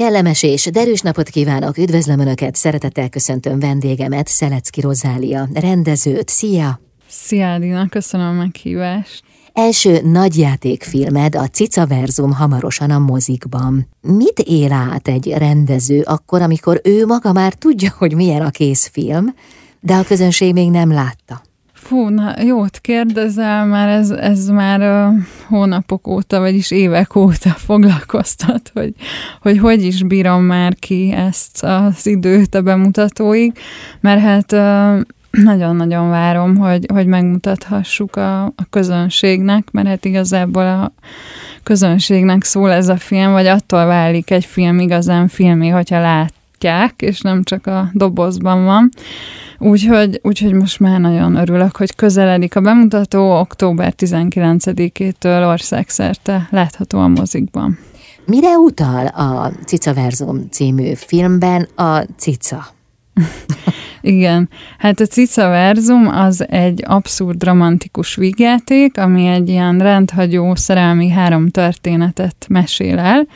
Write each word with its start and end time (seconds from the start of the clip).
Kellemes 0.00 0.42
és 0.42 0.64
derűs 0.64 1.00
napot 1.00 1.28
kívánok, 1.28 1.78
üdvözlöm 1.78 2.18
Önöket, 2.18 2.54
szeretettel 2.54 3.08
köszöntöm 3.08 3.58
vendégemet, 3.58 4.26
Szelecki 4.26 4.80
Rozália, 4.80 5.48
rendezőt, 5.54 6.28
szia! 6.28 6.80
Szia, 7.08 7.58
Dina, 7.58 7.88
köszönöm 7.88 8.26
a 8.26 8.32
meghívást! 8.32 9.22
Első 9.52 10.00
nagyjátékfilmed, 10.02 11.34
a 11.34 11.46
Cica 11.46 11.86
Verzum 11.86 12.32
hamarosan 12.32 12.90
a 12.90 12.98
mozikban. 12.98 13.88
Mit 14.00 14.38
él 14.38 14.72
át 14.72 15.08
egy 15.08 15.28
rendező 15.28 16.00
akkor, 16.00 16.42
amikor 16.42 16.80
ő 16.84 17.06
maga 17.06 17.32
már 17.32 17.54
tudja, 17.54 17.94
hogy 17.98 18.14
milyen 18.14 18.42
a 18.42 18.50
készfilm, 18.50 19.34
de 19.80 19.94
a 19.94 20.04
közönség 20.04 20.52
még 20.52 20.70
nem 20.70 20.92
látta? 20.92 21.45
Fú, 21.86 22.08
na, 22.08 22.34
jót 22.42 22.78
kérdezel, 22.78 23.66
már 23.66 23.88
ez, 23.88 24.10
ez 24.10 24.48
már 24.48 24.80
uh, 24.80 25.22
hónapok 25.48 26.06
óta, 26.06 26.40
vagyis 26.40 26.70
évek 26.70 27.14
óta 27.16 27.50
foglalkoztat, 27.66 28.70
hogy, 28.74 28.94
hogy 29.40 29.58
hogy 29.58 29.84
is 29.84 30.02
bírom 30.02 30.42
már 30.42 30.74
ki 30.74 31.12
ezt 31.12 31.64
az 31.64 32.06
időt 32.06 32.54
a 32.54 32.62
bemutatóig, 32.62 33.52
mert 34.00 34.20
hát 34.20 34.52
uh, 34.52 35.00
nagyon-nagyon 35.44 36.08
várom, 36.08 36.56
hogy, 36.56 36.86
hogy 36.92 37.06
megmutathassuk 37.06 38.16
a, 38.16 38.44
a 38.44 38.64
közönségnek, 38.70 39.70
mert 39.70 39.86
hát 39.86 40.04
igazából 40.04 40.66
a 40.66 40.92
közönségnek 41.62 42.44
szól 42.44 42.72
ez 42.72 42.88
a 42.88 42.96
film, 42.96 43.32
vagy 43.32 43.46
attól 43.46 43.86
válik 43.86 44.30
egy 44.30 44.44
film 44.44 44.78
igazán 44.78 45.28
filmé, 45.28 45.68
hogyha 45.68 46.00
látják, 46.00 46.94
és 47.02 47.20
nem 47.20 47.42
csak 47.42 47.66
a 47.66 47.90
dobozban 47.92 48.64
van. 48.64 48.90
Úgyhogy, 49.58 50.20
úgyhogy 50.22 50.52
most 50.52 50.80
már 50.80 51.00
nagyon 51.00 51.36
örülök, 51.36 51.76
hogy 51.76 51.94
közeledik 51.94 52.56
a 52.56 52.60
bemutató, 52.60 53.38
október 53.38 53.94
19-től 53.96 55.48
országszerte 55.48 56.48
látható 56.50 56.98
a 56.98 57.08
mozikban. 57.08 57.78
Mire 58.26 58.56
utal 58.56 59.06
a 59.06 59.52
Cica 59.66 59.94
Verzum 59.94 60.48
című 60.50 60.94
filmben 60.94 61.68
a 61.74 61.98
cica? 62.16 62.75
Igen, 64.00 64.48
hát 64.78 65.00
a 65.00 65.06
Cica 65.06 65.48
Verzum 65.48 66.08
az 66.08 66.46
egy 66.48 66.82
abszurd 66.86 67.44
romantikus 67.44 68.14
vígjáték, 68.14 68.98
ami 68.98 69.26
egy 69.26 69.48
ilyen 69.48 69.78
rendhagyó 69.78 70.54
szerelmi 70.54 71.08
három 71.08 71.48
történetet 71.48 72.46
mesél 72.48 72.98
el, 72.98 73.26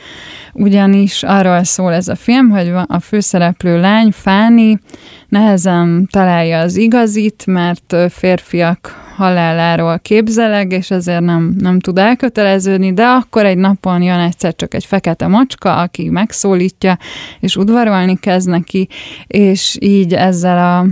ugyanis 0.53 1.23
arról 1.23 1.63
szól 1.63 1.93
ez 1.93 2.07
a 2.07 2.15
film, 2.15 2.49
hogy 2.49 2.71
a 2.85 2.99
főszereplő 2.99 3.79
lány, 3.79 4.11
Fáni, 4.11 4.79
nehezen 5.27 6.07
találja 6.11 6.59
az 6.59 6.75
igazit, 6.75 7.45
mert 7.45 7.95
férfiak 8.09 9.10
haláláról 9.21 9.99
képzeleg, 9.99 10.71
és 10.71 10.91
ezért 10.91 11.21
nem, 11.21 11.55
nem 11.59 11.79
tud 11.79 11.97
elköteleződni, 11.97 12.93
de 12.93 13.05
akkor 13.05 13.45
egy 13.45 13.57
napon 13.57 14.01
jön 14.01 14.19
egyszer 14.19 14.55
csak 14.55 14.73
egy 14.73 14.85
fekete 14.85 15.27
macska, 15.27 15.75
aki 15.75 16.09
megszólítja, 16.09 16.97
és 17.39 17.55
udvarolni 17.55 18.17
kezd 18.19 18.49
neki, 18.49 18.87
és 19.27 19.77
így 19.79 20.13
ezzel 20.13 20.57
a 20.57 20.85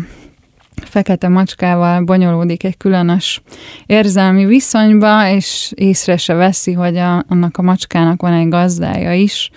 fekete 0.85 1.27
macskával 1.27 2.01
bonyolódik 2.01 2.63
egy 2.63 2.77
különös 2.77 3.41
érzelmi 3.85 4.45
viszonyba, 4.45 5.27
és 5.29 5.71
észre 5.75 6.17
se 6.17 6.33
veszi, 6.33 6.73
hogy 6.73 6.97
a, 6.97 7.23
annak 7.27 7.57
a 7.57 7.61
macskának 7.61 8.21
van 8.21 8.33
egy 8.33 8.49
gazdája 8.49 9.13
is, 9.13 9.49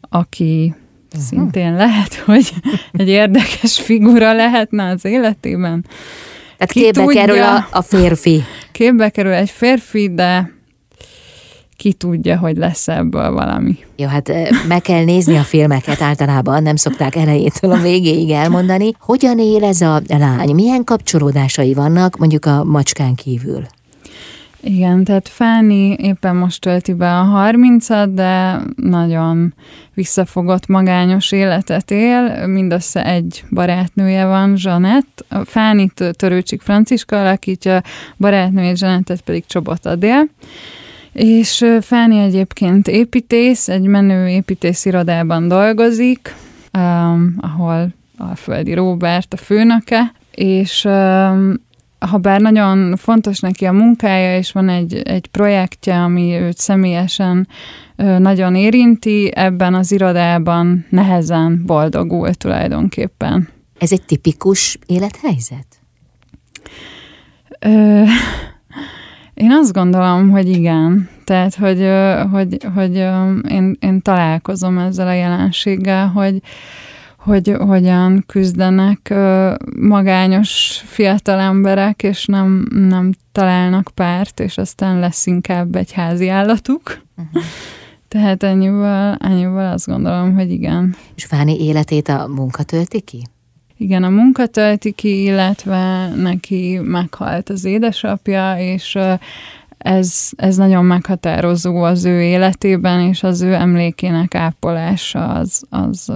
aki 0.00 0.74
szintén 1.18 1.74
lehet, 1.74 2.14
hogy 2.14 2.52
egy 2.92 3.08
érdekes 3.08 3.80
figura 3.80 4.32
lehetne 4.32 4.88
az 4.88 5.04
életében. 5.04 5.84
Tehát 6.60 6.74
ki 6.74 6.80
képbe 6.80 7.04
tudja, 7.04 7.20
kerül 7.20 7.42
a, 7.42 7.68
a 7.70 7.82
férfi. 7.82 8.42
Képbe 8.72 9.08
kerül 9.08 9.32
egy 9.32 9.50
férfi, 9.50 10.14
de 10.14 10.52
ki 11.76 11.92
tudja, 11.92 12.38
hogy 12.38 12.56
lesz 12.56 12.88
ebből 12.88 13.32
valami. 13.32 13.78
Jó, 13.96 14.06
hát 14.06 14.32
meg 14.68 14.80
kell 14.80 15.04
nézni 15.04 15.36
a 15.36 15.42
filmeket 15.42 16.02
általában, 16.02 16.62
nem 16.62 16.76
szokták 16.76 17.16
elejétől 17.16 17.70
a 17.70 17.76
végéig 17.76 18.30
elmondani. 18.30 18.90
Hogyan 18.98 19.38
él 19.38 19.64
ez 19.64 19.80
a 19.80 20.02
lány? 20.08 20.54
Milyen 20.54 20.84
kapcsolódásai 20.84 21.74
vannak 21.74 22.16
mondjuk 22.16 22.44
a 22.46 22.64
macskán 22.64 23.14
kívül? 23.14 23.66
Igen, 24.62 25.04
tehát 25.04 25.28
Fáni 25.28 25.92
éppen 25.92 26.36
most 26.36 26.60
tölti 26.60 26.92
be 26.92 27.18
a 27.18 27.22
30 27.22 27.88
de 28.08 28.60
nagyon 28.76 29.54
visszafogott, 29.94 30.66
magányos 30.66 31.32
életet 31.32 31.90
él. 31.90 32.46
Mindössze 32.46 33.04
egy 33.04 33.44
barátnője 33.50 34.26
van, 34.26 34.56
Zsanett. 34.56 35.24
Fáni 35.44 35.90
Törőcsik 36.10 36.60
Franciska 36.60 37.20
alakítja, 37.20 37.82
barátnőjét 38.16 38.76
Zsanettet 38.76 39.20
pedig 39.20 39.46
Csobot 39.46 39.86
Adél. 39.86 40.28
És 41.12 41.64
Fáni 41.80 42.18
egyébként 42.18 42.88
építész, 42.88 43.68
egy 43.68 43.86
menő 43.86 44.28
építész 44.28 44.84
irodában 44.84 45.48
dolgozik, 45.48 46.34
um, 46.72 47.36
ahol 47.40 47.88
Alföldi 48.18 48.74
Róbert 48.74 49.32
a 49.32 49.36
főnöke, 49.36 50.12
és 50.30 50.84
um, 50.84 51.54
ha 52.06 52.18
bár 52.18 52.40
nagyon 52.40 52.96
fontos 52.96 53.40
neki 53.40 53.64
a 53.64 53.72
munkája, 53.72 54.36
és 54.36 54.52
van 54.52 54.68
egy, 54.68 54.94
egy 54.94 55.26
projektje, 55.26 56.02
ami 56.02 56.32
őt 56.32 56.56
személyesen 56.56 57.48
nagyon 57.96 58.54
érinti, 58.54 59.30
ebben 59.34 59.74
az 59.74 59.92
irodában 59.92 60.86
nehezen 60.88 61.62
boldogul 61.66 62.34
tulajdonképpen. 62.34 63.48
Ez 63.78 63.92
egy 63.92 64.02
tipikus 64.02 64.78
élethelyzet? 64.86 65.66
Ö, 67.58 68.02
én 69.34 69.50
azt 69.50 69.72
gondolom, 69.72 70.30
hogy 70.30 70.48
igen. 70.48 71.08
Tehát, 71.24 71.54
hogy, 71.54 71.88
hogy, 72.32 72.66
hogy 72.74 72.96
én, 73.48 73.76
én 73.80 74.02
találkozom 74.02 74.78
ezzel 74.78 75.06
a 75.06 75.12
jelenséggel, 75.12 76.06
hogy, 76.06 76.40
hogy 77.20 77.54
hogyan 77.58 78.24
küzdenek 78.26 79.14
magányos 79.76 80.82
fiatal 80.86 81.38
emberek, 81.38 82.02
és 82.02 82.26
nem, 82.26 82.68
nem 82.70 83.12
találnak 83.32 83.90
párt, 83.94 84.40
és 84.40 84.58
aztán 84.58 84.98
lesz 84.98 85.26
inkább 85.26 85.76
egy 85.76 85.92
házi 85.92 86.28
állatuk. 86.28 87.00
Uh-huh. 87.16 87.42
Tehát 88.08 88.42
ennyivel, 88.42 89.16
ennyivel 89.20 89.72
azt 89.72 89.86
gondolom, 89.86 90.34
hogy 90.34 90.50
igen. 90.50 90.96
És 91.14 91.24
Fáni 91.24 91.64
életét 91.64 92.08
a 92.08 92.26
munka 92.28 92.62
tölti 92.62 93.00
ki? 93.00 93.22
Igen, 93.76 94.02
a 94.02 94.08
munka 94.08 94.46
tölti 94.46 94.92
ki, 94.92 95.22
illetve 95.22 96.08
neki 96.08 96.80
meghalt 96.82 97.48
az 97.48 97.64
édesapja, 97.64 98.56
és 98.58 98.98
ez, 99.78 100.28
ez 100.36 100.56
nagyon 100.56 100.84
meghatározó 100.84 101.82
az 101.82 102.04
ő 102.04 102.22
életében, 102.22 103.00
és 103.00 103.22
az 103.22 103.40
ő 103.40 103.54
emlékének 103.54 104.34
ápolása 104.34 105.28
az, 105.28 105.62
az 105.68 106.12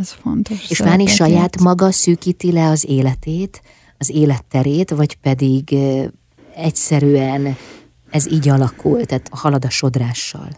ez 0.00 0.12
fontos. 0.12 0.70
És 0.70 0.76
Fáni 0.76 1.06
saját 1.06 1.60
maga 1.60 1.90
szűkíti 1.90 2.52
le 2.52 2.68
az 2.68 2.84
életét, 2.88 3.62
az 3.98 4.10
életterét, 4.10 4.90
vagy 4.90 5.14
pedig 5.14 5.74
egyszerűen 6.54 7.56
ez 8.10 8.32
így 8.32 8.48
alakul, 8.48 9.04
tehát 9.04 9.28
halad 9.30 9.64
a 9.64 9.70
sodrással? 9.70 10.48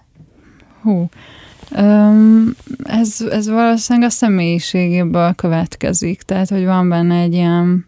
Hú, 0.82 1.08
um, 1.76 2.54
ez, 2.84 3.20
ez 3.30 3.48
valószínűleg 3.48 4.08
a 4.08 4.12
személyiségéből 4.12 5.34
következik, 5.34 6.22
tehát 6.22 6.48
hogy 6.48 6.64
van 6.64 6.88
benne 6.88 7.20
egy 7.20 7.34
ilyen 7.34 7.84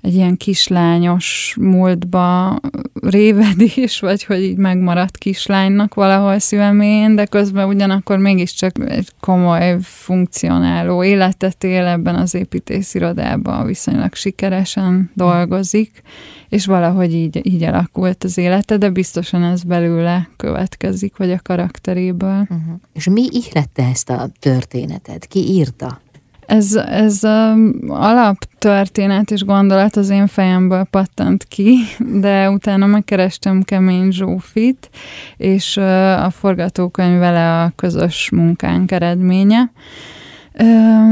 egy 0.00 0.14
ilyen 0.14 0.36
kislányos 0.36 1.56
múltba 1.60 2.60
révedés, 2.92 4.00
vagy 4.08 4.24
hogy 4.24 4.42
így 4.42 4.56
megmaradt 4.56 5.16
kislánynak 5.16 5.94
valahol 5.94 6.38
szívemén, 6.38 7.14
de 7.14 7.26
közben 7.26 7.68
ugyanakkor 7.68 8.18
mégiscsak 8.18 8.72
egy 8.86 9.08
komoly, 9.20 9.76
funkcionáló 9.80 11.04
életet 11.04 11.64
él 11.64 11.86
ebben 11.86 12.14
az 12.14 12.34
építészirodában, 12.34 13.66
viszonylag 13.66 14.14
sikeresen 14.14 15.10
dolgozik, 15.14 16.02
és 16.48 16.66
valahogy 16.66 17.14
így, 17.14 17.46
így 17.46 17.62
alakult 17.62 18.24
az 18.24 18.38
élete, 18.38 18.76
de 18.76 18.90
biztosan 18.90 19.42
ez 19.42 19.62
belőle 19.62 20.28
következik, 20.36 21.16
vagy 21.16 21.30
a 21.30 21.40
karakteréből. 21.42 22.40
Uh-huh. 22.40 22.80
És 22.92 23.08
mi 23.08 23.28
ihlette 23.30 23.84
ezt 23.84 24.10
a 24.10 24.28
történetet? 24.38 25.26
Ki 25.26 25.38
írta? 25.38 26.00
Ez, 26.48 26.74
ez 26.74 27.24
a 27.24 27.56
alaptörténet 27.88 29.30
és 29.30 29.44
gondolat 29.44 29.96
az 29.96 30.08
én 30.08 30.26
fejemből 30.26 30.84
pattant 30.84 31.44
ki, 31.44 31.76
de 32.24 32.50
utána 32.50 32.86
megkerestem 32.86 33.62
Kemény 33.62 34.10
Zsófit, 34.10 34.90
és 35.36 35.76
a 36.16 36.30
forgatókönyv 36.30 37.18
vele 37.18 37.62
a 37.62 37.72
közös 37.76 38.30
munkánk 38.30 38.92
eredménye. 38.92 39.70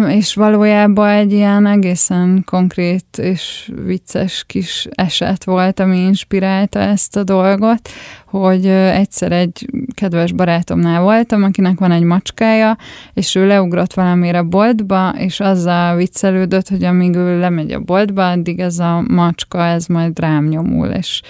És 0.09 0.35
valójában 0.35 1.09
egy 1.09 1.33
ilyen 1.33 1.67
egészen 1.67 2.43
konkrét 2.47 3.19
és 3.19 3.73
vicces 3.85 4.44
kis 4.47 4.89
eset 4.91 5.44
volt, 5.44 5.81
ami 5.81 5.99
inspirálta 5.99 6.79
ezt 6.79 7.17
a 7.17 7.25
dolgot, 7.25 7.89
hogy 8.26 8.67
egyszer 8.67 9.32
egy 9.32 9.67
kedves 9.94 10.32
barátomnál 10.32 11.02
voltam, 11.02 11.43
akinek 11.43 11.78
van 11.78 11.90
egy 11.90 12.02
macskája, 12.02 12.76
és 13.14 13.34
ő 13.34 13.46
leugrott 13.46 13.94
valamire 13.94 14.43
boltba, 14.43 15.14
és 15.19 15.40
azzal 15.40 15.96
viccelődött, 15.96 16.69
hogy 16.69 16.84
amíg 16.84 17.14
ő 17.14 17.38
lemegy 17.38 17.73
a 17.73 17.81
boltba, 17.81 18.31
addig 18.31 18.61
ez 18.61 18.78
a 18.78 19.05
macska, 19.08 19.64
ez 19.64 19.87
majd 19.87 20.19
rám 20.19 20.44
nyomul, 20.44 20.87
és 20.87 21.23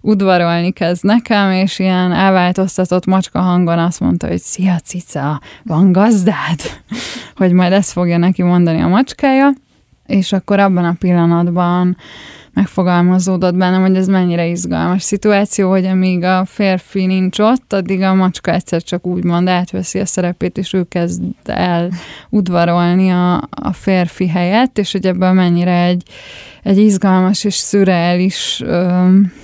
udvarolni 0.00 0.70
kezd 0.70 1.04
nekem, 1.04 1.50
és 1.50 1.78
ilyen 1.78 2.12
elváltoztatott 2.12 3.06
macska 3.06 3.40
hangon 3.40 3.78
azt 3.78 4.00
mondta, 4.00 4.26
hogy 4.26 4.40
szia 4.40 4.78
cica, 4.78 5.40
van 5.64 5.92
gazdád? 5.92 6.60
hogy 7.36 7.52
majd 7.52 7.72
ezt 7.72 7.92
fogja 7.92 8.18
neki 8.18 8.42
mondani 8.42 8.80
a 8.80 8.88
macskája, 8.88 9.52
és 10.06 10.32
akkor 10.32 10.58
abban 10.58 10.84
a 10.84 10.96
pillanatban 10.98 11.96
megfogalmazódott 12.60 13.54
bennem, 13.54 13.80
hogy 13.80 13.96
ez 13.96 14.06
mennyire 14.06 14.46
izgalmas 14.46 15.02
szituáció, 15.02 15.70
hogy 15.70 15.86
amíg 15.86 16.22
a 16.22 16.44
férfi 16.44 17.06
nincs 17.06 17.38
ott, 17.38 17.72
addig 17.72 18.02
a 18.02 18.14
macska 18.14 18.52
egyszer 18.52 18.82
csak 18.82 19.06
úgy 19.06 19.24
mond, 19.24 19.48
átveszi 19.48 19.98
a 19.98 20.06
szerepét, 20.06 20.58
és 20.58 20.72
ő 20.72 20.84
kezd 20.84 21.22
el 21.44 21.90
udvarolni 22.30 23.10
a, 23.10 23.34
a 23.50 23.72
férfi 23.72 24.28
helyett, 24.28 24.78
és 24.78 24.92
hogy 24.92 25.06
ebből 25.06 25.32
mennyire 25.32 25.82
egy, 25.84 26.02
egy 26.62 26.78
izgalmas 26.78 27.44
és 27.44 27.54
szürreális 27.54 28.62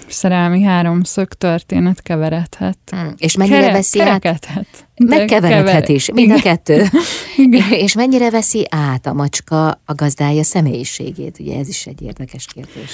szerelmi 0.06 0.62
háromszög 0.62 1.28
történet 1.28 2.02
keveredhet. 2.02 2.78
Hmm. 2.90 3.14
És 3.16 3.36
mennyire 3.36 3.60
Kere, 3.60 3.72
veszi 3.72 4.00
át? 4.00 4.85
Megkeveredhet 5.04 5.88
is, 5.88 6.10
mind 6.12 6.30
a 6.30 6.40
kettő. 6.40 6.84
Igen. 7.36 7.72
És 7.84 7.94
mennyire 7.94 8.30
veszi 8.30 8.66
át 8.70 9.06
a 9.06 9.12
macska 9.12 9.66
a 9.68 9.94
gazdája 9.94 10.42
személyiségét? 10.42 11.38
Ugye 11.40 11.58
ez 11.58 11.68
is 11.68 11.86
egy 11.86 12.02
érdekes 12.02 12.46
kérdés. 12.54 12.90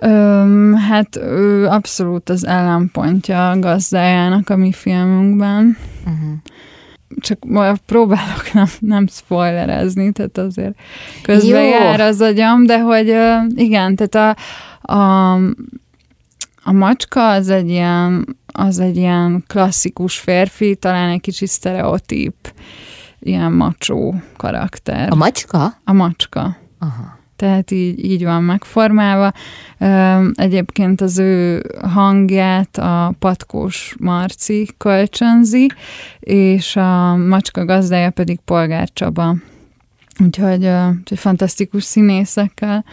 Öm, 0.00 0.74
hát 0.74 1.16
ő 1.16 1.66
abszolút 1.66 2.28
az 2.28 2.46
ellenpontja 2.46 3.50
a 3.50 3.58
gazdájának 3.58 4.50
a 4.50 4.56
mi 4.56 4.72
filmünkben. 4.72 5.76
Uh-huh. 6.00 6.32
Csak 7.20 7.38
próbálok 7.86 8.52
nem, 8.52 8.66
nem 8.78 9.06
spoilerezni, 9.06 10.12
tehát 10.12 10.38
azért 10.38 10.74
közben 11.22 11.62
Jó. 11.62 11.68
jár 11.68 12.00
az 12.00 12.20
agyam, 12.20 12.66
de 12.66 12.80
hogy 12.80 13.14
igen, 13.54 13.96
tehát 13.96 14.36
a, 14.82 14.92
a, 14.92 15.32
a 16.64 16.72
macska 16.72 17.30
az 17.30 17.48
egy 17.48 17.68
ilyen, 17.68 18.36
az 18.56 18.78
egy 18.78 18.96
ilyen 18.96 19.44
klasszikus 19.46 20.18
férfi, 20.18 20.76
talán 20.76 21.08
egy 21.08 21.20
kicsit 21.20 21.48
sztereotíp, 21.48 22.54
ilyen 23.20 23.52
macsó 23.52 24.14
karakter. 24.36 25.12
A 25.12 25.14
macska? 25.14 25.78
A 25.84 25.92
macska. 25.92 26.56
Aha 26.78 27.22
tehát 27.36 27.70
így, 27.70 28.04
így 28.04 28.24
van 28.24 28.42
megformálva. 28.42 29.32
Egyébként 30.34 31.00
az 31.00 31.18
ő 31.18 31.62
hangját 31.82 32.78
a 32.78 33.14
Patkós 33.18 33.94
Marci 33.98 34.68
kölcsönzi, 34.76 35.70
és 36.20 36.76
a 36.76 37.16
macska 37.16 37.64
gazdája 37.64 38.10
pedig 38.10 38.38
Polgár 38.44 38.88
Csaba. 38.92 39.36
Úgyhogy, 40.24 40.68
úgyhogy 40.98 41.18
fantasztikus 41.18 41.84
színészekkel 41.84 42.84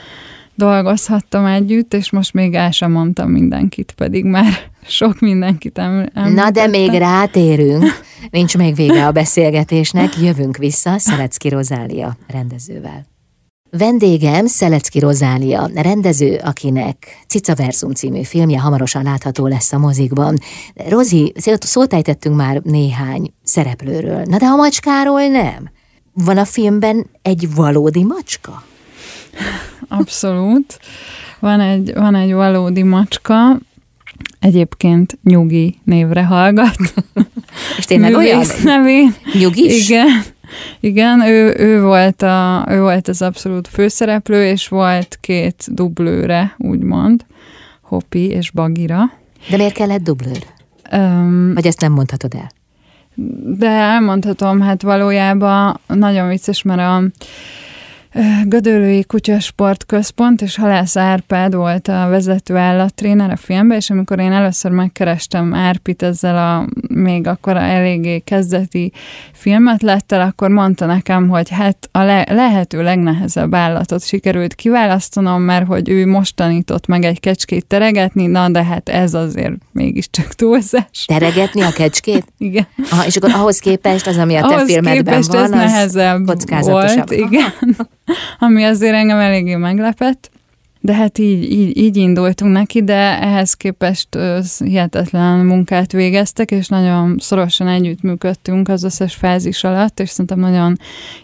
dolgozhattam 0.56 1.46
együtt, 1.46 1.94
és 1.94 2.12
most 2.12 2.34
még 2.34 2.54
el 2.54 2.72
sem 2.72 2.92
mondtam 2.92 3.30
mindenkit, 3.30 3.94
pedig 3.98 4.26
már 4.26 4.54
sok 4.88 5.20
mindenkit 5.20 5.78
említettem. 5.78 6.34
Na, 6.34 6.50
de 6.50 6.68
még 6.68 6.92
rátérünk. 6.92 7.86
Nincs 8.30 8.58
még 8.58 8.76
vége 8.76 9.06
a 9.06 9.12
beszélgetésnek, 9.12 10.18
jövünk 10.18 10.58
vissza 10.58 10.98
Szelecki 10.98 11.50
Rozália 11.50 12.18
rendezővel. 12.28 13.10
Vendégem 13.78 14.46
Szelecki 14.46 15.00
Rozália, 15.00 15.70
rendező, 15.76 16.40
akinek 16.44 17.24
Cica 17.28 17.56
Verzum 17.56 17.92
című 17.92 18.24
filmje 18.24 18.60
hamarosan 18.60 19.04
látható 19.04 19.48
lesz 19.48 19.74
a 19.74 19.78
mozikban. 19.78 20.38
Rozi, 20.90 21.34
szót 21.60 22.30
már 22.30 22.62
néhány 22.64 23.34
szereplőről, 23.44 24.24
na 24.26 24.38
de 24.38 24.46
a 24.46 24.56
macskáról 24.56 25.28
nem. 25.28 25.70
Van 26.14 26.38
a 26.38 26.46
filmben 26.46 27.10
egy 27.22 27.56
valódi 27.56 28.04
macska? 28.04 28.64
Abszolút. 30.00 30.80
Van 31.40 31.60
egy, 31.60 31.94
van 31.94 32.16
egy 32.16 32.34
valódi 32.34 32.84
macska, 32.84 33.58
egyébként 34.40 35.18
Nyugi 35.24 35.80
névre 35.84 36.24
hallgat. 36.24 36.76
És 37.78 37.86
tényleg 37.86 38.14
olyan? 38.16 38.46
nevén. 38.64 39.14
Nyugis? 39.40 39.90
Igen. 39.90 40.08
Igen, 40.80 41.22
ő, 41.22 41.56
ő, 41.58 41.82
volt 41.82 42.22
a, 42.22 42.66
ő 42.70 42.82
volt 42.82 43.08
az 43.08 43.22
abszolút 43.22 43.68
főszereplő, 43.68 44.46
és 44.46 44.68
volt 44.68 45.18
két 45.22 45.66
dublőre, 45.68 46.56
úgymond, 46.58 47.26
Hopi 47.82 48.28
és 48.28 48.52
Bagira. 48.52 49.12
De 49.50 49.58
miért 49.58 49.74
kellett 49.74 50.02
dublőr? 50.02 50.46
Um, 50.92 51.54
Vagy 51.54 51.68
ezt 51.68 51.82
nem 51.82 51.92
mondhatod 51.92 52.34
el? 52.34 52.52
De 53.58 53.68
elmondhatom, 53.68 54.62
hát 54.62 54.82
valójában 54.82 55.80
nagyon 55.88 56.28
vicces, 56.28 56.62
mert 56.62 56.80
a 56.80 57.04
Gödöllői 58.44 59.04
Kutyasport 59.04 59.86
Központ, 59.86 60.42
és 60.42 60.56
Halász 60.56 60.98
Árpád 60.98 61.56
volt 61.56 61.88
a 61.88 62.08
vezető 62.10 62.56
állattréner 62.56 63.32
a 63.32 63.36
filmben, 63.36 63.78
és 63.78 63.90
amikor 63.90 64.20
én 64.20 64.32
először 64.32 64.72
megkerestem 64.72 65.54
Árpit 65.54 66.04
ezzel 66.04 66.38
a 66.38 66.68
még 66.94 67.28
akkor 67.28 67.56
a 67.56 67.62
eléggé 67.62 68.20
kezdeti 68.20 68.92
filmet 69.34 69.82
lettel, 69.82 70.22
akkor 70.22 70.50
mondta 70.50 70.86
nekem, 70.86 71.30
hogy 71.30 71.50
hát 71.50 71.90
a 71.92 72.02
le- 72.04 72.28
lehető 72.30 72.84
legnehezebb 72.84 73.54
állatot 73.54 74.06
sikerült 74.06 74.56
kiválasztanom, 74.56 75.42
mert 75.42 75.68
hogy 75.68 75.90
ő 75.90 76.08
most 76.08 76.36
tanított 76.36 76.88
meg 76.88 77.04
egy 77.04 77.20
kecskét 77.20 77.66
teregetni, 77.66 78.26
na 78.26 78.50
de 78.50 78.64
hát 78.64 78.90
ez 78.90 79.14
azért 79.14 79.54
mégiscsak 79.72 80.34
túlzás. 80.34 81.06
Teregetni 81.06 81.62
a 81.62 81.72
kecskét? 81.72 82.26
igen. 82.38 82.68
Aha, 82.90 83.06
és 83.06 83.16
akkor 83.16 83.32
ahhoz 83.34 83.60
képest 83.60 84.08
az, 84.08 84.18
ami 84.18 84.36
a 84.36 84.48
te 84.48 84.56
ahhoz 84.56 84.72
filmedben 84.72 85.22
van, 85.28 85.38
ez 85.38 85.42
az 85.44 85.50
nehezebb 85.50 86.26
volt, 86.66 87.12
igen. 87.12 87.54
Ami 88.40 88.64
azért 88.64 88.94
engem 88.94 89.20
eléggé 89.20 89.56
meglepett. 89.56 90.32
De 90.84 90.94
hát 90.94 91.18
így, 91.18 91.52
így, 91.52 91.78
így 91.78 91.98
indultunk 91.98 92.52
neki, 92.52 92.84
de 92.84 93.22
ehhez 93.22 93.54
képest 93.54 94.18
hihetetlen 94.58 95.46
munkát 95.46 95.92
végeztek, 95.92 96.52
és 96.52 96.68
nagyon 96.68 97.18
szorosan 97.20 97.68
együttműködtünk 97.68 98.70
az 98.70 98.84
összes 98.84 99.16
fázis 99.16 99.64
alatt, 99.64 100.00
és 100.00 100.10
szerintem 100.10 100.40
nagyon 100.40 100.78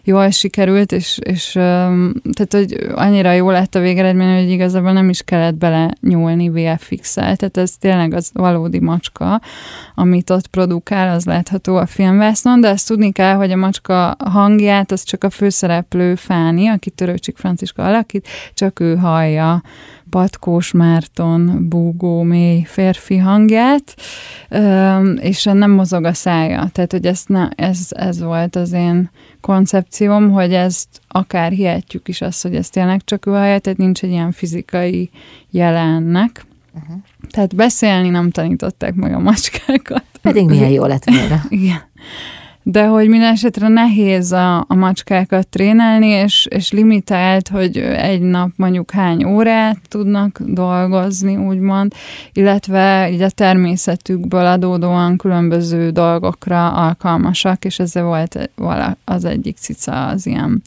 jól 0.04 0.30
sikerült, 0.30 0.92
és, 0.92 1.19
és 1.24 1.51
tehát, 1.51 2.48
hogy 2.50 2.88
annyira 2.95 3.31
jó 3.31 3.50
lett 3.50 3.75
a 3.75 3.80
végeredmény, 3.80 4.36
hogy 4.36 4.50
igazából 4.51 4.92
nem 4.92 5.09
is 5.09 5.21
kellett 5.21 5.56
bele 5.56 5.94
nyúlni 6.01 6.50
VFX-el, 6.50 7.36
tehát 7.36 7.57
ez 7.57 7.71
tényleg 7.80 8.13
az 8.13 8.30
valódi 8.33 8.80
macska, 8.80 9.42
amit 9.95 10.30
ott 10.30 10.48
produkál, 10.48 11.15
az 11.15 11.25
látható 11.25 11.75
a 11.75 11.86
filmvásznon, 11.86 12.62
de 12.62 12.69
azt 12.69 12.88
tudni 12.88 13.12
kell, 13.12 13.36
hogy 13.36 13.51
a 13.51 13.56
macska 13.56 14.15
hangját 14.25 14.92
az 14.92 15.03
csak 15.03 15.24
a 15.24 15.30
főszereplő 15.30 16.15
Fáni, 16.15 16.68
aki 16.68 16.89
Törőcsik 16.89 17.38
Franciska 17.38 17.83
alakít, 17.86 18.27
csak 18.53 18.80
ő 18.80 18.95
hallja 18.95 19.46
Patkós 20.09 20.71
Márton 20.71 21.67
búgó 21.69 22.21
mély 22.21 22.63
férfi 22.63 23.17
hangját, 23.17 23.95
és 25.19 25.44
nem 25.44 25.71
mozog 25.71 26.03
a 26.03 26.13
szája. 26.13 26.69
Tehát, 26.71 26.91
hogy 26.91 27.05
ezt 27.05 27.29
ne, 27.29 27.47
ez, 27.49 27.88
ez 27.89 28.21
volt 28.21 28.55
az 28.55 28.71
én 28.71 29.09
koncepcióm, 29.41 30.31
hogy 30.31 30.53
ezt 30.53 30.88
akár 31.07 31.51
hihetjük 31.51 32.07
is 32.07 32.22
azt, 32.22 32.41
hogy 32.41 32.55
ezt 32.55 32.72
tényleg 32.72 33.03
csak 33.03 33.25
ő 33.25 33.31
hallja, 33.31 33.60
tehát 33.60 33.77
nincs 33.77 34.03
egy 34.03 34.10
ilyen 34.10 34.31
fizikai 34.31 35.10
jelennek. 35.50 36.45
Uh-huh. 36.74 36.98
Tehát 37.29 37.55
beszélni 37.55 38.10
nem 38.10 38.31
tanították 38.31 38.93
meg 38.93 39.13
a 39.13 39.19
macskákat. 39.19 40.03
Pedig 40.22 40.45
milyen 40.45 40.69
jó 40.69 40.86
lett 40.86 41.03
volna. 41.03 41.41
Igen 41.50 41.86
de 42.69 42.86
hogy 42.86 43.07
minden 43.07 43.31
esetre 43.31 43.67
nehéz 43.67 44.31
a, 44.31 44.57
a 44.67 44.75
macskákat 44.75 45.47
trénelni, 45.47 46.07
és, 46.07 46.47
és 46.50 46.71
limitált, 46.71 47.47
hogy 47.47 47.77
egy 47.77 48.21
nap 48.21 48.50
mondjuk 48.55 48.91
hány 48.91 49.24
órát 49.25 49.79
tudnak 49.88 50.39
dolgozni, 50.45 51.36
úgymond, 51.36 51.93
illetve 52.33 53.09
így 53.12 53.21
a 53.21 53.29
természetükből 53.29 54.45
adódóan 54.45 55.17
különböző 55.17 55.89
dolgokra 55.89 56.71
alkalmasak, 56.71 57.65
és 57.65 57.79
ez 57.79 57.93
volt 57.93 58.50
az 59.03 59.25
egyik 59.25 59.57
cica 59.57 60.07
az 60.07 60.25
ilyen 60.25 60.62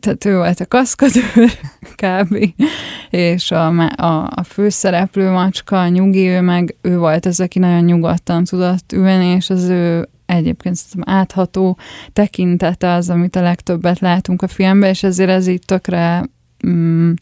tehát 0.00 0.24
ő 0.24 0.36
volt 0.36 0.60
a 0.60 0.66
kaszkadőr, 0.66 1.50
kb. 2.02 2.52
És 3.10 3.50
a, 3.50 3.66
a, 3.88 4.30
a 4.34 4.42
főszereplő 4.42 5.30
macska, 5.30 5.80
a 5.80 5.88
nyugi, 5.88 6.26
ő 6.26 6.40
meg 6.40 6.76
ő 6.80 6.98
volt 6.98 7.26
az, 7.26 7.40
aki 7.40 7.58
nagyon 7.58 7.84
nyugodtan 7.84 8.44
tudott 8.44 8.92
ülni, 8.92 9.26
és 9.26 9.50
az 9.50 9.68
ő 9.68 10.08
egyébként 10.26 10.78
átható 11.00 11.76
tekintete 12.12 12.92
az, 12.92 13.10
amit 13.10 13.36
a 13.36 13.42
legtöbbet 13.42 13.98
látunk 13.98 14.42
a 14.42 14.48
filmben, 14.48 14.90
és 14.90 15.02
ezért 15.02 15.30
ez 15.30 15.46
így 15.46 15.64
tökre 15.64 16.24
mm, 16.66 17.12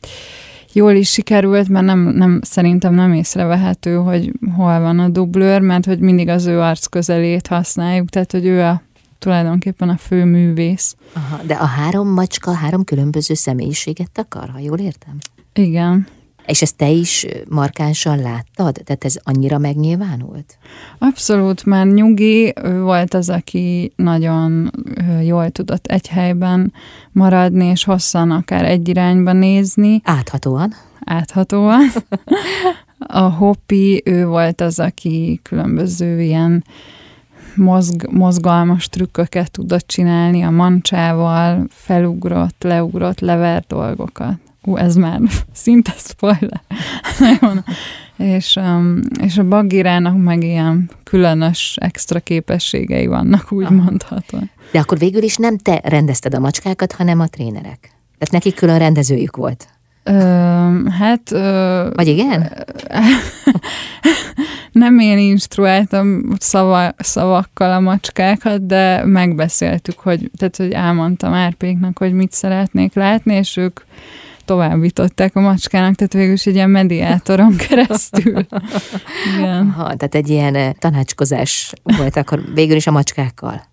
jól 0.73 0.92
is 0.92 1.11
sikerült, 1.11 1.68
mert 1.68 1.87
nem, 1.87 1.99
nem, 1.99 2.40
szerintem 2.42 2.94
nem 2.94 3.12
észrevehető, 3.12 3.94
hogy 3.94 4.32
hol 4.56 4.80
van 4.80 4.99
a 4.99 5.08
dublőr, 5.08 5.61
mert 5.61 5.84
hogy 5.84 5.99
mindig 5.99 6.28
az 6.28 6.46
ő 6.46 6.61
arc 6.61 6.87
közelét 6.87 7.46
használjuk, 7.46 8.08
tehát 8.08 8.32
hogy 8.32 8.46
ő 8.46 8.62
a 8.62 8.82
tulajdonképpen 9.18 9.88
a 9.88 9.96
fő 9.96 10.25
művész. 10.25 10.96
Aha, 11.12 11.42
de 11.46 11.54
a 11.54 11.64
három 11.64 12.08
macska 12.08 12.52
három 12.52 12.84
különböző 12.84 13.34
személyiséget 13.34 14.18
akar, 14.18 14.49
ha 14.49 14.58
jól 14.58 14.78
értem? 14.78 15.16
Igen. 15.52 16.06
És 16.46 16.62
ezt 16.62 16.76
te 16.76 16.88
is 16.88 17.26
markánsan 17.48 18.18
láttad? 18.20 18.80
Tehát 18.84 19.04
ez 19.04 19.16
annyira 19.22 19.58
megnyilvánult? 19.58 20.58
Abszolút, 20.98 21.64
mert 21.64 21.92
Nyugi 21.92 22.52
volt 22.80 23.14
az, 23.14 23.28
aki 23.28 23.92
nagyon 23.96 24.70
jól 25.22 25.50
tudott 25.50 25.86
egy 25.86 26.08
helyben 26.08 26.72
maradni, 27.12 27.64
és 27.64 27.84
hosszan 27.84 28.30
akár 28.30 28.64
egy 28.64 28.88
irányba 28.88 29.32
nézni. 29.32 30.00
Áthatóan? 30.04 30.72
Áthatóan. 31.04 31.82
A 32.98 33.22
Hopi, 33.22 34.02
ő 34.04 34.26
volt 34.26 34.60
az, 34.60 34.78
aki 34.78 35.40
különböző 35.42 36.20
ilyen 36.20 36.64
mozg, 37.54 38.10
mozgalmas 38.10 38.88
trükköket 38.88 39.50
tudott 39.50 39.86
csinálni 39.86 40.42
a 40.42 40.50
mancsával, 40.50 41.66
felugrott, 41.70 42.62
leugrott, 42.62 43.20
levert 43.20 43.66
dolgokat. 43.66 44.43
Ú, 44.64 44.76
ez 44.76 44.97
már 44.97 45.21
szinte 45.52 45.94
spoiler. 45.97 46.62
És, 48.16 48.56
um, 48.56 49.00
és 49.21 49.38
a 49.38 49.44
Bagirának 49.44 50.23
meg 50.23 50.42
ilyen 50.42 50.90
különös 51.04 51.76
extra 51.80 52.21
képességei 52.21 53.06
vannak, 53.06 53.52
úgy 53.52 53.64
Aha. 53.64 53.75
mondhatom. 53.75 54.50
De 54.73 54.78
akkor 54.78 54.99
végül 54.99 55.23
is 55.23 55.37
nem 55.37 55.59
te 55.59 55.80
rendezted 55.85 56.35
a 56.35 56.38
macskákat, 56.38 56.92
hanem 56.92 57.21
a 57.21 57.26
trénerek. 57.26 57.78
Tehát 58.18 58.30
nekik 58.30 58.54
külön 58.54 58.78
rendezőjük 58.78 59.37
volt. 59.37 59.68
Ö, 60.02 60.12
hát... 60.99 61.33
Ö, 61.33 61.88
Vagy 61.94 62.09
igen? 62.09 62.52
nem 64.73 64.99
én 64.99 65.18
instruáltam 65.18 66.23
szava, 66.38 66.94
szavakkal 66.99 67.73
a 67.73 67.80
macskákat, 67.80 68.66
de 68.66 69.04
megbeszéltük, 69.04 69.99
hogy, 69.99 70.30
tehát, 70.37 70.56
hogy 70.56 70.73
elmondtam 70.73 71.33
Árpéknak, 71.33 71.99
hogy 71.99 72.12
mit 72.12 72.33
szeretnék 72.33 72.94
látni, 72.94 73.35
és 73.35 73.56
ők 73.56 73.80
továbbították 74.44 75.36
a 75.36 75.40
macskának, 75.40 75.94
tehát 75.94 76.12
végül 76.12 76.32
is 76.32 76.46
egy 76.46 76.54
ilyen 76.54 76.70
mediátoron 76.70 77.56
keresztül. 77.68 78.46
Igen. 79.36 79.74
Aha, 79.76 79.96
tehát 79.96 80.14
egy 80.14 80.28
ilyen 80.28 80.76
tanácskozás 80.78 81.72
volt 81.82 82.16
akkor 82.16 82.40
végül 82.54 82.76
is 82.76 82.86
a 82.86 82.90
macskákkal. 82.90 83.72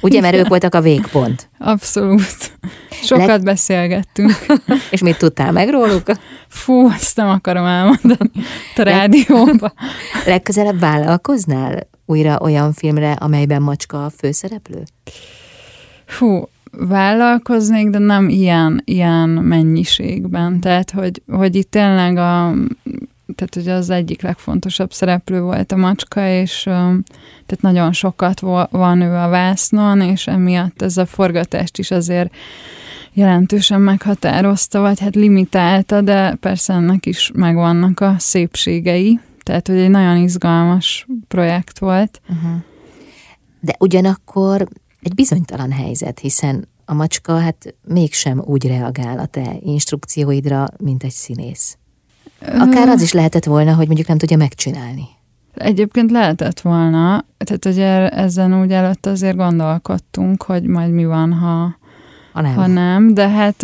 Ugye, 0.00 0.20
mert 0.20 0.36
ők 0.36 0.48
voltak 0.48 0.74
a 0.74 0.80
végpont. 0.80 1.50
Abszolút. 1.58 2.58
Sokat 2.90 3.26
Leg... 3.26 3.42
beszélgettünk. 3.42 4.46
És 4.90 5.00
mit 5.00 5.18
tudtál 5.18 5.52
meg 5.52 5.68
róluk? 5.70 6.02
Fú, 6.48 6.90
ezt 6.90 7.16
nem 7.16 7.28
akarom 7.28 7.64
elmondani 7.64 8.30
a 8.76 8.82
rádióba. 8.82 9.72
Legközelebb 10.26 10.78
vállalkoznál 10.78 11.88
újra 12.06 12.38
olyan 12.40 12.72
filmre, 12.72 13.12
amelyben 13.12 13.62
macska 13.62 14.04
a 14.04 14.10
főszereplő? 14.10 14.82
Fú, 16.06 16.48
vállalkoznék, 16.70 17.90
de 17.90 17.98
nem 17.98 18.28
ilyen, 18.28 18.82
ilyen 18.84 19.28
mennyiségben. 19.28 20.60
Tehát, 20.60 20.90
hogy, 20.90 21.22
hogy 21.26 21.54
itt 21.56 21.70
tényleg 21.70 22.16
a 22.16 22.54
tehát 23.34 23.56
ugye 23.56 23.72
az 23.72 23.90
egyik 23.90 24.22
legfontosabb 24.22 24.92
szereplő 24.92 25.40
volt 25.40 25.72
a 25.72 25.76
macska, 25.76 26.28
és 26.28 26.62
tehát 26.62 27.60
nagyon 27.60 27.92
sokat 27.92 28.40
van 28.70 29.00
ő 29.00 29.14
a 29.14 29.28
vásznon, 29.28 30.00
és 30.00 30.26
emiatt 30.26 30.82
ez 30.82 30.96
a 30.96 31.06
forgatást 31.06 31.78
is 31.78 31.90
azért 31.90 32.34
jelentősen 33.12 33.80
meghatározta, 33.80 34.80
vagy 34.80 35.00
hát 35.00 35.14
limitálta, 35.14 36.00
de 36.00 36.34
persze 36.34 36.72
ennek 36.72 37.06
is 37.06 37.30
megvannak 37.34 38.00
a 38.00 38.14
szépségei. 38.18 39.20
Tehát, 39.42 39.66
hogy 39.66 39.78
egy 39.78 39.90
nagyon 39.90 40.16
izgalmas 40.16 41.06
projekt 41.28 41.78
volt. 41.78 42.20
Uh-huh. 42.28 42.60
De 43.60 43.74
ugyanakkor 43.78 44.68
egy 45.08 45.14
bizonytalan 45.14 45.72
helyzet, 45.72 46.18
hiszen 46.18 46.68
a 46.84 46.94
macska 46.94 47.38
hát 47.38 47.74
mégsem 47.84 48.42
úgy 48.44 48.66
reagál 48.66 49.18
a 49.18 49.26
te 49.26 49.56
instrukcióidra, 49.60 50.68
mint 50.78 51.04
egy 51.04 51.10
színész. 51.10 51.78
Akár 52.40 52.88
az 52.88 53.02
is 53.02 53.12
lehetett 53.12 53.44
volna, 53.44 53.74
hogy 53.74 53.86
mondjuk 53.86 54.08
nem 54.08 54.18
tudja 54.18 54.36
megcsinálni. 54.36 55.08
Egyébként 55.54 56.10
lehetett 56.10 56.60
volna, 56.60 57.24
tehát 57.36 57.64
ugye 57.64 58.08
ezen 58.08 58.60
úgy 58.60 58.72
előtt 58.72 59.06
azért 59.06 59.36
gondolkodtunk, 59.36 60.42
hogy 60.42 60.62
majd 60.62 60.90
mi 60.90 61.04
van, 61.04 61.32
ha, 61.32 61.78
ha 62.38 62.42
nem. 62.42 62.54
Ha 62.54 62.66
nem, 62.66 63.14
de 63.14 63.28
hát, 63.28 63.56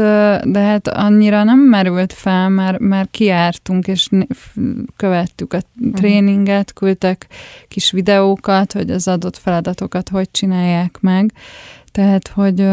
de 0.51 0.61
hát 0.61 0.89
annyira 0.89 1.45
nem 1.45 1.59
merült 1.59 2.13
fel, 2.13 2.49
mert, 2.49 2.79
mert 2.79 3.11
kiártunk, 3.11 3.87
és 3.87 4.09
követtük 4.97 5.53
a 5.53 5.59
mhm. 5.73 5.95
tréninget, 5.95 6.73
küldtek 6.73 7.27
kis 7.69 7.91
videókat, 7.91 8.73
hogy 8.73 8.91
az 8.91 9.09
adott 9.09 9.37
feladatokat 9.37 10.09
hogy 10.09 10.31
csinálják 10.31 10.99
meg. 11.01 11.33
Tehát, 11.93 12.29
hogy 12.29 12.67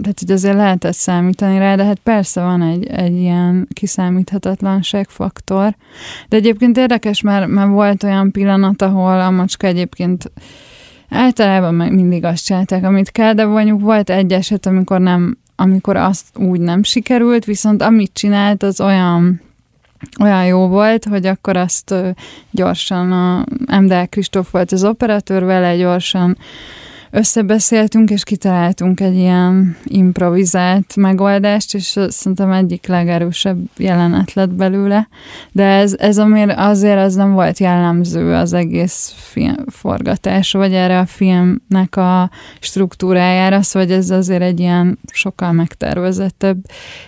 tehát 0.00 0.18
hogy 0.18 0.32
azért 0.32 0.56
lehetett 0.56 0.94
számítani 0.94 1.58
rá, 1.58 1.74
de 1.74 1.84
hát 1.84 1.98
persze 1.98 2.42
van 2.42 2.62
egy, 2.62 2.86
egy 2.86 3.16
ilyen 3.16 3.68
kiszámíthatatlanság-faktor. 3.72 5.76
De 6.28 6.36
egyébként 6.36 6.76
érdekes, 6.76 7.20
mert, 7.20 7.46
mert 7.46 7.68
volt 7.68 8.02
olyan 8.02 8.30
pillanat, 8.30 8.82
ahol 8.82 9.20
a 9.20 9.30
macska 9.30 9.66
egyébként 9.66 10.30
általában 11.12 11.74
meg 11.74 11.94
mindig 11.94 12.24
azt 12.24 12.44
csinálták, 12.44 12.84
amit 12.84 13.10
kell, 13.10 13.32
de 13.32 13.46
mondjuk 13.46 13.80
volt 13.80 14.10
egy 14.10 14.32
eset, 14.32 14.66
amikor 14.66 15.00
nem, 15.00 15.38
amikor 15.56 15.96
azt 15.96 16.26
úgy 16.34 16.60
nem 16.60 16.82
sikerült, 16.82 17.44
viszont 17.44 17.82
amit 17.82 18.10
csinált, 18.14 18.62
az 18.62 18.80
olyan 18.80 19.40
olyan 20.20 20.46
jó 20.46 20.68
volt, 20.68 21.04
hogy 21.04 21.26
akkor 21.26 21.56
azt 21.56 21.94
gyorsan 22.50 23.12
a 23.12 23.44
MDL 23.80 24.02
Kristóf 24.08 24.50
volt 24.50 24.72
az 24.72 24.84
operatőr, 24.84 25.44
vele 25.44 25.76
gyorsan 25.76 26.36
összebeszéltünk, 27.14 28.10
és 28.10 28.24
kitaláltunk 28.24 29.00
egy 29.00 29.16
ilyen 29.16 29.76
improvizált 29.84 30.96
megoldást, 30.96 31.74
és 31.74 31.98
szerintem 32.08 32.52
egyik 32.52 32.86
legerősebb 32.86 33.58
jelenet 33.76 34.32
lett 34.32 34.50
belőle, 34.50 35.08
de 35.52 35.64
ez, 35.64 35.94
ez 35.98 36.18
amir 36.18 36.54
azért 36.56 36.98
az 36.98 37.14
nem 37.14 37.32
volt 37.32 37.58
jellemző 37.58 38.34
az 38.34 38.52
egész 38.52 39.14
film 39.16 39.64
forgatás, 39.66 40.52
vagy 40.52 40.74
erre 40.74 40.98
a 40.98 41.06
filmnek 41.06 41.96
a 41.96 42.30
struktúrájára, 42.60 43.62
szóval 43.62 43.90
ez 43.90 44.10
azért 44.10 44.42
egy 44.42 44.60
ilyen 44.60 44.98
sokkal 45.12 45.52
megtervezettebb 45.52 46.58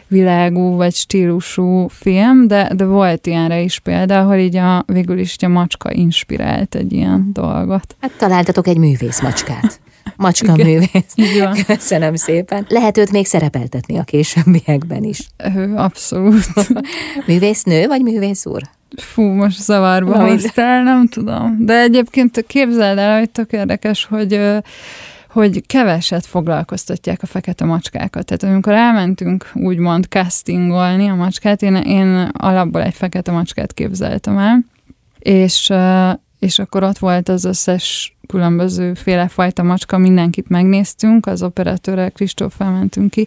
világú 0.06 0.76
vagy 0.76 0.94
stílusú 0.94 1.88
film, 1.88 2.46
de, 2.46 2.70
de 2.76 2.84
volt 2.84 3.26
ilyenre 3.26 3.60
is 3.60 3.78
példa, 3.78 4.18
ahol 4.18 4.36
így 4.36 4.56
a, 4.56 4.84
végül 4.86 5.18
is 5.18 5.36
a 5.40 5.48
macska 5.48 5.92
inspirált 5.92 6.74
egy 6.74 6.92
ilyen 6.92 7.30
dolgot. 7.32 7.96
Hát 8.00 8.12
találtatok 8.18 8.66
egy 8.66 8.78
művész 8.78 9.20
macskát. 9.20 9.82
Macska 10.16 10.52
Igen. 10.52 10.66
művész. 10.66 11.12
Igen. 11.14 11.64
Köszönöm 11.66 12.14
szépen. 12.14 12.66
Lehet 12.68 12.98
őt 12.98 13.10
még 13.10 13.26
szerepeltetni 13.26 13.98
a 13.98 14.02
későbbiekben 14.02 15.02
is. 15.02 15.28
Ő, 15.56 15.74
abszolút. 15.76 16.46
nő 17.64 17.86
vagy 17.86 18.02
művész 18.02 18.46
úr? 18.46 18.62
Fú, 18.96 19.22
most 19.22 19.62
zavarba 19.62 20.28
hoztál, 20.28 20.82
nem 20.82 21.08
tudom. 21.08 21.56
De 21.60 21.80
egyébként 21.80 22.44
képzeld 22.46 22.98
el, 22.98 23.18
hogy 23.18 23.30
tök 23.30 23.52
érdekes, 23.52 24.04
hogy 24.04 24.40
hogy 25.34 25.66
keveset 25.66 26.26
foglalkoztatják 26.26 27.22
a 27.22 27.26
fekete 27.26 27.64
macskákat. 27.64 28.24
Tehát 28.24 28.54
amikor 28.54 28.72
elmentünk 28.72 29.50
úgymond 29.54 30.04
castingolni 30.04 31.08
a 31.08 31.14
macskát, 31.14 31.62
én, 31.62 31.74
én 31.74 32.30
alapból 32.32 32.82
egy 32.82 32.94
fekete 32.94 33.32
macskát 33.32 33.72
képzeltem 33.72 34.38
el, 34.38 34.64
és, 35.18 35.72
és 36.38 36.58
akkor 36.58 36.82
ott 36.82 36.98
volt 36.98 37.28
az 37.28 37.44
összes 37.44 38.13
különböző 38.26 38.94
fajta 39.28 39.62
macska, 39.62 39.98
mindenkit 39.98 40.48
megnéztünk, 40.48 41.26
az 41.26 41.42
operatőrrel 41.42 42.10
Kristóf 42.10 42.54
felmentünk 42.56 43.10
ki, 43.10 43.26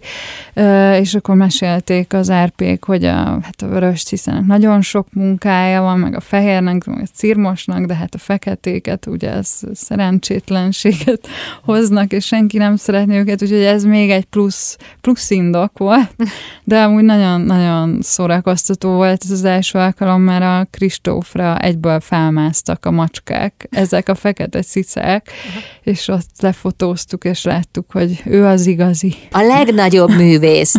és 0.99 1.15
akkor 1.15 1.35
mesélték 1.35 2.13
az 2.13 2.29
árpék, 2.29 2.83
hogy 2.83 3.05
a, 3.05 3.15
hát 3.15 3.61
a 3.61 3.67
vörös 3.67 4.03
ciszenek 4.03 4.45
nagyon 4.45 4.81
sok 4.81 5.07
munkája 5.13 5.81
van, 5.81 5.99
meg 5.99 6.15
a 6.15 6.19
fehérnek, 6.19 6.85
meg 6.85 7.01
a 7.01 7.07
cirmosnak, 7.13 7.85
de 7.85 7.95
hát 7.95 8.15
a 8.15 8.17
feketéket, 8.17 9.05
ugye 9.05 9.31
ez 9.31 9.59
szerencsétlenséget 9.73 11.27
hoznak, 11.63 12.11
és 12.11 12.25
senki 12.25 12.57
nem 12.57 12.75
szeretné 12.75 13.17
őket, 13.17 13.41
úgyhogy 13.41 13.63
ez 13.63 13.83
még 13.83 14.09
egy 14.09 14.25
plusz, 14.25 14.77
plusz 15.01 15.29
indok 15.29 15.77
volt, 15.77 16.15
de 16.63 16.81
amúgy 16.81 17.03
nagyon-nagyon 17.03 18.01
szórakoztató 18.01 18.91
volt 18.91 19.23
ez 19.23 19.31
az 19.31 19.43
első 19.43 19.79
alkalom, 19.79 20.21
mert 20.21 20.43
a 20.43 20.67
Kristófra 20.71 21.59
egyből 21.59 21.99
felmásztak 21.99 22.85
a 22.85 22.91
macskák, 22.91 23.67
ezek 23.69 24.09
a 24.09 24.15
fekete 24.15 24.61
cicák, 24.61 24.86
cicák, 24.87 25.29
Aha. 25.49 25.59
és 25.83 26.07
ott 26.07 26.41
lefotóztuk, 26.41 27.23
és 27.23 27.43
láttuk, 27.43 27.91
hogy 27.91 28.21
ő 28.25 28.45
az 28.45 28.65
igazi. 28.65 29.15
A 29.31 29.41
legnagyobb 29.41 30.09
művész, 30.09 30.73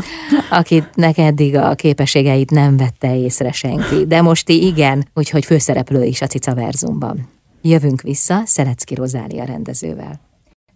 akit 0.51 0.89
eddig 1.17 1.57
a 1.57 1.75
képességeit 1.75 2.51
nem 2.51 2.77
vette 2.77 3.17
észre 3.17 3.53
senki, 3.53 4.07
de 4.07 4.23
most 4.23 4.49
igen, 4.49 5.09
úgyhogy 5.15 5.45
főszereplő 5.45 6.05
is 6.05 6.21
a 6.21 6.27
Cica 6.27 6.55
Verzumban. 6.55 7.29
Jövünk 7.63 8.01
vissza 8.01 8.43
Szelecki 8.45 8.95
Rozália 8.95 9.45
rendezővel. 9.45 10.21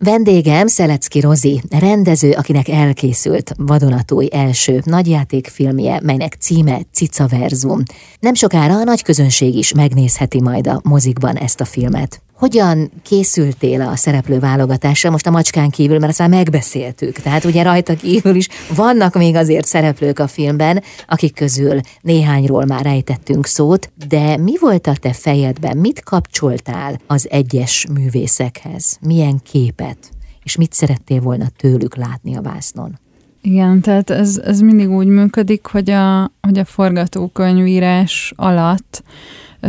Vendégem 0.05 0.67
Szelecki 0.67 1.21
Rozi, 1.21 1.63
rendező, 1.71 2.31
akinek 2.31 2.69
elkészült 2.69 3.55
vadonatúj 3.57 4.29
első 4.31 4.83
nagyjátékfilmje, 4.85 6.01
melynek 6.03 6.37
címe 6.39 6.81
Cica 6.93 7.27
Verzum. 7.27 7.83
Nem 8.21 8.35
sokára 8.35 8.75
a 8.75 8.85
nagy 8.85 9.03
közönség 9.03 9.57
is 9.57 9.73
megnézheti 9.73 10.41
majd 10.41 10.67
a 10.67 10.81
mozikban 10.85 11.37
ezt 11.37 11.61
a 11.61 11.65
filmet. 11.65 12.23
Hogyan 12.43 12.91
készültél 13.03 13.81
a 13.81 13.97
szereplő 13.97 14.39
válogatásra, 14.39 15.11
most 15.11 15.27
a 15.27 15.31
macskán 15.31 15.71
kívül, 15.71 15.99
mert 15.99 16.11
ezt 16.11 16.19
már 16.19 16.29
megbeszéltük, 16.29 17.13
tehát 17.13 17.45
ugye 17.45 17.63
rajta 17.63 17.95
kívül 17.95 18.35
is 18.35 18.49
vannak 18.75 19.15
még 19.15 19.35
azért 19.35 19.67
szereplők 19.67 20.19
a 20.19 20.27
filmben, 20.27 20.83
akik 21.07 21.35
közül 21.35 21.81
néhányról 22.01 22.65
már 22.65 22.87
ejtettünk 22.87 23.47
szót, 23.47 23.93
de 24.09 24.37
mi 24.37 24.53
volt 24.61 24.87
a 24.87 24.97
te 25.01 25.13
fejedben, 25.13 25.77
mit 25.77 26.03
kapcsoltál 26.03 27.01
az 27.07 27.29
egyes 27.31 27.87
művészekhez, 27.93 28.99
milyen 29.01 29.41
képet, 29.43 29.99
és 30.43 30.57
mit 30.57 30.73
szerettél 30.73 31.21
volna 31.21 31.47
tőlük 31.57 31.97
látni 31.97 32.37
a 32.37 32.43
vásznon? 32.43 32.99
Igen, 33.43 33.81
tehát 33.81 34.11
ez, 34.11 34.41
ez 34.45 34.61
mindig 34.61 34.91
úgy 34.91 35.07
működik, 35.07 35.67
hogy 35.67 35.91
a, 35.91 36.33
hogy 36.41 36.59
a 36.59 36.65
forgatókönyvírás 36.65 38.33
alatt 38.37 39.03
ö, 39.61 39.69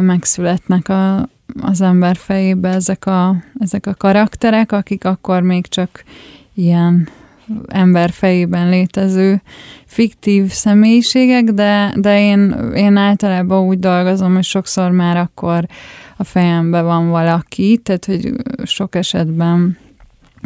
megszületnek 0.00 0.88
a, 0.88 1.28
az 1.60 1.80
ember 1.80 2.16
fejébe 2.16 2.68
ezek 2.68 3.06
a, 3.06 3.36
ezek 3.58 3.86
a 3.86 3.94
karakterek, 3.94 4.72
akik 4.72 5.04
akkor 5.04 5.42
még 5.42 5.66
csak 5.66 6.04
ilyen 6.54 7.08
ember 7.66 8.10
fejében 8.10 8.68
létező 8.68 9.42
fiktív 9.84 10.50
személyiségek, 10.50 11.44
de, 11.44 11.94
de 11.96 12.20
én, 12.20 12.50
én 12.74 12.96
általában 12.96 13.66
úgy 13.66 13.78
dolgozom, 13.78 14.34
hogy 14.34 14.44
sokszor 14.44 14.90
már 14.90 15.16
akkor 15.16 15.66
a 16.16 16.24
fejemben 16.24 16.84
van 16.84 17.08
valaki, 17.08 17.80
tehát 17.82 18.04
hogy 18.04 18.32
sok 18.64 18.94
esetben 18.94 19.78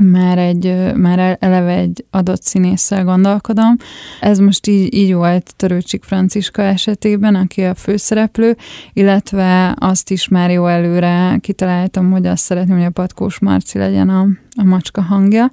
már, 0.04 0.38
egy, 0.38 0.92
már 0.97 1.37
eleve 1.40 1.73
egy 1.73 2.04
adott 2.11 2.42
színésszel 2.42 3.04
gondolkodom. 3.04 3.76
Ez 4.21 4.38
most 4.38 4.66
így, 4.66 4.94
így 4.94 5.14
volt 5.14 5.54
Törőcsik 5.56 6.02
Franciska 6.02 6.62
esetében, 6.62 7.35
aki 7.35 7.62
a 7.62 7.75
főszereplő, 7.75 8.56
illetve 8.92 9.75
azt 9.78 10.11
is 10.11 10.28
már 10.28 10.50
jó 10.50 10.66
előre 10.66 11.38
kitaláltam, 11.40 12.11
hogy 12.11 12.26
azt 12.26 12.42
szeretném, 12.42 12.76
hogy 12.76 12.87
a 12.87 12.90
Patkós 12.90 13.38
Marci 13.38 13.78
legyen 13.78 14.09
a, 14.09 14.26
a 14.56 14.64
macska 14.64 15.02
hangja 15.02 15.50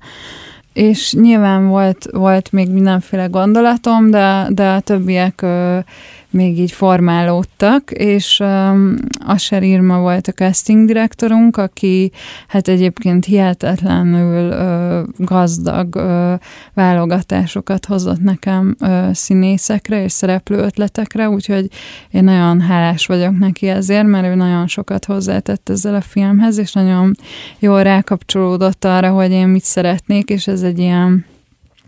és 0.73 1.13
nyilván 1.13 1.67
volt, 1.67 2.05
volt 2.11 2.51
még 2.51 2.69
mindenféle 2.69 3.25
gondolatom, 3.25 4.09
de, 4.09 4.47
de 4.49 4.69
a 4.69 4.79
többiek 4.79 5.41
ö, 5.41 5.79
még 6.29 6.59
így 6.59 6.71
formálódtak, 6.71 7.91
és 7.91 8.39
um, 8.39 8.95
Asher 9.25 9.63
Irma 9.63 10.00
volt 10.00 10.27
a 10.27 10.31
casting 10.31 10.88
direktorunk, 10.88 11.57
aki 11.57 12.12
hát 12.48 12.67
egyébként 12.67 13.25
hihetetlenül 13.25 14.50
uh, 14.50 15.25
gazdag 15.25 15.95
uh, 15.95 16.33
válogatásokat 16.74 17.86
hozott 17.86 18.21
nekem 18.21 18.75
uh, 18.79 19.13
színészekre 19.13 20.03
és 20.03 20.12
szereplő 20.12 20.57
ötletekre, 20.57 21.29
úgyhogy 21.29 21.67
én 22.12 22.24
nagyon 22.24 22.62
hálás 22.62 23.05
vagyok 23.05 23.39
neki 23.39 23.67
ezért, 23.67 24.07
mert 24.07 24.25
ő 24.25 24.36
nagyon 24.36 24.67
sokat 24.67 25.05
hozzátett 25.05 25.69
ezzel 25.69 25.95
a 25.95 26.01
filmhez, 26.01 26.57
és 26.57 26.74
nagyon 26.74 27.15
jól 27.59 27.83
rákapcsolódott 27.83 28.86
arra, 28.86 29.12
hogy 29.12 29.31
én 29.31 29.48
mit 29.48 29.63
szeretnék, 29.63 30.29
és 30.29 30.48
ez 30.48 30.62
egy 30.62 30.79
ilyen 30.79 31.25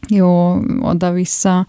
jó 0.09 0.57
oda-vissza 0.79 1.67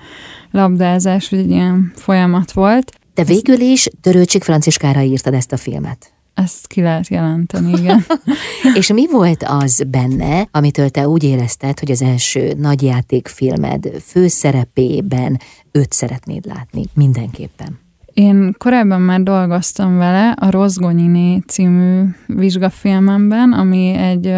labdázás, 0.50 1.28
hogy 1.28 1.38
egy 1.38 1.50
ilyen 1.50 1.92
folyamat 1.94 2.52
volt. 2.52 2.92
De 3.14 3.24
végül 3.24 3.60
is 3.60 3.88
Törőcsik 4.00 4.42
Franciskára 4.42 5.00
írtad 5.00 5.34
ezt 5.34 5.52
a 5.52 5.56
filmet. 5.56 6.12
Ezt 6.34 6.66
ki 6.66 6.80
lehet 6.80 7.08
jelenteni, 7.08 7.72
igen. 7.78 8.04
És 8.78 8.92
mi 8.92 9.06
volt 9.10 9.44
az 9.46 9.82
benne, 9.86 10.48
amitől 10.50 10.88
te 10.88 11.08
úgy 11.08 11.24
érezted, 11.24 11.78
hogy 11.78 11.90
az 11.90 12.02
első 12.02 12.52
nagyjátékfilmed 12.58 13.88
főszerepében 14.06 15.40
őt 15.72 15.92
szeretnéd 15.92 16.46
látni 16.46 16.84
mindenképpen? 16.94 17.80
Én 18.14 18.54
korábban 18.58 19.00
már 19.00 19.22
dolgoztam 19.22 19.96
vele 19.96 20.30
a 20.30 20.50
Rozgonyiné 20.50 21.38
című 21.46 22.02
vizsgafilmemben, 22.26 23.52
ami 23.52 23.92
egy 23.92 24.34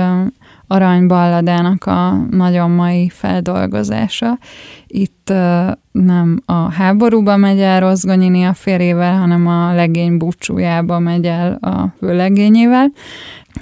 aranyballadának 0.67 1.85
a 1.85 2.27
nagyon 2.31 2.71
mai 2.71 3.09
feldolgozása. 3.09 4.39
Itt 4.87 5.31
uh, 5.31 5.71
nem 5.93 6.43
a 6.47 6.73
háborúba 6.73 7.37
megy 7.37 7.61
el 7.61 7.81
Rozgonyini 7.81 8.45
a 8.45 8.55
férjével, 8.55 9.19
hanem 9.19 9.47
a 9.47 9.75
legény 9.75 10.17
búcsújába 10.17 10.99
megy 10.99 11.27
el 11.27 11.53
a 11.53 11.95
főlegényével. 11.99 12.93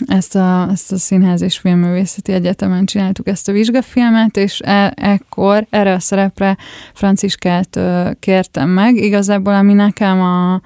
Ezt 0.06 0.36
a, 0.36 0.68
ezt 0.70 0.92
a 0.92 0.96
Színház 0.96 1.42
és 1.42 1.58
Filmművészeti 1.58 2.32
Egyetemen 2.32 2.84
csináltuk 2.84 3.28
ezt 3.28 3.48
a 3.48 3.52
vizsgafilmet, 3.52 4.36
és 4.36 4.60
e, 4.64 4.92
ekkor 4.96 5.66
erre 5.70 5.92
a 5.92 5.98
szerepre 5.98 6.56
Franciskát 6.94 7.76
uh, 7.76 8.10
kértem 8.20 8.68
meg. 8.68 8.96
Igazából, 8.96 9.54
ami 9.54 9.72
nekem 9.72 10.20
a 10.20 10.60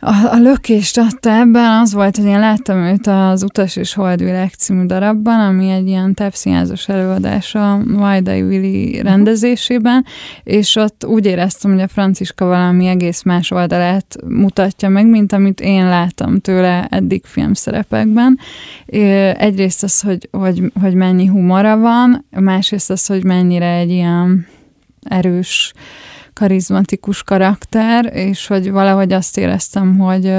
a, 0.00 0.14
a 0.30 0.36
lökést 0.36 0.98
adta 0.98 1.30
ebben 1.30 1.80
az 1.80 1.92
volt, 1.92 2.16
hogy 2.16 2.26
én 2.26 2.38
láttam 2.38 2.76
őt 2.76 3.06
az 3.06 3.42
Utas 3.42 3.76
és 3.76 3.94
Holdvilág 3.94 4.52
című 4.52 4.86
darabban, 4.86 5.40
ami 5.40 5.70
egy 5.70 5.86
ilyen 5.86 6.14
tepszínházas 6.14 6.88
előadás 6.88 7.54
a 7.54 7.80
Vajdai 7.86 8.42
Willi 8.42 9.02
rendezésében, 9.02 10.04
és 10.42 10.76
ott 10.76 11.04
úgy 11.04 11.26
éreztem, 11.26 11.72
hogy 11.72 11.80
a 11.80 11.88
Franciska 11.88 12.44
valami 12.44 12.86
egész 12.86 13.22
más 13.22 13.50
oldalát 13.50 14.16
mutatja 14.28 14.88
meg, 14.88 15.06
mint 15.06 15.32
amit 15.32 15.60
én 15.60 15.88
láttam 15.88 16.40
tőle 16.40 16.86
eddig 16.90 17.24
filmszerepekben. 17.24 18.38
Egyrészt 19.36 19.82
az, 19.82 20.00
hogy, 20.00 20.28
hogy, 20.32 20.72
hogy 20.80 20.94
mennyi 20.94 21.26
humora 21.26 21.76
van, 21.76 22.26
másrészt 22.30 22.90
az, 22.90 23.06
hogy 23.06 23.24
mennyire 23.24 23.72
egy 23.72 23.90
ilyen 23.90 24.46
erős 25.02 25.72
karizmatikus 26.38 27.22
karakter, 27.22 28.10
és 28.14 28.46
hogy 28.46 28.70
valahogy 28.70 29.12
azt 29.12 29.38
éreztem, 29.38 29.98
hogy, 29.98 30.32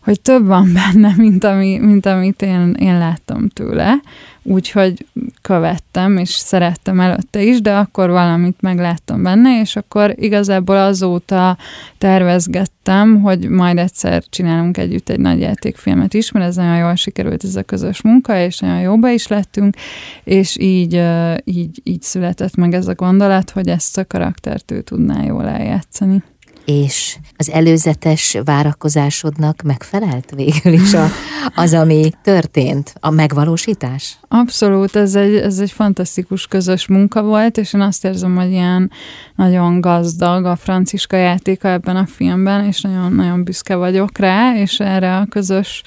hogy 0.00 0.20
több 0.20 0.46
van 0.46 0.72
benne, 0.72 1.14
mint, 1.16 1.44
ami, 1.44 1.78
mint 1.78 2.06
amit 2.06 2.42
én, 2.42 2.74
én 2.78 2.98
láttam 2.98 3.48
tőle. 3.48 3.94
Úgyhogy 4.42 5.06
követtem, 5.42 6.16
és 6.16 6.28
szerettem 6.28 7.00
előtte 7.00 7.42
is, 7.42 7.60
de 7.60 7.76
akkor 7.76 8.10
valamit 8.10 8.60
megláttam 8.60 9.22
benne, 9.22 9.60
és 9.60 9.76
akkor 9.76 10.14
igazából 10.18 10.76
azóta 10.76 11.56
tervezgettem, 11.98 13.20
hogy 13.20 13.48
majd 13.48 13.78
egyszer 13.78 14.22
csinálunk 14.30 14.76
együtt 14.76 15.08
egy 15.08 15.20
nagy 15.20 15.40
játékfilmet 15.40 16.14
is, 16.14 16.32
mert 16.32 16.46
ez 16.46 16.56
nagyon 16.56 16.76
jól 16.76 16.94
sikerült 16.94 17.44
ez 17.44 17.56
a 17.56 17.62
közös 17.62 18.02
munka, 18.02 18.38
és 18.38 18.58
nagyon 18.58 18.80
jóba 18.80 19.10
is 19.10 19.26
lettünk, 19.26 19.76
és 20.24 20.56
így, 20.58 21.02
így, 21.44 21.80
így 21.84 22.02
született 22.02 22.54
meg 22.54 22.74
ez 22.74 22.88
a 22.88 22.94
gondolat, 22.94 23.50
hogy 23.50 23.68
ezt 23.68 23.98
a 23.98 24.04
karaktert 24.04 24.70
ő 24.70 24.80
tudná 24.80 25.24
jól 25.24 25.48
eljátszani 25.48 26.22
és 26.64 27.16
az 27.36 27.50
előzetes 27.50 28.36
várakozásodnak 28.44 29.62
megfelelt 29.62 30.30
végül 30.34 30.72
is 30.72 30.94
a, 30.94 31.06
az, 31.54 31.72
ami 31.72 32.10
történt, 32.22 32.94
a 33.00 33.10
megvalósítás? 33.10 34.18
Abszolút, 34.28 34.96
ez 34.96 35.14
egy, 35.14 35.34
ez 35.36 35.58
egy 35.58 35.70
fantasztikus 35.70 36.46
közös 36.46 36.86
munka 36.86 37.22
volt, 37.22 37.56
és 37.56 37.72
én 37.72 37.80
azt 37.80 38.04
érzem, 38.04 38.36
hogy 38.36 38.50
ilyen 38.50 38.90
nagyon 39.34 39.80
gazdag 39.80 40.44
a 40.44 40.56
franciska 40.56 41.16
játéka 41.16 41.68
ebben 41.68 41.96
a 41.96 42.06
filmben, 42.06 42.64
és 42.64 42.80
nagyon-nagyon 42.80 43.44
büszke 43.44 43.76
vagyok 43.76 44.18
rá, 44.18 44.56
és 44.56 44.80
erre 44.80 45.16
a 45.16 45.26
közös 45.26 45.82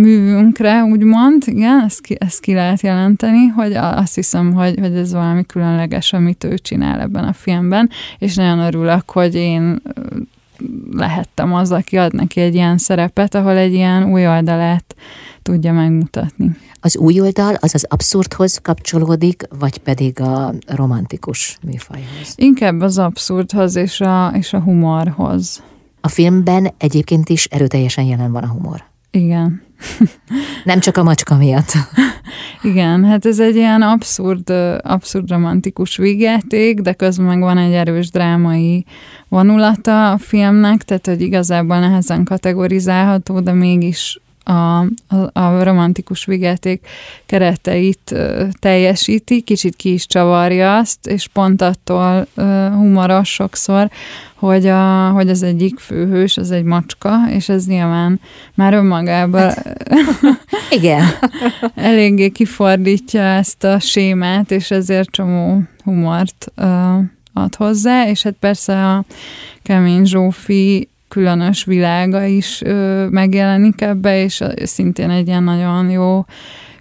művünkre, 0.00 0.82
úgymond, 0.82 1.42
igen, 1.46 1.82
ezt 1.84 2.00
ki, 2.00 2.16
ezt 2.18 2.40
ki 2.40 2.54
lehet 2.54 2.80
jelenteni, 2.80 3.46
hogy 3.46 3.72
azt 3.72 4.14
hiszem, 4.14 4.52
hogy, 4.52 4.78
hogy 4.78 4.96
ez 4.96 5.12
valami 5.12 5.46
különleges, 5.46 6.12
amit 6.12 6.44
ő 6.44 6.58
csinál 6.58 7.00
ebben 7.00 7.24
a 7.24 7.32
filmben, 7.32 7.90
és 8.18 8.34
nagyon 8.34 8.58
örülök, 8.58 9.10
hogy 9.10 9.34
én 9.34 9.82
lehettem 10.92 11.54
az, 11.54 11.72
aki 11.72 11.96
ad 11.96 12.14
neki 12.14 12.40
egy 12.40 12.54
ilyen 12.54 12.78
szerepet, 12.78 13.34
ahol 13.34 13.56
egy 13.56 13.72
ilyen 13.72 14.04
új 14.04 14.28
oldalát 14.28 14.94
tudja 15.42 15.72
megmutatni. 15.72 16.56
Az 16.80 16.96
új 16.96 17.20
oldal 17.20 17.54
az 17.54 17.74
az 17.74 17.86
abszurdhoz 17.88 18.58
kapcsolódik, 18.62 19.42
vagy 19.58 19.78
pedig 19.78 20.20
a 20.20 20.54
romantikus 20.66 21.58
műfajhoz? 21.62 22.34
Inkább 22.34 22.80
az 22.80 22.98
abszurdhoz 22.98 23.76
és 23.76 24.00
a, 24.00 24.32
és 24.34 24.52
a 24.52 24.60
humorhoz. 24.60 25.62
A 26.00 26.08
filmben 26.08 26.70
egyébként 26.78 27.28
is 27.28 27.44
erőteljesen 27.44 28.04
jelen 28.04 28.32
van 28.32 28.42
a 28.42 28.48
humor. 28.48 28.82
Igen. 29.10 29.62
Nem 30.64 30.80
csak 30.80 30.96
a 30.96 31.02
macska 31.02 31.36
miatt. 31.36 31.72
Igen, 32.62 33.04
hát 33.04 33.26
ez 33.26 33.40
egy 33.40 33.56
ilyen 33.56 33.82
abszurd, 33.82 34.50
abszurd 34.82 35.30
romantikus 35.30 35.96
vígjáték, 35.96 36.80
de 36.80 36.92
közben 36.92 37.26
meg 37.26 37.40
van 37.40 37.58
egy 37.58 37.72
erős 37.72 38.10
drámai 38.10 38.84
vonulata 39.28 40.10
a 40.10 40.18
filmnek, 40.18 40.82
tehát 40.82 41.06
hogy 41.06 41.20
igazából 41.20 41.78
nehezen 41.78 42.24
kategorizálható, 42.24 43.40
de 43.40 43.52
mégis 43.52 44.20
a, 44.44 44.80
a, 45.08 45.30
a 45.32 45.62
romantikus 45.62 46.24
vigyáték 46.24 46.86
kereteit 47.26 48.10
uh, 48.12 48.48
teljesíti, 48.58 49.40
kicsit 49.40 49.76
ki 49.76 49.92
is 49.92 50.06
csavarja 50.06 50.76
azt, 50.76 51.06
és 51.06 51.26
pont 51.26 51.62
attól 51.62 52.26
uh, 52.36 52.68
humoros 52.68 53.32
sokszor, 53.32 53.90
hogy, 54.40 54.66
a, 54.66 55.08
hogy 55.08 55.28
az 55.28 55.42
egyik 55.42 55.78
főhős, 55.78 56.36
az 56.36 56.50
egy 56.50 56.64
macska, 56.64 57.16
és 57.30 57.48
ez 57.48 57.66
nyilván 57.66 58.20
már 58.54 58.74
önmagában 58.74 59.40
hát, 59.40 59.86
igen. 60.78 61.04
eléggé 61.74 62.28
kifordítja 62.28 63.22
ezt 63.22 63.64
a 63.64 63.78
sémát, 63.78 64.50
és 64.50 64.70
ezért 64.70 65.10
csomó 65.10 65.62
humort 65.84 66.52
uh, 66.56 66.98
ad 67.32 67.54
hozzá, 67.56 68.08
és 68.08 68.22
hát 68.22 68.34
persze 68.40 68.86
a 68.86 69.04
Kemény 69.62 70.04
Zsófi 70.04 70.88
különös 71.08 71.64
világa 71.64 72.24
is 72.24 72.62
ö, 72.62 73.06
megjelenik 73.10 73.80
ebbe, 73.80 74.22
és 74.22 74.42
szintén 74.62 75.10
egy 75.10 75.26
ilyen 75.26 75.42
nagyon 75.42 75.90
jó 75.90 76.24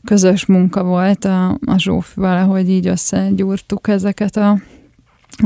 közös 0.04 0.46
munka 0.46 0.84
volt 0.84 1.26
a, 1.26 1.50
a 1.50 1.78
Zsófival, 1.78 2.38
ahogy 2.38 2.70
így 2.70 2.88
összegyúrtuk 2.88 3.88
ezeket 3.88 4.38
a, 4.38 4.58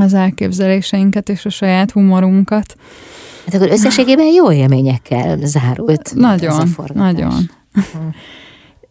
az 0.00 0.14
elképzeléseinket 0.14 1.28
és 1.28 1.44
a 1.44 1.50
saját 1.50 1.90
humorunkat. 1.90 2.76
Hát 3.44 3.54
akkor 3.54 3.70
összességében 3.70 4.26
jó 4.26 4.52
élményekkel 4.52 5.38
zárult. 5.42 6.14
Nagyon, 6.14 6.60
ez 6.60 6.68
a 6.76 6.92
nagyon. 6.94 7.50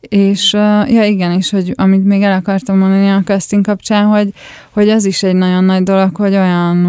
És 0.10 0.54
ja 0.88 1.04
igen, 1.06 1.32
és 1.32 1.50
hogy 1.50 1.74
amit 1.76 2.06
még 2.06 2.22
el 2.22 2.38
akartam 2.38 2.78
mondani 2.78 3.10
a 3.10 3.22
casting 3.26 3.66
kapcsán, 3.66 4.06
hogy, 4.06 4.34
hogy 4.72 4.90
az 4.90 5.06
is 5.06 5.24
egy 5.24 5.36
nagyon 5.36 5.64
nagy 5.64 5.84
dolog, 5.84 6.16
hogy 6.16 6.34
olyan 6.34 6.88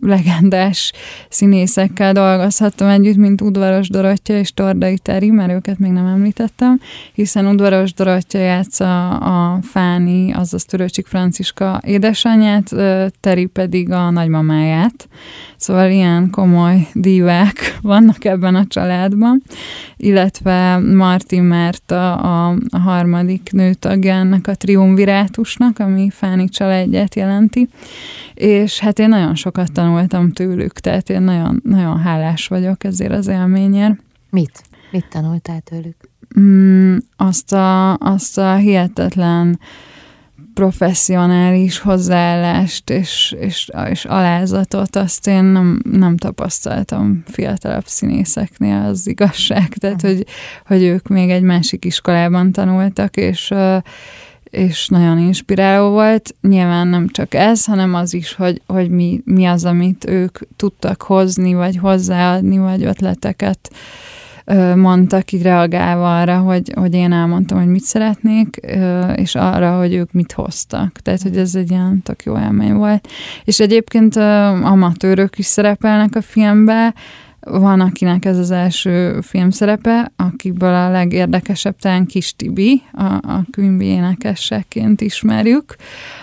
legendás 0.00 0.92
színészekkel 1.28 2.12
dolgozhattam 2.12 2.88
együtt, 2.88 3.16
mint 3.16 3.40
Udvaros 3.40 3.88
Dorottya 3.88 4.34
és 4.34 4.52
Tordai 4.52 4.98
Teri, 4.98 5.30
mert 5.30 5.52
őket 5.52 5.78
még 5.78 5.90
nem 5.90 6.06
említettem, 6.06 6.80
hiszen 7.12 7.46
Udvaros 7.46 7.94
Dorottya 7.94 8.38
játsza 8.38 9.08
a 9.10 9.58
Fáni, 9.62 10.32
azaz 10.32 10.64
Törőcsik 10.64 11.06
Franciska 11.06 11.80
édesanyját, 11.86 12.70
Teri 13.20 13.46
pedig 13.46 13.90
a 13.90 14.10
nagymamáját. 14.10 15.08
Szóval 15.64 15.90
ilyen 15.90 16.30
komoly 16.30 16.88
dívák 16.92 17.54
vannak 17.82 18.24
ebben 18.24 18.54
a 18.54 18.66
családban, 18.66 19.42
illetve 19.96 20.78
Martin 20.78 21.42
Márta 21.42 22.16
a, 22.16 22.56
a 22.68 22.78
harmadik 22.78 23.48
nőtagja 23.52 24.14
ennek 24.14 24.46
a 24.46 24.54
triumvirátusnak, 24.54 25.78
ami 25.78 26.10
Fáni 26.10 26.48
családját 26.48 27.14
jelenti, 27.14 27.68
és 28.34 28.78
hát 28.78 28.98
én 28.98 29.08
nagyon 29.08 29.34
sokat 29.34 29.72
tanultam 29.72 30.32
tőlük, 30.32 30.72
tehát 30.72 31.10
én 31.10 31.22
nagyon, 31.22 31.60
nagyon 31.64 31.98
hálás 31.98 32.48
vagyok 32.48 32.84
ezért 32.84 33.12
az 33.12 33.26
élményért. 33.26 33.96
Mit? 34.30 34.62
Mit 34.90 35.06
tanultál 35.10 35.60
tőlük? 35.60 35.96
Mm, 36.40 36.96
azt, 37.16 37.52
a, 37.52 37.96
azt 37.96 38.38
a 38.38 38.54
hihetetlen 38.54 39.58
professzionális 40.54 41.78
hozzáállást 41.78 42.90
és, 42.90 43.36
és, 43.40 43.70
és 43.90 44.04
alázatot, 44.04 44.96
azt 44.96 45.26
én 45.26 45.44
nem, 45.44 45.80
nem 45.90 46.16
tapasztaltam 46.16 47.22
fiatalabb 47.26 47.86
színészeknél, 47.86 48.86
az 48.88 49.06
igazság. 49.06 49.68
Tehát, 49.68 50.00
hogy, 50.00 50.26
hogy 50.66 50.82
ők 50.82 51.08
még 51.08 51.30
egy 51.30 51.42
másik 51.42 51.84
iskolában 51.84 52.52
tanultak, 52.52 53.16
és 53.16 53.52
és 54.54 54.88
nagyon 54.88 55.18
inspiráló 55.18 55.90
volt. 55.90 56.34
Nyilván 56.40 56.88
nem 56.88 57.08
csak 57.08 57.34
ez, 57.34 57.64
hanem 57.64 57.94
az 57.94 58.14
is, 58.14 58.34
hogy, 58.34 58.62
hogy 58.66 58.90
mi, 58.90 59.20
mi 59.24 59.44
az, 59.44 59.64
amit 59.64 60.08
ők 60.08 60.38
tudtak 60.56 61.02
hozni, 61.02 61.54
vagy 61.54 61.76
hozzáadni, 61.76 62.58
vagy 62.58 62.84
ötleteket 62.84 63.70
mondtak, 64.74 65.32
így 65.32 65.42
reagálva 65.42 66.20
arra, 66.20 66.38
hogy, 66.38 66.72
hogy 66.74 66.94
én 66.94 67.12
elmondtam, 67.12 67.58
hogy 67.58 67.68
mit 67.68 67.82
szeretnék, 67.82 68.60
és 69.16 69.34
arra, 69.34 69.78
hogy 69.78 69.94
ők 69.94 70.12
mit 70.12 70.32
hoztak. 70.32 70.98
Tehát, 71.02 71.22
hogy 71.22 71.36
ez 71.36 71.54
egy 71.54 71.70
ilyen 71.70 72.02
tök 72.02 72.22
jó 72.22 72.38
élmény 72.38 72.74
volt. 72.74 73.08
És 73.44 73.60
egyébként 73.60 74.16
amatőrök 74.62 75.38
is 75.38 75.46
szerepelnek 75.46 76.16
a 76.16 76.22
filmbe, 76.22 76.94
van, 77.46 77.80
akinek 77.80 78.24
ez 78.24 78.38
az 78.38 78.50
első 78.50 79.20
filmszerepe, 79.20 80.12
akikből 80.16 80.74
a 80.74 80.90
legérdekesebb 80.90 81.76
talán 81.76 82.06
Kis 82.06 82.36
Tibi, 82.36 82.82
a, 82.92 83.04
a 83.04 83.44
Quimby 83.52 83.84
énekesseként 83.84 85.00
ismerjük. 85.00 85.76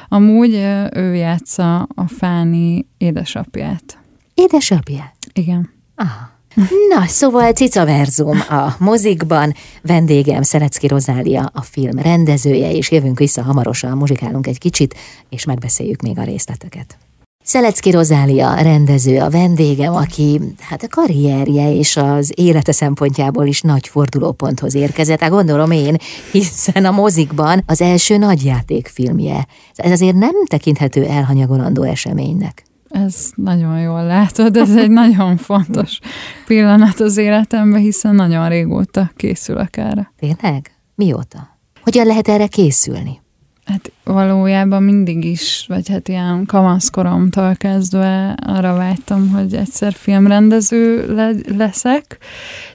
Amúgy 0.09 0.53
ő 0.93 1.15
játsza 1.15 1.79
a 1.81 2.07
Fáni 2.07 2.85
édesapját. 2.97 3.97
Édesapját? 4.33 5.15
Igen. 5.33 5.69
Aha. 5.95 6.29
Na, 6.89 7.07
szóval 7.07 7.51
Cica 7.51 7.85
Verzum 7.85 8.39
a 8.49 8.75
mozikban, 8.79 9.53
vendégem 9.81 10.41
Szelecki 10.41 10.87
Rozália 10.87 11.51
a 11.53 11.61
film 11.61 11.97
rendezője, 11.99 12.71
és 12.71 12.91
jövünk 12.91 13.19
vissza 13.19 13.41
hamarosan, 13.41 13.97
muzsikálunk 13.97 14.47
egy 14.47 14.57
kicsit, 14.57 14.95
és 15.29 15.45
megbeszéljük 15.45 16.01
még 16.01 16.17
a 16.17 16.23
részleteket. 16.23 16.97
Szelecki 17.43 17.91
Rozália 17.91 18.53
rendező 18.55 19.19
a 19.19 19.29
vendégem, 19.29 19.95
aki 19.95 20.39
hát 20.59 20.83
a 20.83 20.87
karrierje 20.87 21.73
és 21.73 21.97
az 21.97 22.31
élete 22.35 22.71
szempontjából 22.71 23.45
is 23.45 23.61
nagy 23.61 23.87
fordulóponthoz 23.87 24.75
érkezett. 24.75 25.19
Hát 25.19 25.29
gondolom 25.29 25.71
én, 25.71 25.95
hiszen 26.31 26.85
a 26.85 26.91
mozikban 26.91 27.63
az 27.65 27.81
első 27.81 28.17
nagyjátékfilmje. 28.17 29.47
Ez 29.75 29.91
azért 29.91 30.15
nem 30.15 30.45
tekinthető 30.45 31.05
elhanyagolandó 31.05 31.83
eseménynek. 31.83 32.63
Ez 32.91 33.31
nagyon 33.35 33.79
jól 33.79 34.03
látod, 34.03 34.57
ez 34.57 34.75
egy 34.75 34.89
nagyon 34.89 35.37
fontos 35.37 35.99
pillanat 36.45 36.99
az 36.99 37.17
életemben, 37.17 37.79
hiszen 37.79 38.15
nagyon 38.15 38.49
régóta 38.49 39.11
készülök 39.15 39.77
erre. 39.77 40.13
Tényleg? 40.19 40.71
Mióta? 40.95 41.57
Hogyan 41.81 42.05
lehet 42.05 42.27
erre 42.27 42.47
készülni? 42.47 43.19
Hát 43.65 43.91
valójában 44.03 44.83
mindig 44.83 45.25
is, 45.25 45.65
vagy 45.67 45.89
hát 45.89 46.07
ilyen 46.07 46.45
kamaszkoromtól 46.45 47.55
kezdve 47.55 48.37
arra 48.45 48.73
vágytam, 48.73 49.29
hogy 49.29 49.53
egyszer 49.53 49.93
filmrendező 49.93 51.13
le- 51.15 51.55
leszek, 51.57 52.17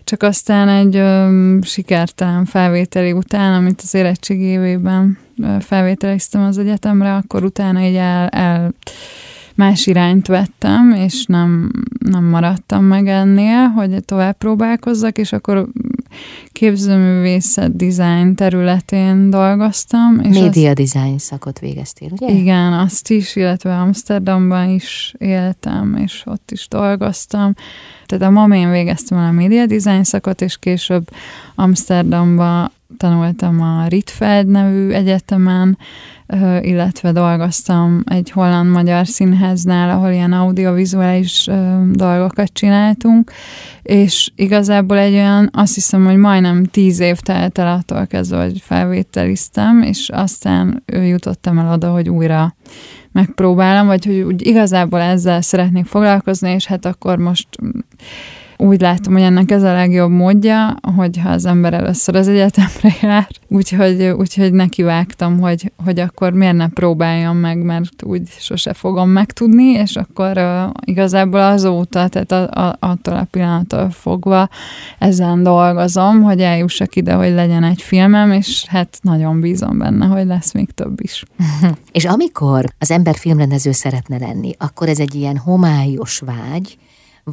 csak 0.05 0.23
aztán 0.23 0.69
egy 0.69 0.97
ö, 0.97 1.59
sikertelen 1.63 2.45
felvételi 2.45 3.13
után, 3.13 3.55
amit 3.55 3.81
az 3.83 3.95
érettségi 3.95 4.45
évében 4.45 5.19
felvételiztem 5.61 6.43
az 6.43 6.59
egyetemre, 6.59 7.15
akkor 7.15 7.45
utána 7.45 7.81
így 7.81 7.95
el, 7.95 8.29
el 8.29 8.75
más 9.57 9.87
irányt 9.87 10.27
vettem, 10.27 10.93
és 10.93 11.25
nem, 11.27 11.71
nem 11.99 12.25
maradtam 12.25 12.85
meg 12.85 13.09
ennél, 13.09 13.67
hogy 13.67 14.05
tovább 14.05 14.37
próbálkozzak, 14.37 15.19
és 15.19 15.33
akkor 15.33 15.69
képzőművészet 16.53 17.77
design 17.77 18.35
területén 18.35 19.31
dolgoztam. 19.31 20.21
És 20.23 20.39
Média 20.39 20.71
az, 20.71 20.75
design 20.75 21.19
szakot 21.19 21.59
végeztél, 21.59 22.09
ugye? 22.13 22.33
Igen, 22.33 22.73
azt 22.73 23.11
is, 23.11 23.37
illetve 23.37 23.79
Amsterdamban 23.79 24.69
is 24.69 25.15
éltem, 25.19 25.97
és 25.97 26.23
ott 26.25 26.51
is 26.51 26.69
dolgoztam. 26.69 27.55
Tehát 28.07 28.25
a 28.25 28.31
mamén 28.31 28.71
végeztem 28.71 29.19
el 29.19 29.29
a 29.29 29.33
média 29.33 29.67
design 29.67 30.03
szakot, 30.03 30.41
és 30.41 30.59
később 30.59 31.09
Amsterdamba 31.55 32.71
tanultam 32.97 33.61
a 33.61 33.87
Ritfeld 33.87 34.47
nevű 34.47 34.91
egyetemen, 34.91 35.79
illetve 36.61 37.13
dolgoztam 37.13 38.03
egy 38.05 38.31
holland-magyar 38.31 39.07
színháznál, 39.07 39.91
ahol 39.91 40.11
ilyen 40.11 40.33
audiovizuális 40.33 41.49
dolgokat 41.93 42.53
csináltunk, 42.53 43.33
és 43.83 44.31
igazából 44.37 44.99
egy 44.99 45.13
olyan, 45.13 45.51
azt 45.53 45.75
hiszem, 45.75 46.05
hogy 46.05 46.17
majdnem 46.17 46.65
tíz 46.65 47.01
év 47.01 47.19
telt 47.21 47.59
el 47.59 47.73
attól 47.73 48.07
kezdve, 48.07 48.43
hogy 48.43 48.61
felvételiztem, 48.61 49.83
és 49.83 50.09
aztán 50.09 50.83
jutottam 50.87 51.59
el 51.59 51.73
oda, 51.73 51.91
hogy 51.91 52.09
újra 52.09 52.55
megpróbálom, 53.13 53.87
vagy 53.87 54.05
hogy 54.05 54.21
úgy 54.21 54.47
igazából 54.47 55.01
ezzel 55.01 55.41
szeretnék 55.41 55.85
foglalkozni, 55.85 56.51
és 56.51 56.67
hát 56.67 56.85
akkor 56.85 57.19
most 57.19 57.49
úgy 58.57 58.81
látom, 58.81 59.13
hogy 59.13 59.23
ennek 59.23 59.51
ez 59.51 59.63
a 59.63 59.73
legjobb 59.73 60.11
módja, 60.11 60.77
hogyha 60.97 61.29
az 61.31 61.45
ember 61.45 61.75
először 61.75 62.17
az 62.17 62.29
egyetemre 62.29 62.95
jár, 63.03 63.29
úgyhogy, 63.49 64.03
úgyhogy 64.03 64.53
nekivágtam, 64.53 65.41
hogy, 65.41 65.73
hogy 65.85 66.01
akkor 66.01 66.33
miért 66.33 66.57
ne 66.57 66.69
próbáljam 66.69 67.37
meg, 67.37 67.59
mert 67.59 68.03
úgy 68.03 68.29
sose 68.39 68.73
fogom 68.73 69.09
megtudni, 69.09 69.65
és 69.65 69.97
akkor 69.97 70.39
uh, 70.39 70.71
igazából 70.85 71.41
azóta, 71.41 72.09
tehát 72.09 72.33
a, 72.33 72.67
a, 72.67 72.77
attól 72.81 73.15
a 73.15 73.27
pillanattól 73.31 73.91
fogva 73.91 74.49
ezen 74.99 75.43
dolgozom, 75.43 76.23
hogy 76.23 76.41
eljussak 76.41 76.97
ide, 76.97 77.13
hogy 77.13 77.33
legyen 77.33 77.65
egy 77.65 77.83
filmem, 77.83 78.33
és 78.33 78.65
hát 78.69 78.99
nagyon 79.03 79.41
bízom 79.41 79.79
benne, 79.79 80.07
hogy 80.07 80.27
lesz 80.27 80.53
még 80.53 80.71
több 80.71 81.01
is. 81.03 81.23
és 81.93 82.05
amikor 82.05 82.65
az 82.79 82.91
ember 82.91 83.17
filmrendező 83.17 83.73
szeretne 83.73 84.19
lenni, 84.19 84.55
akkor 84.59 84.89
ez 84.89 84.99
egy 84.99 85.15
ilyen 85.15 85.37
homályos 85.37 86.23
vágy, 86.25 86.79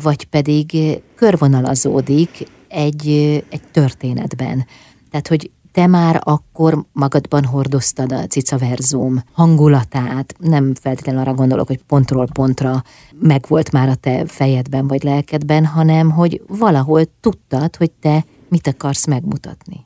vagy 0.02 0.26
pedig 0.26 0.78
körvonalazódik 1.16 2.48
egy, 2.68 3.08
egy 3.50 3.62
történetben. 3.72 4.66
Tehát, 5.10 5.28
hogy 5.28 5.52
te 5.72 5.88
már 5.88 6.22
akkor 6.24 6.86
magadban 6.92 7.46
hordoztad 7.46 8.12
a 8.12 8.28
cicaverzum 8.28 9.24
hangulatát, 9.32 10.36
nem 10.40 10.74
feltétlenül 10.76 11.22
arra 11.22 11.34
gondolok, 11.34 11.68
hogy 11.68 11.84
pontról 11.88 12.28
pontra 12.34 12.84
megvolt 13.20 13.72
már 13.72 13.90
a 13.90 13.96
te 13.96 14.26
fejedben 14.26 14.88
vagy 14.88 15.04
lelkedben, 15.04 15.66
hanem 15.66 16.12
hogy 16.12 16.42
valahol 16.48 17.02
tudtad, 17.20 17.76
hogy 17.76 17.92
te 17.92 18.26
mit 18.50 18.68
akarsz 18.68 19.06
megmutatni. 19.06 19.86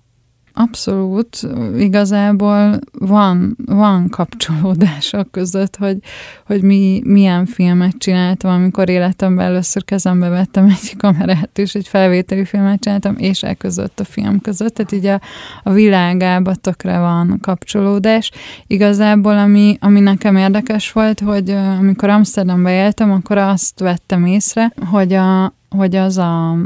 Abszolút, 0.58 1.48
igazából 1.78 2.80
van, 2.92 3.58
van 3.66 4.10
kapcsolódás 4.10 5.14
a 5.14 5.24
között, 5.32 5.76
hogy, 5.76 5.98
hogy 6.46 6.62
mi, 6.62 7.02
milyen 7.04 7.46
filmet 7.46 7.98
csináltam, 7.98 8.52
amikor 8.52 8.90
életemben 8.90 9.46
először 9.46 9.86
kezembe 9.86 10.30
vettem 10.30 10.66
egy 10.66 10.98
kamerát, 10.98 11.58
és 11.58 11.76
egy 11.76 11.88
felvételi 11.88 12.46
filmet 12.46 12.80
csináltam, 12.80 13.16
és 13.18 13.44
e 13.44 13.54
között 13.54 14.00
a 14.00 14.04
film 14.04 14.42
között, 14.42 14.74
tehát 14.74 14.92
így 14.92 15.06
a, 15.06 15.22
a 15.64 15.72
világába 15.72 16.56
tökre 16.56 17.00
van 17.00 17.38
kapcsolódás. 17.42 18.32
Igazából, 18.68 19.38
ami, 19.38 19.78
ami 19.80 20.00
nekem 20.00 20.36
érdekes 20.36 20.92
volt, 20.92 21.20
hogy 21.20 21.50
amikor 21.80 22.10
Amsterdamban 22.10 22.72
éltem, 22.72 23.12
akkor 23.12 23.38
azt 23.38 23.80
vettem 23.80 24.26
észre, 24.26 24.74
hogy, 24.90 25.14
a, 25.14 25.54
hogy 25.70 25.96
az 25.96 26.18
a 26.18 26.58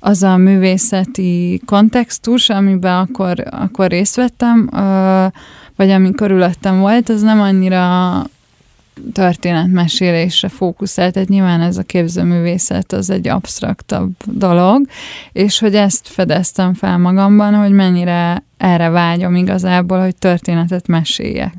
az 0.00 0.22
a 0.22 0.36
művészeti 0.36 1.60
kontextus, 1.66 2.48
amiben 2.48 2.98
akkor, 2.98 3.44
akkor 3.50 3.88
részt 3.88 4.16
vettem, 4.16 4.68
vagy 5.76 5.90
ami 5.90 6.10
körülöttem 6.10 6.78
volt, 6.78 7.08
az 7.08 7.22
nem 7.22 7.40
annyira 7.40 8.22
történetmesélésre 9.12 10.48
fókuszált, 10.48 11.12
tehát 11.12 11.28
nyilván 11.28 11.60
ez 11.60 11.76
a 11.76 11.82
képzőművészet 11.82 12.92
az 12.92 13.10
egy 13.10 13.28
absztraktabb 13.28 14.10
dolog, 14.24 14.86
és 15.32 15.58
hogy 15.58 15.74
ezt 15.74 16.08
fedeztem 16.08 16.74
fel 16.74 16.98
magamban, 16.98 17.54
hogy 17.54 17.70
mennyire 17.72 18.44
erre 18.56 18.88
vágyom 18.88 19.34
igazából, 19.34 20.00
hogy 20.00 20.16
történetet 20.16 20.86
meséljek. 20.86 21.54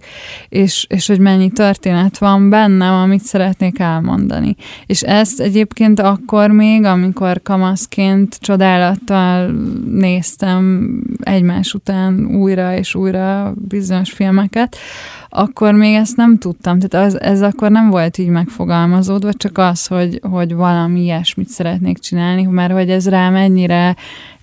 És, 0.49 0.85
és 0.89 1.07
hogy 1.07 1.19
mennyi 1.19 1.49
történet 1.49 2.17
van 2.17 2.49
bennem, 2.49 2.93
amit 2.93 3.21
szeretnék 3.21 3.79
elmondani. 3.79 4.55
És 4.85 5.01
ezt 5.01 5.39
egyébként 5.39 5.99
akkor 5.99 6.49
még, 6.49 6.83
amikor 6.83 7.41
kamaszként 7.41 8.37
csodálattal 8.39 9.51
néztem 9.85 10.89
egymás 11.19 11.73
után 11.73 12.25
újra 12.25 12.75
és 12.75 12.95
újra 12.95 13.53
bizonyos 13.67 14.11
filmeket, 14.11 14.77
akkor 15.29 15.73
még 15.73 15.95
ezt 15.95 16.15
nem 16.15 16.37
tudtam, 16.37 16.79
tehát 16.79 17.07
az, 17.07 17.21
ez 17.21 17.41
akkor 17.41 17.71
nem 17.71 17.89
volt 17.89 18.17
így 18.17 18.27
megfogalmazódva, 18.27 19.33
csak 19.33 19.57
az, 19.57 19.87
hogy, 19.87 20.19
hogy 20.29 20.53
valami 20.53 21.01
ilyesmit 21.01 21.49
szeretnék 21.49 21.99
csinálni, 21.99 22.43
mert 22.43 22.73
hogy 22.73 22.89
ez 22.89 23.09
rám 23.09 23.35
ennyire 23.35 23.95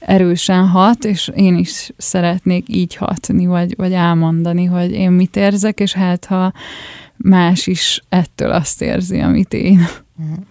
erősen 0.07 0.67
hat, 0.69 1.05
és 1.05 1.31
én 1.35 1.57
is 1.57 1.91
szeretnék 1.97 2.65
így 2.69 2.95
hatni, 2.95 3.47
vagy, 3.47 3.75
vagy 3.77 3.93
elmondani, 3.93 4.65
hogy 4.65 4.93
én 4.93 5.11
mit 5.11 5.37
érzek, 5.37 5.81
és 5.81 5.93
hát 5.93 6.25
ha 6.25 6.53
más 7.17 7.67
is 7.67 8.03
ettől 8.09 8.51
azt 8.51 8.83
érzi, 8.83 9.21
amit 9.21 9.53
én. 9.55 9.87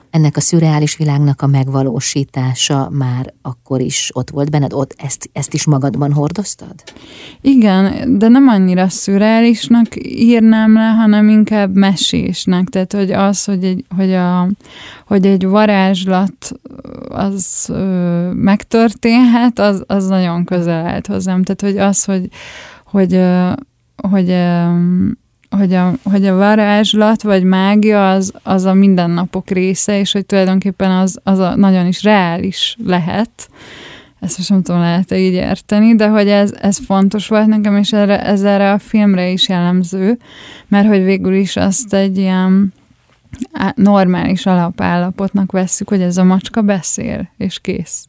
Ennek 0.10 0.38
a 0.38 0.40
szürreális 0.40 0.98
világnak 0.98 1.42
a 1.42 1.48
megvalósítása 1.48 2.90
már 2.90 3.34
akkor 3.42 3.82
is 3.82 4.10
ott 4.14 4.30
volt 4.30 4.50
benned, 4.50 4.74
ott 4.74 4.96
ezt, 4.98 5.30
ezt 5.34 5.54
is 5.54 5.66
magadban 5.66 6.14
hordoztad? 6.14 6.74
Igen, 7.42 8.18
de 8.18 8.28
nem 8.28 8.48
annyira 8.48 8.90
szürreálisnak 8.90 9.88
írnám 10.06 10.74
le, 10.74 10.88
hanem 10.88 11.30
inkább 11.30 11.76
mesésnek. 11.76 12.68
Tehát, 12.68 12.94
hogy 12.94 13.12
az, 13.12 13.46
hogy 13.46 13.64
egy, 13.64 13.86
hogy 13.96 14.14
a, 14.14 14.50
hogy 15.08 15.26
egy 15.26 15.46
varázslat 15.46 16.52
az 17.10 17.66
ö, 17.70 18.32
megtörténhet, 18.34 19.60
az, 19.60 19.84
az 19.88 20.08
nagyon 20.08 20.46
közel 20.46 20.86
állt 20.86 21.08
hozzám. 21.08 21.44
Tehát, 21.44 21.62
hogy 21.62 21.78
az, 21.78 22.04
hogy, 22.04 22.30
hogy, 22.86 23.14
ö, 23.14 23.52
hogy 24.10 24.30
ö, 24.30 24.70
hogy 25.58 25.74
a, 25.74 25.94
hogy 26.04 26.26
a 26.26 26.36
varázslat 26.36 27.24
vagy 27.24 27.44
mágia 27.44 28.12
az, 28.12 28.34
az 28.44 28.64
a 28.64 28.74
mindennapok 28.74 29.50
része, 29.50 30.00
és 30.00 30.12
hogy 30.12 30.26
tulajdonképpen 30.26 30.92
az, 30.92 31.20
az 31.24 31.40
a 31.40 31.56
nagyon 31.56 31.86
is 31.86 32.04
reális 32.04 32.78
lehet. 32.86 33.50
Ezt 34.20 34.38
most 34.38 34.50
nem 34.50 34.62
tudom, 34.62 34.82
lehet 34.82 35.12
-e 35.12 35.18
így 35.18 35.34
érteni, 35.34 35.96
de 35.96 36.08
hogy 36.08 36.28
ez, 36.28 36.54
ez 36.62 36.78
fontos 36.86 37.28
volt 37.28 37.48
nekem, 37.48 37.78
és 37.78 37.94
erre, 37.94 38.26
ez 38.26 38.42
erre 38.44 38.72
a 38.72 38.80
filmre 38.80 39.30
is 39.30 39.50
jellemző, 39.50 40.18
mert 40.68 40.88
hogy 40.88 41.04
végül 41.04 41.34
is 41.34 41.56
azt 41.56 41.94
egy 41.94 42.18
ilyen 42.18 42.74
normális 43.76 44.46
alapállapotnak 44.46 45.52
vesszük, 45.52 45.90
hogy 45.90 46.02
ez 46.02 46.18
a 46.18 46.24
macska 46.24 46.62
beszél, 46.62 47.30
és 47.38 47.60
kész. 47.60 48.06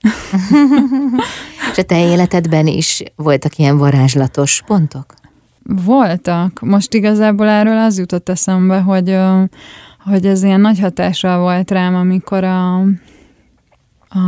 és 1.72 1.78
a 1.78 1.82
te 1.82 2.10
életedben 2.10 2.66
is 2.66 3.02
voltak 3.16 3.56
ilyen 3.56 3.78
varázslatos 3.78 4.62
pontok? 4.66 5.19
Voltak. 5.74 6.60
Most 6.60 6.94
igazából 6.94 7.46
erről 7.46 7.78
az 7.78 7.98
jutott 7.98 8.28
eszembe, 8.28 8.80
hogy, 8.80 9.16
hogy 10.04 10.26
ez 10.26 10.42
ilyen 10.42 10.60
nagy 10.60 10.80
hatással 10.80 11.38
volt 11.38 11.70
rám, 11.70 11.94
amikor 11.94 12.44
a, 12.44 12.78
a 14.08 14.18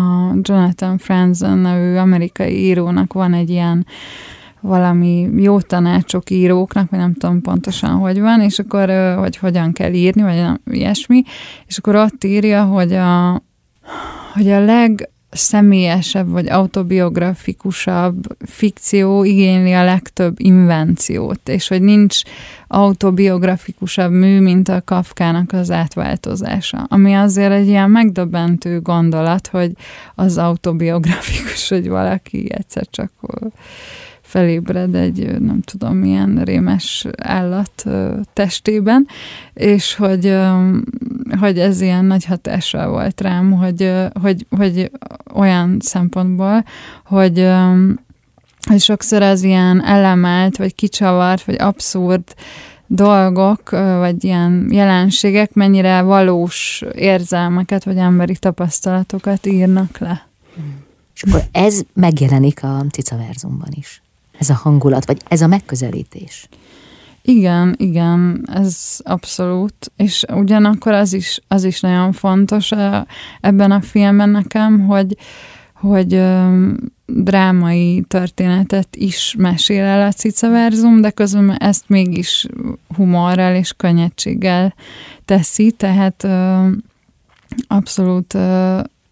Jonathan 0.43 0.99
Franzen 0.99 1.59
nevű 1.59 1.97
amerikai 1.97 2.65
írónak 2.65 3.13
van 3.13 3.35
egy 3.35 3.51
ilyen 3.51 3.87
valami 4.61 5.29
jó 5.37 5.61
tanácsok 5.61 6.31
íróknak, 6.31 6.91
vagy 6.91 6.99
nem 6.99 7.15
tudom 7.15 7.41
pontosan, 7.41 7.91
hogy 7.91 8.21
van, 8.21 8.41
és 8.41 8.59
akkor, 8.59 9.17
hogy 9.19 9.37
hogyan 9.37 9.73
kell 9.73 9.93
írni, 9.93 10.23
vagy 10.23 10.61
ilyesmi, 10.65 11.23
és 11.67 11.79
akkor 11.79 11.97
ott 11.97 12.25
írja, 12.25 12.65
hogy 12.65 12.93
a, 12.93 13.43
hogy 14.35 14.51
a 14.51 14.65
leg 14.65 15.11
személyesebb 15.33 16.29
vagy 16.29 16.49
autobiografikusabb 16.49 18.37
fikció 18.39 19.25
igényli 19.25 19.73
a 19.73 19.85
legtöbb 19.85 20.35
invenciót, 20.39 21.49
és 21.49 21.69
hogy 21.69 21.83
nincs 21.83 22.21
autobiografikusabb 22.69 24.11
mű, 24.11 24.41
mint 24.41 24.69
a 24.69 24.83
Kafkának 24.85 25.53
az 25.53 25.71
átváltozása. 25.71 26.87
Ami 26.89 27.15
azért 27.15 27.53
egy 27.53 27.67
ilyen 27.67 27.91
megdöbbentő 27.91 28.81
gondolat, 28.81 29.47
hogy 29.47 29.73
az 30.15 30.39
autobiografikus, 30.39 31.69
hogy 31.69 31.89
valaki 31.89 32.47
egyszer 32.53 32.87
csak 32.91 33.11
felébred 34.33 34.95
egy, 34.95 35.41
nem 35.41 35.61
tudom, 35.61 35.97
milyen 35.97 36.43
rémes 36.45 37.07
állat 37.17 37.85
testében, 38.33 39.07
és 39.55 39.95
hogy, 39.95 40.37
hogy 41.41 41.59
ez 41.59 41.81
ilyen 41.81 42.05
nagy 42.05 42.25
hatással 42.25 42.91
volt 42.91 43.21
rám, 43.21 43.53
hogy, 43.53 43.93
hogy, 44.21 44.47
hogy 44.51 44.91
olyan 45.35 45.77
szempontból, 45.81 46.65
hogy, 47.07 47.49
hogy 48.69 48.81
sokszor 48.81 49.23
az 49.23 49.43
ilyen 49.43 49.85
elemelt, 49.85 50.57
vagy 50.57 50.75
kicsavart, 50.75 51.45
vagy 51.45 51.57
abszurd 51.59 52.23
dolgok, 52.87 53.71
vagy 53.71 54.25
ilyen 54.25 54.69
jelenségek 54.71 55.53
mennyire 55.53 56.03
valós 56.03 56.85
érzelmeket, 56.95 57.85
vagy 57.85 57.97
emberi 57.97 58.37
tapasztalatokat 58.37 59.47
írnak 59.47 59.99
le. 59.99 60.27
És 61.15 61.23
akkor 61.23 61.43
ez 61.53 61.81
megjelenik 61.95 62.63
a 62.63 62.85
cicaverzumban 62.91 63.69
is 63.71 64.03
ez 64.43 64.51
a 64.51 64.55
hangulat, 64.55 65.07
vagy 65.07 65.21
ez 65.29 65.41
a 65.41 65.47
megközelítés. 65.47 66.49
Igen, 67.23 67.75
igen, 67.79 68.49
ez 68.53 68.97
abszolút, 69.03 69.93
és 69.97 70.25
ugyanakkor 70.35 70.93
az 70.93 71.13
is, 71.13 71.41
az 71.49 71.65
is 71.65 71.81
nagyon 71.81 72.13
fontos 72.13 72.71
ebben 73.41 73.71
a 73.71 73.81
filmben 73.81 74.29
nekem, 74.29 74.81
hogy, 74.81 75.17
hogy 75.75 76.23
drámai 77.07 78.05
történetet 78.09 78.97
is 78.97 79.35
mesél 79.39 79.85
el 79.85 80.07
a 80.07 80.13
cicaverzum, 80.13 81.01
de 81.01 81.11
közben 81.11 81.57
ezt 81.57 81.89
mégis 81.89 82.47
humorral 82.97 83.55
és 83.55 83.73
könnyedséggel 83.77 84.75
teszi, 85.25 85.71
tehát 85.71 86.27
abszolút 87.67 88.35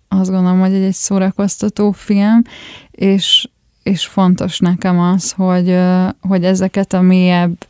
azt 0.08 0.30
gondolom, 0.30 0.60
hogy 0.60 0.72
egy, 0.72 0.82
egy 0.82 0.94
szórakoztató 0.94 1.90
film, 1.90 2.42
és 2.90 3.48
és 3.82 4.06
fontos 4.06 4.58
nekem 4.58 4.98
az, 4.98 5.32
hogy, 5.32 5.78
hogy 6.20 6.44
ezeket 6.44 6.92
a 6.92 7.00
mélyebb 7.00 7.66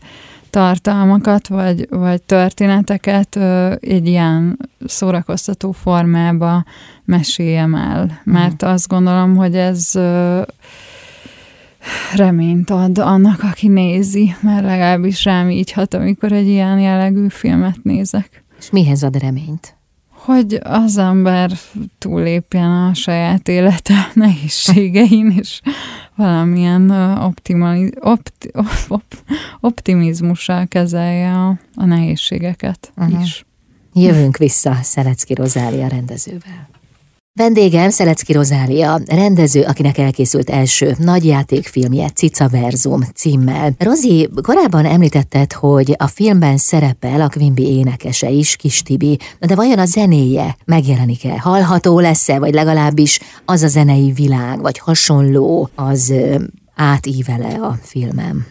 tartalmakat, 0.51 1.49
vagy, 1.49 1.87
vagy 1.91 2.23
történeteket 2.23 3.37
egy 3.81 4.07
ilyen 4.07 4.59
szórakoztató 4.87 5.73
formába 5.73 6.65
meséljem 7.05 7.75
el. 7.75 8.05
Mhm. 8.05 8.35
Mert 8.37 8.63
azt 8.63 8.89
gondolom, 8.89 9.37
hogy 9.37 9.57
ez 9.57 9.93
reményt 12.15 12.71
ad 12.71 12.99
annak, 12.99 13.43
aki 13.43 13.69
nézi, 13.69 14.35
mert 14.41 14.65
legalábbis 14.65 15.25
rám 15.25 15.51
így 15.51 15.73
hat, 15.73 15.95
amikor 15.95 16.33
egy 16.33 16.49
ilyen 16.49 16.79
jellegű 16.79 17.29
filmet 17.29 17.77
nézek. 17.83 18.45
És 18.59 18.71
mihez 18.71 19.03
ad 19.03 19.17
reményt? 19.19 19.79
hogy 20.21 20.59
az 20.63 20.99
ember 20.99 21.51
túlépjen 21.99 22.71
a 22.71 22.95
saját 22.95 23.49
élete 23.49 24.11
nehézségein, 24.15 25.35
és 25.39 25.61
valamilyen 26.21 26.91
optimali, 27.19 27.93
opti, 28.01 28.51
op, 28.89 29.03
optimizmussal 29.61 30.67
kezelje 30.69 31.33
a, 31.35 31.49
a 31.75 31.85
nehézségeket 31.85 32.93
uh-huh. 32.97 33.23
is. 33.23 33.45
Jövünk 33.93 34.37
vissza 34.37 34.75
Szelecki 34.83 35.35
Rozália 35.35 35.87
rendezővel. 35.87 36.69
Vendégem 37.33 37.90
Szelecki 37.90 38.33
Rozália, 38.33 39.01
rendező, 39.07 39.62
akinek 39.62 39.99
elkészült 39.99 40.51
első 40.51 40.95
nagyjátékfilmje 40.99 42.09
Cica 42.09 42.49
Verzum 42.49 43.01
címmel. 43.14 43.75
Rozi, 43.79 44.29
korábban 44.43 44.85
említetted, 44.85 45.53
hogy 45.53 45.95
a 45.99 46.07
filmben 46.07 46.57
szerepel 46.57 47.21
a 47.21 47.29
Quimby 47.29 47.66
énekese 47.66 48.29
is, 48.29 48.57
Kis 48.57 48.83
Tibi, 48.83 49.19
de 49.38 49.55
vajon 49.55 49.79
a 49.79 49.85
zenéje 49.85 50.57
megjelenik-e? 50.64 51.38
Hallható 51.38 52.01
lesz-e, 52.01 52.38
vagy 52.38 52.55
legalábbis 52.55 53.21
az 53.45 53.62
a 53.62 53.69
zenei 53.69 54.12
világ, 54.12 54.61
vagy 54.61 54.79
hasonló, 54.79 55.69
az 55.75 56.14
átívele 56.75 57.59
a 57.62 57.79
filmem? 57.83 58.47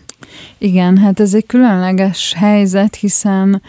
Igen, 0.57 0.97
hát 0.97 1.19
ez 1.19 1.33
egy 1.33 1.45
különleges 1.45 2.33
helyzet, 2.37 2.95
hiszen 2.95 3.61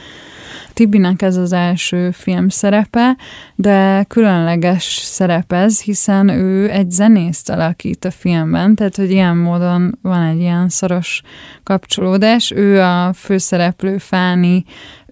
Tibinek 0.72 1.22
ez 1.22 1.37
az 1.37 1.52
első 1.52 2.11
film 2.11 2.48
szerepe, 2.48 3.16
de 3.54 4.04
különleges 4.09 4.85
szerep 5.02 5.52
ez, 5.52 5.80
hiszen 5.80 6.28
ő 6.28 6.70
egy 6.70 6.90
zenészt 6.90 7.50
alakít 7.50 8.04
a 8.04 8.11
filmben, 8.11 8.74
tehát 8.74 8.96
hogy 8.96 9.11
ilyen 9.11 9.37
módon 9.37 9.98
van 10.02 10.22
egy 10.22 10.38
ilyen 10.38 10.68
szoros 10.68 11.22
kapcsolódás. 11.62 12.50
Ő 12.50 12.80
a 12.80 13.12
főszereplő 13.12 13.98
Fáni 13.98 14.64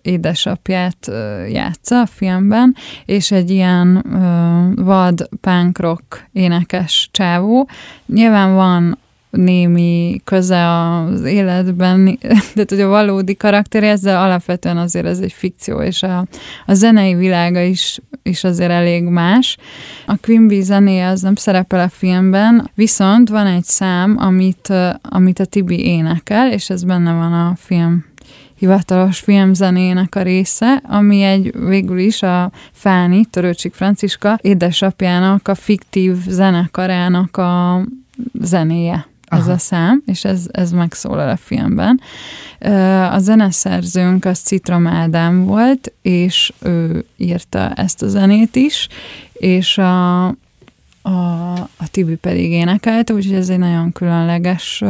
édesapját 0.02 1.10
játsza 1.48 2.00
a 2.00 2.06
filmben, 2.06 2.76
és 3.04 3.30
egy 3.30 3.50
ilyen 3.50 4.04
vad 4.76 5.28
punk 5.40 5.78
rock 5.78 6.28
énekes 6.32 7.08
csávó. 7.12 7.68
Nyilván 8.06 8.54
van 8.54 8.98
némi 9.30 10.20
köze 10.24 10.68
az 10.68 11.22
életben, 11.22 12.18
de 12.54 12.64
hogy 12.68 12.80
a 12.80 12.88
valódi 12.88 13.36
karakter, 13.36 13.82
ezzel 13.82 14.22
alapvetően 14.22 14.76
azért 14.76 15.06
ez 15.06 15.18
egy 15.18 15.32
fikció, 15.32 15.80
és 15.80 16.02
a, 16.02 16.26
a 16.66 16.74
zenei 16.74 17.14
világa 17.14 17.60
is, 17.60 18.00
is 18.22 18.44
azért 18.44 18.70
elég 18.70 19.02
más. 19.02 19.56
A 20.06 20.16
Quimby 20.16 20.60
zenéje 20.60 21.06
az 21.08 21.20
nem 21.20 21.34
szerepel 21.34 21.80
a 21.80 21.88
filmben, 21.88 22.70
viszont 22.74 23.28
van 23.28 23.46
egy 23.46 23.64
szám, 23.64 24.16
amit, 24.18 24.72
amit 25.02 25.38
a 25.38 25.44
Tibi 25.44 25.86
énekel, 25.86 26.52
és 26.52 26.70
ez 26.70 26.84
benne 26.84 27.12
van 27.12 27.32
a 27.32 27.54
film 27.56 28.06
hivatalos 28.58 29.18
filmzenének 29.18 30.14
a 30.14 30.22
része, 30.22 30.82
ami 30.84 31.22
egy 31.22 31.54
végül 31.58 31.98
is 31.98 32.22
a 32.22 32.50
Fáni, 32.72 33.24
Törőcsik 33.24 33.74
Franciska 33.74 34.38
édesapjának 34.42 35.48
a 35.48 35.54
fiktív 35.54 36.16
zenekarának 36.28 37.36
a 37.36 37.80
zenéje 38.32 39.06
ez 39.30 39.38
Aha. 39.38 39.52
a 39.52 39.58
szám, 39.58 40.02
és 40.06 40.24
ez, 40.24 40.46
ez 40.50 40.70
megszólal 40.70 41.28
a 41.28 41.36
filmben. 41.36 42.00
A 43.10 43.18
zeneszerzőnk 43.18 44.24
az 44.24 44.38
Citrom 44.38 44.86
Ádám 44.86 45.44
volt, 45.44 45.92
és 46.02 46.52
ő 46.62 47.04
írta 47.16 47.72
ezt 47.72 48.02
a 48.02 48.08
zenét 48.08 48.56
is, 48.56 48.88
és 49.32 49.78
a, 49.78 50.26
a, 51.02 51.52
a 51.76 51.88
Tibi 51.90 52.14
pedig 52.14 52.50
énekelte, 52.50 53.12
úgyhogy 53.12 53.34
ez 53.34 53.48
egy 53.48 53.58
nagyon 53.58 53.92
különleges 53.92 54.82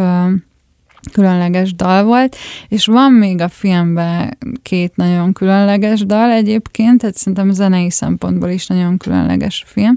különleges 1.12 1.74
dal 1.74 2.04
volt, 2.04 2.36
és 2.68 2.86
van 2.86 3.12
még 3.12 3.40
a 3.40 3.48
filmben 3.48 4.38
két 4.62 4.96
nagyon 4.96 5.32
különleges 5.32 6.06
dal 6.06 6.30
egyébként, 6.30 7.00
tehát 7.00 7.16
szerintem 7.16 7.50
zenei 7.50 7.90
szempontból 7.90 8.48
is 8.48 8.66
nagyon 8.66 8.96
különleges 8.96 9.64
film. 9.66 9.94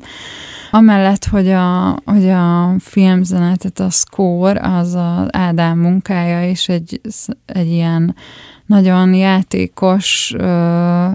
Amellett, 0.71 1.25
hogy 1.25 1.49
a, 1.49 1.99
hogy 2.05 2.29
a 2.29 2.75
filmzene, 2.79 3.55
a 3.75 3.89
score, 3.89 4.59
az 4.77 4.93
az 4.93 5.27
Ádám 5.29 5.79
munkája, 5.79 6.49
és 6.49 6.69
egy, 6.69 7.01
egy 7.45 7.67
ilyen 7.67 8.15
nagyon 8.71 9.13
játékos, 9.13 10.33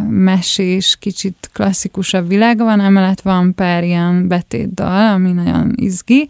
mesés, 0.09 0.97
kicsit 1.01 1.51
klasszikusabb 1.53 2.29
világa 2.29 2.65
van, 2.65 2.81
emellett 2.81 3.21
van 3.21 3.55
pár 3.55 3.85
ilyen 3.85 4.29
betétdal, 4.29 5.13
ami 5.13 5.33
nagyon 5.33 5.73
izgi. 5.75 6.29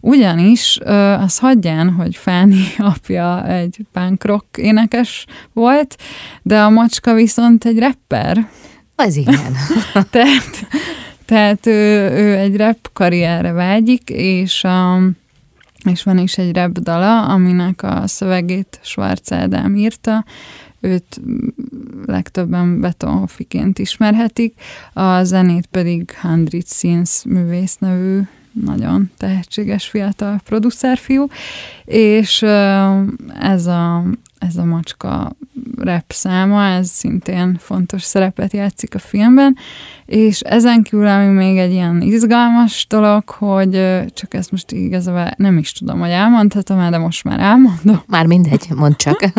Ugyanis 0.00 0.78
az 1.18 1.38
hagyján, 1.38 1.90
hogy 1.90 2.16
Fáni 2.16 2.64
apja 2.94 3.46
egy 3.46 3.76
punk 3.92 4.24
rock 4.24 4.56
énekes 4.56 5.26
volt, 5.52 5.96
de 6.42 6.60
a 6.60 6.70
macska 6.70 7.14
viszont 7.14 7.64
egy 7.64 7.78
rapper. 7.78 8.48
Az 8.96 9.16
igen. 9.16 9.52
Tehát 10.10 10.66
tehát 11.24 11.66
ő, 11.66 12.10
ő 12.10 12.36
egy 12.36 12.56
rap 12.56 12.90
karrierre 12.92 13.52
vágyik, 13.52 14.10
és, 14.10 14.64
a, 14.64 15.00
és 15.84 16.02
van 16.02 16.18
is 16.18 16.38
egy 16.38 16.54
rap 16.54 16.78
dala, 16.78 17.24
aminek 17.24 17.82
a 17.82 18.06
szövegét 18.06 18.78
Schwarz 18.82 19.32
Ádám 19.32 19.76
írta, 19.76 20.24
őt 20.80 21.20
legtöbben 22.06 22.80
Betonhoffiként 22.80 23.78
ismerhetik, 23.78 24.54
a 24.92 25.22
zenét 25.22 25.66
pedig 25.66 26.10
Hundred 26.20 26.66
Scenes 26.66 27.22
művész 27.24 27.76
nevű 27.76 28.20
nagyon 28.52 29.10
tehetséges 29.16 29.88
fiatal 29.88 30.40
producerfiú, 30.44 31.26
és 31.84 32.42
ez 33.40 33.66
a, 33.66 34.04
ez 34.40 34.56
a 34.56 34.64
macska 34.64 35.36
rap 35.76 36.04
száma, 36.08 36.64
ez 36.64 36.88
szintén 36.88 37.56
fontos 37.58 38.02
szerepet 38.02 38.52
játszik 38.52 38.94
a 38.94 38.98
filmben, 38.98 39.56
és 40.06 40.40
ezen 40.40 40.82
kívül, 40.82 41.06
ami 41.06 41.26
még 41.26 41.58
egy 41.58 41.72
ilyen 41.72 42.00
izgalmas 42.02 42.86
dolog, 42.88 43.28
hogy 43.28 43.70
csak 44.12 44.34
ezt 44.34 44.50
most 44.50 44.72
igazából 44.72 45.30
nem 45.36 45.58
is 45.58 45.72
tudom, 45.72 45.98
hogy 45.98 46.10
elmondhatom 46.10 46.90
de 46.90 46.98
most 46.98 47.24
már 47.24 47.40
elmondom. 47.40 48.02
Már 48.06 48.26
mindegy, 48.26 48.66
mondd 48.74 48.96
csak. 48.96 49.24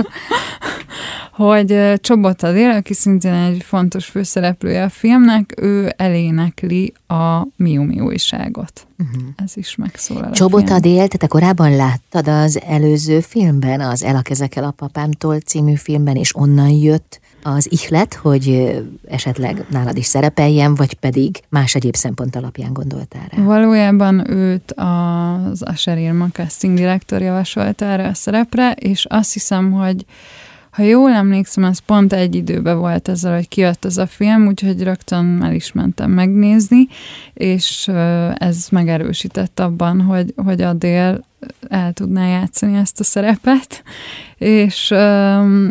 hogy 1.32 2.00
Csobot 2.02 2.44
Adél, 2.44 2.70
aki 2.70 2.94
szintén 2.94 3.34
egy 3.34 3.64
fontos 3.64 4.06
főszereplője 4.06 4.84
a 4.84 4.90
filmnek, 4.90 5.54
ő 5.62 5.94
elénekli 5.98 6.94
a 7.08 7.48
Miu 7.56 7.84
Miu 7.84 8.06
újságot. 8.06 8.88
Uh-huh. 8.98 9.30
Ez 9.36 9.58
is 9.58 9.76
megszólal. 9.76 10.32
Csobot 10.32 10.70
Adél, 10.70 11.08
te 11.08 11.28
korábban 11.28 11.76
láttad 11.76 12.28
az 12.28 12.62
előző 12.68 13.20
filmben, 13.20 13.80
az 13.82 14.04
Elakezekkel 14.04 14.64
a 14.64 14.72
papámtól 14.92 15.40
című 15.40 15.76
filmben, 15.76 16.16
és 16.16 16.36
onnan 16.36 16.70
jött 16.70 17.20
az 17.44 17.72
ihlet, 17.72 18.14
hogy 18.14 18.78
esetleg 19.08 19.66
nálad 19.70 19.98
is 19.98 20.06
szerepeljen, 20.06 20.76
vagy 20.76 20.94
pedig 20.94 21.42
más 21.50 21.76
egyéb 21.76 21.96
szempont 21.96 22.36
alapján 22.36 22.74
gondoltál 22.74 23.28
rá? 23.30 23.44
Valójában 23.44 24.32
őt 24.32 24.72
az 24.76 25.62
Asher 25.62 25.98
Irma 25.98 26.28
casting 26.32 26.78
direktor 26.78 27.22
javasolta 27.22 27.86
erre 27.86 28.08
a 28.08 28.14
szerepre, 28.14 28.72
és 28.72 29.06
azt 29.10 29.34
hiszem, 29.34 29.72
hogy 29.72 30.06
ha 30.72 30.84
jól 30.84 31.12
emlékszem, 31.12 31.64
ez 31.64 31.80
pont 31.80 32.14
egy 32.14 32.36
időben 32.36 32.80
volt 32.80 33.08
ezzel, 33.08 33.36
hogy 33.36 33.48
kijött 33.48 33.86
ez 33.86 33.98
a 33.98 34.08
film, 34.08 34.48
úgyhogy 34.48 34.84
rögtön 34.84 35.44
el 35.44 35.54
is 35.54 35.72
mentem 35.72 36.12
megnézni, 36.12 36.88
és 37.34 37.88
ez 38.38 38.68
megerősített 38.72 39.60
abban, 39.60 40.02
hogy, 40.02 40.34
hogy 40.36 40.62
a 40.62 40.74
dél 40.74 41.24
el 41.70 41.94
tudná 41.94 42.28
játszani 42.28 42.78
ezt 42.78 43.00
a 43.00 43.04
szerepet, 43.04 43.84
és 44.38 44.92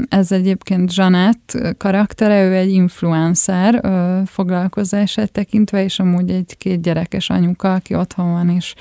ez 0.09 0.33
egyébként 0.33 0.95
Janett 0.95 1.59
karaktere, 1.79 2.45
ő 2.45 2.55
egy 2.55 2.73
influencer 2.73 3.81
foglalkozását 4.27 5.33
tekintve, 5.33 5.85
és 5.85 5.99
amúgy 5.99 6.31
egy 6.31 6.57
két 6.59 6.83
gyerekes 6.83 7.31
anyuka, 7.31 7.75
aki 7.75 7.95
otthon 7.95 8.33
van, 8.33 8.49
és, 8.49 8.75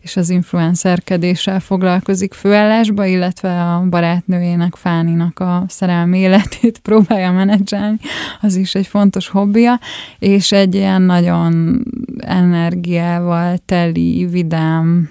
és 0.00 0.16
az 0.16 0.30
influencerkedéssel 0.30 1.60
foglalkozik 1.60 2.34
főállásba, 2.34 3.04
illetve 3.04 3.74
a 3.74 3.86
barátnőjének, 3.88 4.74
Fáninak 4.74 5.38
a 5.40 5.64
szerelmi 5.68 6.18
életét 6.18 6.78
próbálja 6.88 7.32
menedzselni, 7.32 7.98
az 8.40 8.56
is 8.56 8.74
egy 8.74 8.86
fontos 8.86 9.28
hobbija, 9.28 9.80
és 10.18 10.52
egy 10.52 10.74
ilyen 10.74 11.02
nagyon 11.02 11.82
energiával 12.18 13.58
teli, 13.66 14.26
vidám, 14.26 15.10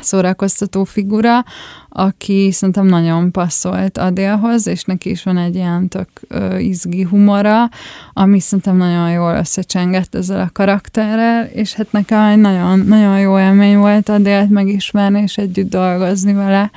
szórakoztató 0.00 0.84
figura, 0.84 1.44
aki 1.88 2.50
szerintem 2.52 2.86
nagyon 2.86 3.30
passzolt 3.30 3.98
Adélhoz, 3.98 4.66
és 4.66 4.84
neki 4.84 5.10
is 5.10 5.22
van 5.22 5.36
egy 5.36 5.54
ilyen 5.54 5.88
tök 5.88 6.08
ö, 6.28 6.56
izgi 6.56 7.02
humora, 7.02 7.68
ami 8.12 8.40
szerintem 8.40 8.76
nagyon 8.76 9.10
jól 9.10 9.34
összecsengett 9.34 10.14
ezzel 10.14 10.40
a 10.40 10.50
karakterrel, 10.52 11.44
és 11.44 11.74
hát 11.74 11.92
nekem 11.92 12.22
egy 12.22 12.38
nagyon, 12.38 12.78
nagyon 12.78 13.20
jó 13.20 13.38
élmény 13.38 13.76
volt 13.76 14.08
Adélt 14.08 14.50
megismerni, 14.50 15.20
és 15.20 15.36
együtt 15.36 15.70
dolgozni 15.70 16.32
vele, 16.32 16.70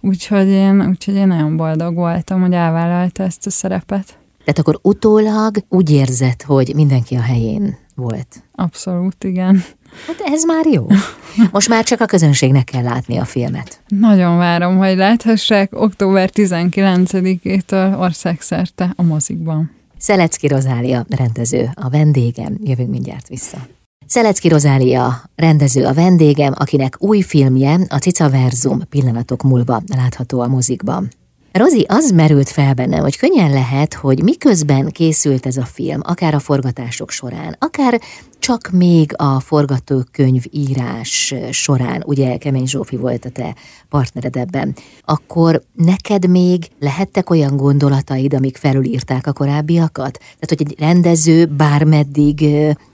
úgyhogy 0.00 0.48
én, 0.48 0.86
úgyhogy 0.88 1.14
én 1.14 1.26
nagyon 1.26 1.56
boldog 1.56 1.94
voltam, 1.94 2.40
hogy 2.40 2.52
elvállalta 2.52 3.22
ezt 3.22 3.46
a 3.46 3.50
szerepet. 3.50 4.18
Tehát 4.44 4.58
akkor 4.58 4.78
utólag 4.82 5.56
úgy 5.68 5.90
érzed, 5.90 6.42
hogy 6.42 6.72
mindenki 6.74 7.14
a 7.14 7.20
helyén 7.20 7.76
volt. 7.94 8.42
Abszolút, 8.52 9.24
igen. 9.24 9.64
Hát 10.06 10.20
ez 10.24 10.44
már 10.44 10.66
jó. 10.66 10.86
Most 11.52 11.68
már 11.68 11.84
csak 11.84 12.00
a 12.00 12.06
közönségnek 12.06 12.64
kell 12.64 12.82
látni 12.82 13.18
a 13.18 13.24
filmet. 13.24 13.80
Nagyon 13.88 14.36
várom, 14.36 14.76
hogy 14.78 14.96
láthassák 14.96 15.80
október 15.80 16.30
19-től 16.34 17.98
országszerte 17.98 18.92
a 18.96 19.02
mozikban. 19.02 19.70
Szelecki 19.98 20.46
Rozália 20.46 21.06
rendező, 21.08 21.70
a 21.74 21.88
vendégem. 21.88 22.58
Jövünk 22.64 22.90
mindjárt 22.90 23.28
vissza. 23.28 23.66
Szelecki 24.06 24.48
Rozália 24.48 25.22
rendező 25.36 25.84
a 25.84 25.92
vendégem, 25.92 26.52
akinek 26.56 26.96
új 26.98 27.20
filmje, 27.20 27.78
a 27.88 27.96
Cica 27.96 28.30
Verzum 28.30 28.88
pillanatok 28.88 29.42
múlva 29.42 29.82
látható 29.96 30.40
a 30.40 30.46
mozikban. 30.46 31.08
Rozi, 31.52 31.84
az 31.88 32.10
merült 32.10 32.48
fel 32.48 32.74
bennem, 32.74 33.00
hogy 33.00 33.18
könnyen 33.18 33.50
lehet, 33.50 33.94
hogy 33.94 34.22
miközben 34.22 34.88
készült 34.88 35.46
ez 35.46 35.56
a 35.56 35.64
film, 35.64 36.00
akár 36.02 36.34
a 36.34 36.38
forgatások 36.38 37.10
során, 37.10 37.56
akár 37.58 38.00
csak 38.40 38.70
még 38.72 39.12
a 39.16 39.40
forgatókönyv 39.40 40.44
írás 40.50 41.34
során, 41.50 42.02
ugye 42.06 42.36
Kemény 42.36 42.66
Zsófi 42.66 42.96
volt 42.96 43.24
a 43.24 43.30
te 43.30 43.54
partnered 43.88 44.36
ebben, 44.36 44.74
akkor 45.04 45.62
neked 45.74 46.28
még 46.28 46.68
lehettek 46.78 47.30
olyan 47.30 47.56
gondolataid, 47.56 48.34
amik 48.34 48.56
felülírták 48.56 49.26
a 49.26 49.32
korábbiakat? 49.32 50.18
Tehát, 50.18 50.48
hogy 50.48 50.60
egy 50.60 50.74
rendező 50.78 51.46
bármeddig 51.46 52.44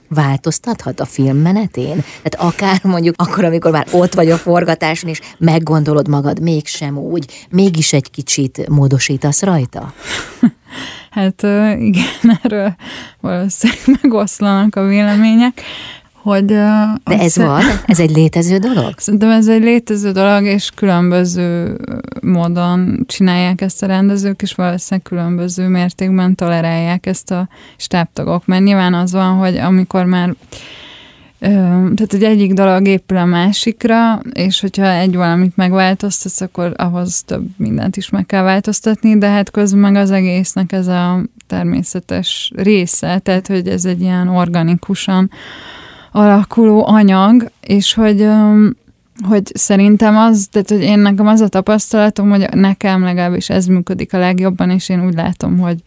változtathat 0.09 0.99
a 0.99 1.05
film 1.05 1.37
menetén? 1.37 2.03
Tehát 2.23 2.53
akár 2.53 2.79
mondjuk 2.83 3.15
akkor, 3.17 3.43
amikor 3.43 3.71
már 3.71 3.87
ott 3.91 4.13
vagy 4.13 4.31
a 4.31 4.37
forgatáson, 4.37 5.09
és 5.09 5.21
meggondolod 5.37 6.07
magad 6.07 6.41
mégsem 6.41 6.97
úgy, 6.97 7.45
mégis 7.49 7.93
egy 7.93 8.09
kicsit 8.11 8.69
módosítasz 8.69 9.41
rajta? 9.41 9.93
Hát 11.11 11.43
igen, 11.79 12.39
erről 12.43 12.75
valószínűleg 13.21 13.81
megoszlanak 14.01 14.75
a 14.75 14.87
vélemények 14.87 15.61
hogy... 16.27 16.45
De 16.45 16.97
ez 17.03 17.37
van? 17.37 17.61
Ez 17.85 17.99
egy 17.99 18.11
létező 18.11 18.57
dolog? 18.57 18.93
Szerintem 18.99 19.29
ez 19.29 19.47
egy 19.47 19.61
létező 19.61 20.11
dolog, 20.11 20.43
és 20.43 20.71
különböző 20.75 21.77
módon 22.21 23.03
csinálják 23.05 23.61
ezt 23.61 23.83
a 23.83 23.85
rendezők, 23.85 24.41
és 24.41 24.53
valószínűleg 24.53 25.07
különböző 25.07 25.67
mértékben 25.67 26.35
tolerálják 26.35 27.05
ezt 27.05 27.31
a 27.31 27.47
stábtagok. 27.77 28.45
Mert 28.45 28.63
nyilván 28.63 28.93
az 28.93 29.11
van, 29.11 29.37
hogy 29.37 29.57
amikor 29.57 30.05
már 30.05 30.35
tehát, 31.39 32.11
hogy 32.11 32.23
egyik 32.23 32.53
dolog 32.53 32.87
épül 32.87 33.17
a 33.17 33.25
másikra, 33.25 34.21
és 34.33 34.59
hogyha 34.59 34.87
egy 34.87 35.15
valamit 35.15 35.57
megváltoztatsz, 35.57 36.41
akkor 36.41 36.73
ahhoz 36.75 37.23
több 37.23 37.47
mindent 37.57 37.97
is 37.97 38.09
meg 38.09 38.25
kell 38.25 38.43
változtatni, 38.43 39.17
de 39.17 39.27
hát 39.27 39.51
közben 39.51 39.79
meg 39.79 39.95
az 39.95 40.11
egésznek 40.11 40.71
ez 40.71 40.87
a 40.87 41.21
természetes 41.47 42.51
része, 42.55 43.19
tehát, 43.19 43.47
hogy 43.47 43.67
ez 43.67 43.85
egy 43.85 44.01
ilyen 44.01 44.27
organikusan 44.27 45.29
alakuló 46.17 46.87
anyag, 46.87 47.51
és 47.61 47.93
hogy 47.93 48.29
hogy 49.27 49.51
szerintem 49.53 50.17
az, 50.17 50.47
tehát 50.51 50.69
hogy 50.69 50.81
én 50.81 50.99
nekem 50.99 51.27
az 51.27 51.41
a 51.41 51.47
tapasztalatom, 51.47 52.29
hogy 52.29 52.49
nekem 52.53 53.03
legalábbis 53.03 53.49
ez 53.49 53.65
működik 53.65 54.13
a 54.13 54.17
legjobban, 54.17 54.69
és 54.69 54.89
én 54.89 55.05
úgy 55.05 55.13
látom, 55.13 55.59
hogy, 55.59 55.77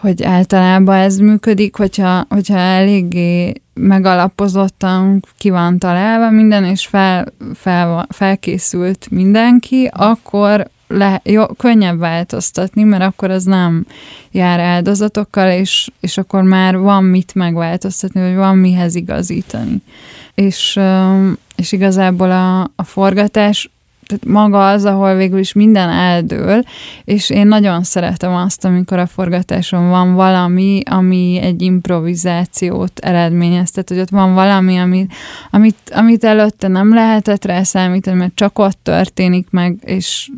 hogy 0.00 0.22
általában 0.22 0.94
ez 0.94 1.16
működik, 1.16 1.76
hogyha, 1.76 2.26
hogyha 2.28 2.56
eléggé 2.56 3.52
megalapozottan 3.74 5.24
ki 5.38 5.50
van 5.50 5.78
találva 5.78 6.30
minden, 6.30 6.64
és 6.64 6.86
fel, 6.86 7.26
fel, 7.54 8.06
felkészült 8.10 9.06
mindenki, 9.10 9.90
akkor 9.92 10.68
le, 10.92 11.20
jó, 11.24 11.46
könnyebb 11.46 11.98
változtatni, 11.98 12.82
mert 12.82 13.02
akkor 13.02 13.30
az 13.30 13.44
nem 13.44 13.86
jár 14.30 14.60
áldozatokkal, 14.60 15.50
és, 15.50 15.90
és 16.00 16.18
akkor 16.18 16.42
már 16.42 16.78
van 16.78 17.04
mit 17.04 17.34
megváltoztatni, 17.34 18.20
vagy 18.20 18.34
van 18.34 18.56
mihez 18.56 18.94
igazítani. 18.94 19.82
És, 20.34 20.80
és 21.56 21.72
igazából 21.72 22.30
a, 22.30 22.60
a 22.60 22.84
forgatás 22.84 23.70
tehát 24.12 24.42
maga 24.44 24.68
az, 24.68 24.84
ahol 24.84 25.14
végül 25.14 25.38
is 25.38 25.52
minden 25.52 25.88
eldől, 25.88 26.62
és 27.04 27.30
én 27.30 27.46
nagyon 27.46 27.82
szeretem 27.82 28.34
azt, 28.34 28.64
amikor 28.64 28.98
a 28.98 29.06
forgatáson 29.06 29.88
van 29.88 30.14
valami, 30.14 30.80
ami 30.84 31.38
egy 31.42 31.62
improvizációt 31.62 32.98
eredményez, 32.98 33.70
tehát 33.70 33.88
hogy 33.88 33.98
ott 33.98 34.10
van 34.10 34.34
valami, 34.34 34.76
amit, 34.78 35.12
amit, 35.50 35.76
amit 35.94 36.24
előtte 36.24 36.68
nem 36.68 36.94
lehetett 36.94 37.44
rá 37.44 37.62
számítani, 37.62 38.16
mert 38.16 38.34
csak 38.34 38.58
ott 38.58 38.78
történik 38.82 39.46
meg, 39.50 39.76
és 39.84 40.30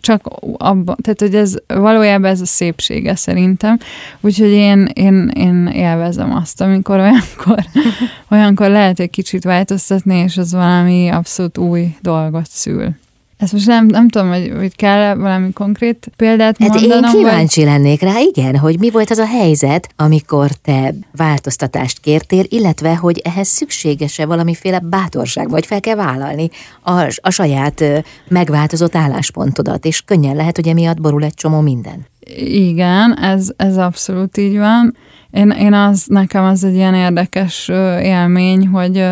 csak 0.00 0.28
abban, 0.56 0.96
tehát 1.02 1.20
hogy 1.20 1.34
ez 1.34 1.54
valójában 1.66 2.30
ez 2.30 2.40
a 2.40 2.46
szépsége 2.46 3.14
szerintem, 3.14 3.78
úgyhogy 4.20 4.50
én, 4.50 4.88
én, 4.94 5.30
én 5.34 5.66
élvezem 5.66 6.34
azt, 6.34 6.60
amikor 6.60 6.98
olyankor, 6.98 7.64
olyankor 8.30 8.70
lehet 8.70 9.00
egy 9.00 9.10
kicsit 9.10 9.44
változtatni, 9.44 10.16
és 10.16 10.36
az 10.36 10.52
valami 10.52 11.08
abszolút 11.08 11.58
új 11.58 11.96
dolgot 12.00 12.46
szül. 12.48 12.94
Ezt 13.38 13.52
most 13.52 13.66
nem, 13.66 13.86
nem 13.86 14.08
tudom, 14.08 14.28
hogy, 14.28 14.52
hogy 14.56 14.76
kell 14.76 15.14
valami 15.14 15.52
konkrét 15.52 16.10
példát 16.16 16.56
hát 16.58 16.68
mondanom. 16.68 17.02
Hát 17.04 17.14
én 17.14 17.20
kíváncsi 17.20 17.60
vagy... 17.60 17.72
lennék 17.72 18.00
rá, 18.00 18.18
igen, 18.18 18.56
hogy 18.56 18.78
mi 18.78 18.90
volt 18.90 19.10
az 19.10 19.18
a 19.18 19.26
helyzet, 19.26 19.88
amikor 19.96 20.50
te 20.50 20.94
változtatást 21.16 22.00
kértél, 22.00 22.44
illetve, 22.48 22.96
hogy 22.96 23.20
ehhez 23.24 23.48
szükséges-e 23.48 24.26
valamiféle 24.26 24.78
bátorság, 24.78 25.50
vagy 25.50 25.66
fel 25.66 25.80
kell 25.80 25.94
vállalni 25.94 26.50
a, 26.82 27.00
a 27.20 27.30
saját 27.30 27.84
megváltozott 28.28 28.96
álláspontodat, 28.96 29.84
és 29.84 30.02
könnyen 30.02 30.36
lehet, 30.36 30.56
hogy 30.56 30.68
emiatt 30.68 31.00
borul 31.00 31.24
egy 31.24 31.34
csomó 31.34 31.60
minden. 31.60 32.06
Igen, 32.46 33.18
ez, 33.18 33.48
ez 33.56 33.76
abszolút 33.76 34.36
így 34.36 34.58
van. 34.58 34.96
Én, 35.30 35.50
én 35.50 35.72
az, 35.72 36.04
nekem 36.06 36.44
az 36.44 36.64
egy 36.64 36.74
ilyen 36.74 36.94
érdekes 36.94 37.68
élmény, 38.02 38.66
hogy 38.66 39.04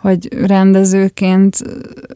hogy 0.00 0.46
rendezőként 0.46 1.56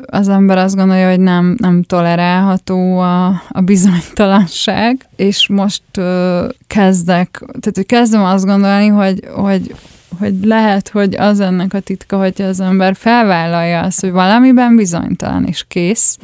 az 0.06 0.28
ember 0.28 0.58
azt 0.58 0.76
gondolja, 0.76 1.08
hogy 1.08 1.20
nem, 1.20 1.56
nem 1.58 1.82
tolerálható 1.82 2.98
a, 2.98 3.26
a 3.48 3.60
bizonytalanság, 3.60 5.08
és 5.16 5.48
most 5.48 5.82
uh, 5.96 6.04
kezdek, 6.66 7.38
tehát 7.38 7.72
hogy 7.74 7.86
kezdem 7.86 8.22
azt 8.22 8.44
gondolni, 8.44 8.86
hogy, 8.86 9.28
hogy 9.34 9.74
hogy 10.18 10.34
lehet, 10.44 10.88
hogy 10.88 11.14
az 11.14 11.40
ennek 11.40 11.74
a 11.74 11.80
titka, 11.80 12.18
hogy 12.18 12.42
az 12.42 12.60
ember 12.60 12.96
felvállalja 12.96 13.80
azt, 13.80 14.00
hogy 14.00 14.10
valamiben 14.10 14.76
bizonytalan, 14.76 15.44
és 15.44 15.64
kész. 15.68 16.16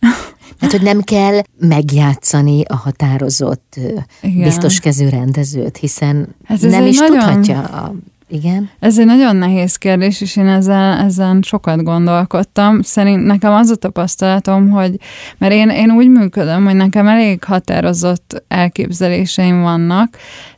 Hát, 0.60 0.70
hogy 0.70 0.82
nem 0.82 1.00
kell 1.00 1.40
megjátszani 1.58 2.62
a 2.68 2.76
határozott, 2.76 3.76
Igen. 4.22 4.42
biztos 4.42 4.80
kezű 4.80 5.08
rendezőt, 5.08 5.76
hiszen 5.76 6.34
hát 6.44 6.60
nem 6.60 6.86
is 6.86 6.98
nagyon... 6.98 7.18
tudhatja 7.18 7.60
a 7.60 7.94
igen. 8.28 8.70
Ez 8.78 8.98
egy 8.98 9.06
nagyon 9.06 9.36
nehéz 9.36 9.76
kérdés, 9.76 10.20
és 10.20 10.36
én 10.36 10.46
ezzel, 10.46 10.98
ezen 10.98 11.42
sokat 11.42 11.82
gondolkodtam. 11.82 12.82
Szerint 12.82 13.24
nekem 13.24 13.52
az 13.52 13.70
a 13.70 13.76
tapasztalatom, 13.76 14.70
hogy, 14.70 14.96
mert 15.38 15.52
én, 15.52 15.68
én 15.68 15.90
úgy 15.90 16.08
működöm, 16.08 16.64
hogy 16.64 16.76
nekem 16.76 17.06
elég 17.06 17.44
határozott 17.44 18.44
elképzeléseim 18.48 19.62
vannak, 19.62 20.16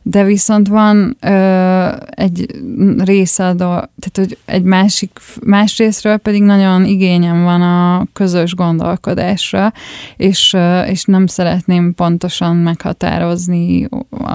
de 0.09 0.23
viszont 0.23 0.67
van 0.67 1.17
ö, 1.21 1.87
egy 2.09 2.45
részadó, 2.97 3.65
tehát 3.65 4.11
hogy 4.13 4.37
egy 4.45 4.63
másik, 4.63 5.19
más 5.43 5.77
részről 5.77 6.17
pedig 6.17 6.43
nagyon 6.43 6.85
igényem 6.85 7.43
van 7.43 7.61
a 7.61 8.05
közös 8.13 8.55
gondolkodásra, 8.55 9.73
és, 10.17 10.53
ö, 10.53 10.81
és 10.81 11.03
nem 11.03 11.27
szeretném 11.27 11.93
pontosan 11.95 12.55
meghatározni 12.55 13.87
a, 14.09 14.33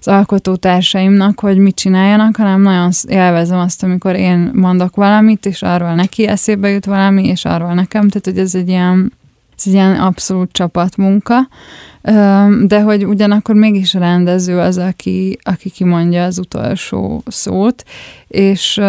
az 0.00 0.08
alkotótársaimnak, 0.08 1.40
hogy 1.40 1.58
mit 1.58 1.76
csináljanak, 1.76 2.36
hanem 2.36 2.60
nagyon 2.60 2.90
élvezem 3.08 3.58
azt, 3.58 3.82
amikor 3.82 4.14
én 4.14 4.50
mondok 4.54 4.96
valamit, 4.96 5.46
és 5.46 5.62
arról 5.62 5.94
neki 5.94 6.26
eszébe 6.26 6.68
jut 6.68 6.84
valami, 6.84 7.26
és 7.26 7.44
arról 7.44 7.74
nekem, 7.74 8.08
tehát 8.08 8.24
hogy 8.24 8.38
ez 8.38 8.54
egy 8.54 8.68
ilyen, 8.68 9.12
ez 9.58 9.66
egy 9.66 9.72
ilyen 9.72 10.00
abszolút 10.00 10.52
csapatmunka, 10.52 11.48
de 12.62 12.80
hogy 12.82 13.06
ugyanakkor 13.06 13.54
mégis 13.54 13.94
a 13.94 13.98
rendező 13.98 14.58
az, 14.58 14.78
aki, 14.78 15.38
aki 15.42 15.70
kimondja 15.70 16.24
az 16.24 16.38
utolsó 16.38 17.22
szót, 17.26 17.84
és, 18.28 18.80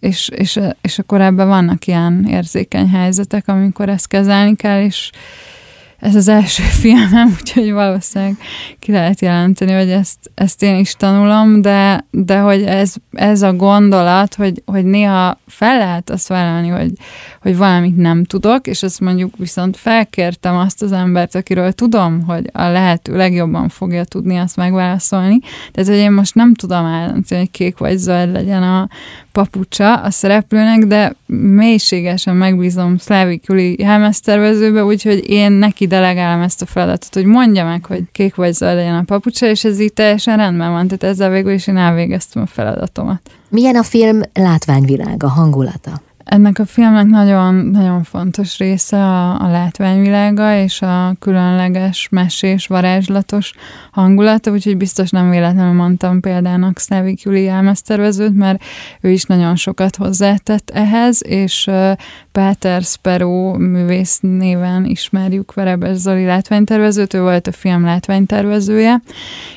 és, 0.00 0.28
és, 0.28 0.60
és 0.80 0.98
akkor 0.98 1.20
ebben 1.20 1.48
vannak 1.48 1.86
ilyen 1.86 2.26
érzékeny 2.28 2.88
helyzetek, 2.88 3.48
amikor 3.48 3.88
ezt 3.88 4.08
kezelni 4.08 4.56
kell, 4.56 4.82
és, 4.82 5.10
ez 6.04 6.14
az 6.14 6.28
első 6.28 6.62
filmem, 6.82 7.36
úgyhogy 7.40 7.72
valószínűleg 7.72 8.36
ki 8.78 8.92
lehet 8.92 9.20
jelenteni, 9.20 9.72
hogy 9.72 9.90
ezt, 9.90 10.18
ezt 10.34 10.62
én 10.62 10.78
is 10.78 10.94
tanulom, 10.94 11.60
de, 11.60 12.04
de 12.10 12.38
hogy 12.38 12.62
ez, 12.62 12.94
ez 13.12 13.42
a 13.42 13.52
gondolat, 13.52 14.34
hogy, 14.34 14.62
hogy 14.66 14.84
néha 14.84 15.38
fel 15.46 15.78
lehet 15.78 16.10
azt 16.10 16.28
vállalni, 16.28 16.68
hogy, 16.68 16.92
hogy 17.42 17.56
valamit 17.56 17.96
nem 17.96 18.24
tudok, 18.24 18.66
és 18.66 18.82
azt 18.82 19.00
mondjuk 19.00 19.36
viszont 19.36 19.76
felkértem 19.76 20.56
azt 20.56 20.82
az 20.82 20.92
embert, 20.92 21.34
akiről 21.34 21.72
tudom, 21.72 22.22
hogy 22.22 22.50
a 22.52 22.68
lehető 22.68 23.16
legjobban 23.16 23.68
fogja 23.68 24.04
tudni 24.04 24.36
azt 24.36 24.56
megválaszolni. 24.56 25.38
Tehát, 25.72 25.90
hogy 25.90 25.98
én 25.98 26.12
most 26.12 26.34
nem 26.34 26.54
tudom 26.54 26.84
eldönteni, 26.84 27.40
hogy 27.40 27.50
kék 27.50 27.78
vagy 27.78 27.96
zöld 27.96 28.32
legyen 28.32 28.62
a 28.62 28.88
papucsa 29.34 29.94
a 29.94 30.10
szereplőnek, 30.10 30.84
de 30.84 31.14
mélységesen 31.26 32.36
megbízom 32.36 32.96
Szlávik 32.98 33.44
Juli 33.46 33.82
helmeztervezőbe, 33.82 34.84
úgyhogy 34.84 35.30
én 35.30 35.52
neki 35.52 35.86
delegálom 35.86 36.42
ezt 36.42 36.62
a 36.62 36.66
feladatot, 36.66 37.14
hogy 37.14 37.24
mondja 37.24 37.64
meg, 37.64 37.86
hogy 37.86 38.02
kék 38.12 38.34
vagy 38.34 38.52
zöld 38.52 38.74
legyen 38.74 38.94
a 38.94 39.02
papucsa, 39.02 39.46
és 39.46 39.64
ez 39.64 39.80
így 39.80 39.92
teljesen 39.92 40.36
rendben 40.36 40.70
van, 40.70 40.86
tehát 40.86 41.14
ezzel 41.14 41.30
végül 41.30 41.52
is 41.52 41.66
én 41.66 41.76
elvégeztem 41.76 42.42
a 42.42 42.46
feladatomat. 42.46 43.20
Milyen 43.48 43.76
a 43.76 43.82
film 43.82 44.20
látványvilága, 44.32 45.28
hangulata? 45.28 46.00
Ennek 46.24 46.58
a 46.58 46.64
filmnek 46.64 47.06
nagyon, 47.06 47.54
nagyon 47.54 48.02
fontos 48.02 48.58
része 48.58 48.96
a, 48.96 49.40
a 49.40 49.50
látványvilága 49.50 50.56
és 50.56 50.82
a 50.82 51.14
különleges, 51.18 52.08
mesés, 52.10 52.66
varázslatos 52.66 53.52
hangulata, 53.90 54.50
úgyhogy 54.50 54.76
biztos 54.76 55.10
nem 55.10 55.30
véletlenül 55.30 55.72
mondtam 55.72 56.20
példának 56.20 56.78
Szávik 56.78 57.22
Júli 57.22 57.48
elmesztervezőt, 57.48 58.34
mert 58.34 58.62
ő 59.00 59.10
is 59.10 59.24
nagyon 59.24 59.56
sokat 59.56 59.96
hozzátett 59.96 60.70
ehhez, 60.70 61.20
és 61.26 61.70
Páter 62.32 62.82
Speró 62.82 63.52
művész 63.52 64.18
néven 64.20 64.84
ismerjük 64.84 65.54
Verebes 65.54 65.96
Zoli 65.96 66.24
látványtervezőt, 66.24 67.14
ő 67.14 67.20
volt 67.20 67.46
a 67.46 67.52
film 67.52 67.84
látványtervezője, 67.84 69.02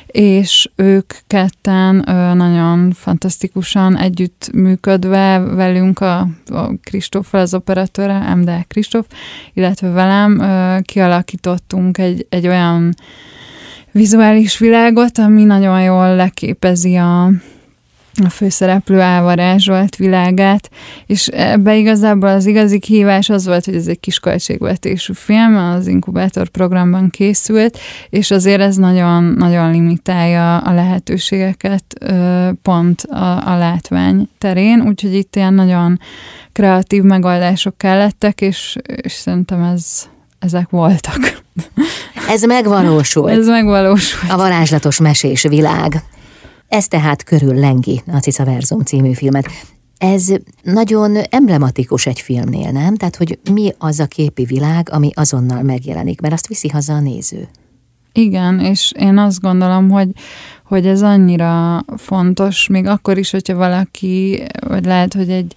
és 0.06 0.70
ők 0.76 1.12
ketten 1.26 1.94
nagyon 2.36 2.92
fantasztikusan 2.92 3.96
együtt 3.96 4.50
működve 4.52 5.38
velünk 5.38 6.00
a, 6.00 6.28
a 6.58 6.72
Kristóffal, 6.82 7.40
az 7.40 7.54
operatőre, 7.54 8.34
MD 8.34 8.50
Kristóf, 8.68 9.06
illetve 9.52 9.90
velem 9.90 10.42
kialakítottunk 10.82 11.98
egy, 11.98 12.26
egy 12.28 12.46
olyan 12.46 12.94
vizuális 13.92 14.58
világot, 14.58 15.18
ami 15.18 15.44
nagyon 15.44 15.82
jól 15.82 16.14
leképezi 16.14 16.96
a, 16.96 17.24
a 18.24 18.28
főszereplő 18.30 19.00
elvarázsolt 19.00 19.96
világát, 19.96 20.70
és 21.06 21.26
ebbe 21.26 21.76
igazából 21.76 22.28
az 22.28 22.46
igazi 22.46 22.78
kihívás 22.78 23.28
az 23.28 23.46
volt, 23.46 23.64
hogy 23.64 23.74
ez 23.74 23.86
egy 23.86 24.00
kis 24.00 24.18
költségvetésű 24.18 25.12
film, 25.12 25.56
az 25.56 25.86
inkubátor 25.86 26.48
programban 26.48 27.10
készült, 27.10 27.78
és 28.10 28.30
azért 28.30 28.60
ez 28.60 28.76
nagyon, 28.76 29.24
nagyon 29.24 29.70
limitálja 29.70 30.58
a 30.58 30.74
lehetőségeket 30.74 31.84
pont 32.62 33.02
a, 33.02 33.52
a 33.52 33.56
látvány 33.56 34.28
terén, 34.38 34.80
úgyhogy 34.80 35.14
itt 35.14 35.36
ilyen 35.36 35.54
nagyon 35.54 36.00
kreatív 36.58 37.02
megoldások 37.02 37.76
kellettek, 37.76 38.40
és, 38.40 38.76
és 38.82 39.12
szerintem 39.12 39.62
ez, 39.62 40.08
ezek 40.38 40.70
voltak. 40.70 41.42
Ez 42.28 42.42
megvalósult. 42.42 43.30
Ez 43.32 43.46
megvalósult. 43.46 44.32
A 44.32 44.36
varázslatos 44.36 45.00
mesés 45.00 45.42
világ. 45.42 46.02
Ez 46.68 46.88
tehát 46.88 47.24
körül 47.24 47.54
lengi 47.54 48.02
a 48.12 48.18
Cica 48.18 48.44
Verzum 48.44 48.80
című 48.80 49.12
filmet. 49.12 49.46
Ez 49.98 50.32
nagyon 50.62 51.16
emblematikus 51.30 52.06
egy 52.06 52.20
filmnél, 52.20 52.70
nem? 52.70 52.96
Tehát, 52.96 53.16
hogy 53.16 53.38
mi 53.52 53.74
az 53.78 54.00
a 54.00 54.06
képi 54.06 54.44
világ, 54.44 54.88
ami 54.92 55.10
azonnal 55.14 55.62
megjelenik, 55.62 56.20
mert 56.20 56.34
azt 56.34 56.46
viszi 56.46 56.68
haza 56.68 56.92
a 56.92 57.00
néző. 57.00 57.48
Igen, 58.12 58.60
és 58.60 58.92
én 58.98 59.18
azt 59.18 59.40
gondolom, 59.40 59.90
hogy, 59.90 60.08
hogy 60.64 60.86
ez 60.86 61.02
annyira 61.02 61.84
fontos, 61.96 62.68
még 62.68 62.86
akkor 62.86 63.18
is, 63.18 63.30
hogyha 63.30 63.54
valaki, 63.54 64.42
vagy 64.66 64.84
lehet, 64.84 65.14
hogy 65.14 65.30
egy, 65.30 65.54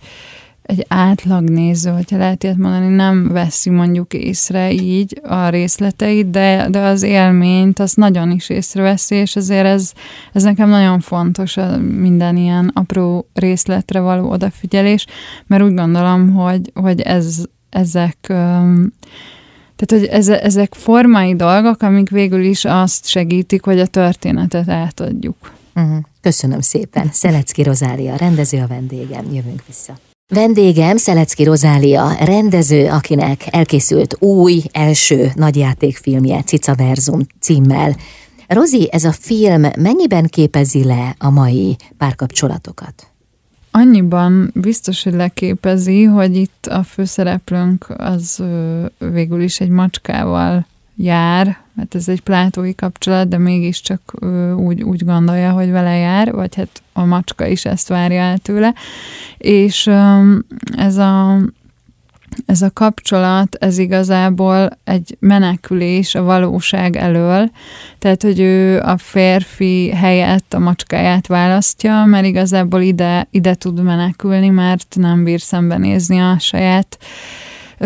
egy 0.72 0.86
átlag 0.88 1.50
néző, 1.50 1.90
hogyha 1.92 2.18
lehet 2.18 2.44
ilyet 2.44 2.58
mondani, 2.58 2.96
nem 2.96 3.28
veszi 3.28 3.70
mondjuk 3.70 4.14
észre 4.14 4.72
így 4.72 5.22
a 5.24 5.50
részleteit, 5.50 6.30
de, 6.30 6.68
de 6.70 6.80
az 6.80 7.04
élményt 7.04 7.80
az 7.80 7.94
nagyon 7.94 8.32
is 8.32 8.50
észreveszi, 8.50 9.16
és 9.16 9.36
azért 9.36 9.66
ez, 9.66 9.92
ez 10.34 10.44
nekem 10.44 10.70
nagyon 10.70 11.00
fontos 11.00 11.58
a 11.58 11.78
minden 11.78 12.38
ilyen 12.38 12.72
apró 12.74 13.28
részletre 13.34 14.00
való 14.00 14.30
odafigyelés, 14.30 15.06
mert 15.48 15.64
úgy 15.64 15.74
gondolom, 15.74 16.34
hogy, 16.34 16.72
hogy 16.74 17.02
ez, 17.02 17.44
ezek 17.70 18.18
tehát, 19.76 20.08
hogy 20.12 20.36
ezek 20.36 20.74
formai 20.74 21.36
dolgok, 21.36 21.82
amik 21.82 22.10
végül 22.10 22.44
is 22.44 22.66
azt 22.66 23.08
segítik, 23.08 23.64
hogy 23.64 23.80
a 23.80 23.86
történetet 23.86 24.70
átadjuk. 24.70 25.36
Uh-huh. 25.76 25.98
Köszönöm 26.22 26.62
szépen. 26.62 27.10
Szelecki 27.12 27.64
Rozália, 27.64 28.16
rendező 28.16 28.60
a 28.60 28.68
vendégem. 28.68 29.26
Jövünk 29.34 29.64
vissza. 29.68 29.94
Vendégem 30.34 30.98
Szelecki 30.98 31.44
Rozália, 31.44 32.12
rendező, 32.26 32.90
akinek 32.90 33.44
elkészült 33.50 34.16
új, 34.20 34.62
első 34.72 35.32
nagyjátékfilmje 35.36 36.42
Cica 36.42 36.76
Verzum 36.76 37.20
címmel. 37.40 37.96
Rozi, 38.48 38.90
ez 38.92 39.04
a 39.04 39.12
film 39.12 39.66
mennyiben 39.78 40.28
képezi 40.28 40.84
le 40.84 41.16
a 41.18 41.30
mai 41.30 41.76
párkapcsolatokat? 41.98 43.08
Annyiban 43.72 44.52
biztos, 44.56 45.04
hogy 45.04 45.14
leképezi, 45.14 46.04
hogy 46.04 46.36
itt 46.36 46.66
a 46.66 46.84
főszereplőnk 46.84 47.86
az 47.98 48.44
végül 48.98 49.42
is 49.42 49.60
egy 49.60 49.70
macskával 49.70 50.68
jár, 50.96 51.58
mert 51.74 51.96
ez 51.96 52.08
egy 52.08 52.22
plátói 52.22 52.76
kapcsolat, 52.76 53.28
de 53.28 53.38
mégiscsak 53.38 54.14
úgy, 54.56 54.82
úgy 54.82 55.06
gondolja, 55.06 55.52
hogy 55.52 55.72
vele 55.72 55.96
jár, 55.96 56.32
vagy 56.32 56.56
hát 56.56 56.82
a 56.94 57.06
macska 57.06 57.46
is 57.46 57.66
ezt 57.66 57.88
várja 57.88 58.22
el 58.22 58.38
tőle. 58.38 58.74
És 59.38 59.88
ez 60.76 60.98
a, 60.98 61.38
ez 62.46 62.62
a 62.62 62.72
kapcsolat, 62.74 63.56
ez 63.56 63.78
igazából 63.78 64.70
egy 64.84 65.18
menekülés 65.20 66.16
a 66.16 66.24
valóság 66.24 66.96
elől, 66.96 67.52
tehát, 68.00 68.22
hogy 68.22 68.40
ő 68.40 68.80
a 68.80 68.98
férfi 68.98 69.90
helyett 69.90 70.54
a 70.54 70.60
macskáját 70.60 71.28
választja, 71.28 72.06
mert 72.06 72.26
igazából 72.26 72.82
ide, 72.82 73.28
ide 73.32 73.56
tud 73.56 73.84
menekülni, 73.84 74.50
mert 74.50 74.96
nem 74.96 75.24
bír 75.24 75.42
szembenézni 75.42 76.20
a 76.20 76.40
saját 76.40 76.98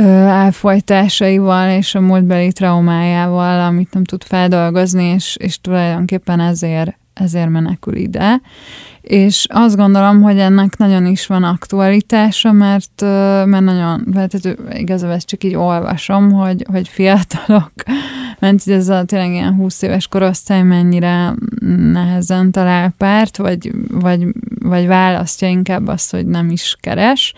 elfolytásaival 0.04 1.70
és 1.70 1.96
a 1.96 2.00
múltbeli 2.00 2.52
traumájával, 2.52 3.60
amit 3.60 3.93
nem 3.93 4.04
tud 4.04 4.24
feldolgozni, 4.24 5.04
és, 5.04 5.36
és 5.39 5.62
tulajdonképpen 5.62 6.39
ezért, 6.39 6.98
ezért 7.14 7.50
menekül 7.50 7.96
ide. 7.96 8.41
És 9.02 9.46
azt 9.50 9.76
gondolom, 9.76 10.22
hogy 10.22 10.39
ennek 10.39 10.78
nagyon 10.78 11.06
is 11.06 11.28
van 11.28 11.43
aktualitása, 11.43 12.52
mert, 12.52 13.02
mert 13.46 13.64
nagyon, 13.64 14.08
mert 14.14 14.34
igazából 14.74 15.16
ezt 15.16 15.28
csak 15.28 15.43
így 15.43 15.56
olvasom, 15.56 16.32
hogy, 16.32 16.66
hogy 16.72 16.88
fiatalok, 16.88 17.72
mert 18.39 18.68
ez 18.68 18.89
a 18.89 19.04
tényleg 19.04 19.32
ilyen 19.32 19.54
20 19.54 19.82
éves 19.82 20.08
korosztály 20.08 20.64
mennyire 20.64 21.34
nehezen 21.91 22.52
talál 22.52 22.93
párt, 22.98 23.38
vagy, 23.38 23.72
vagy, 23.89 24.28
vagy 24.60 24.88
választja 24.88 25.48
inkább 25.48 25.88
azt, 25.88 26.12
hogy 26.12 26.26
nem 26.26 26.50
is 26.50 26.78
keres 26.80 27.34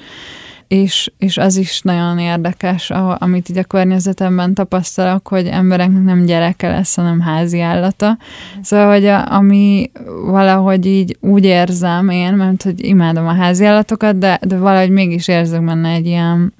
és, 0.67 1.11
és 1.17 1.37
az 1.37 1.57
is 1.57 1.81
nagyon 1.81 2.19
érdekes, 2.19 2.91
amit 3.17 3.49
így 3.49 3.57
a 3.57 3.63
környezetemben 3.63 4.53
tapasztalok, 4.53 5.27
hogy 5.27 5.45
embereknek 5.45 6.03
nem 6.03 6.25
gyereke 6.25 6.69
lesz, 6.69 6.95
hanem 6.95 7.19
házi 7.19 7.59
állata. 7.59 8.17
Szóval, 8.61 8.91
hogy 8.91 9.05
a, 9.05 9.31
ami 9.31 9.91
valahogy 10.25 10.85
így 10.85 11.17
úgy 11.19 11.45
érzem 11.45 12.09
én, 12.09 12.33
mert 12.33 12.63
hogy 12.63 12.85
imádom 12.85 13.27
a 13.27 13.33
házi 13.33 13.65
állatokat, 13.65 14.17
de, 14.17 14.39
de 14.41 14.57
valahogy 14.57 14.89
mégis 14.89 15.27
érzek 15.27 15.65
benne 15.65 15.89
egy 15.89 16.05
ilyen 16.05 16.53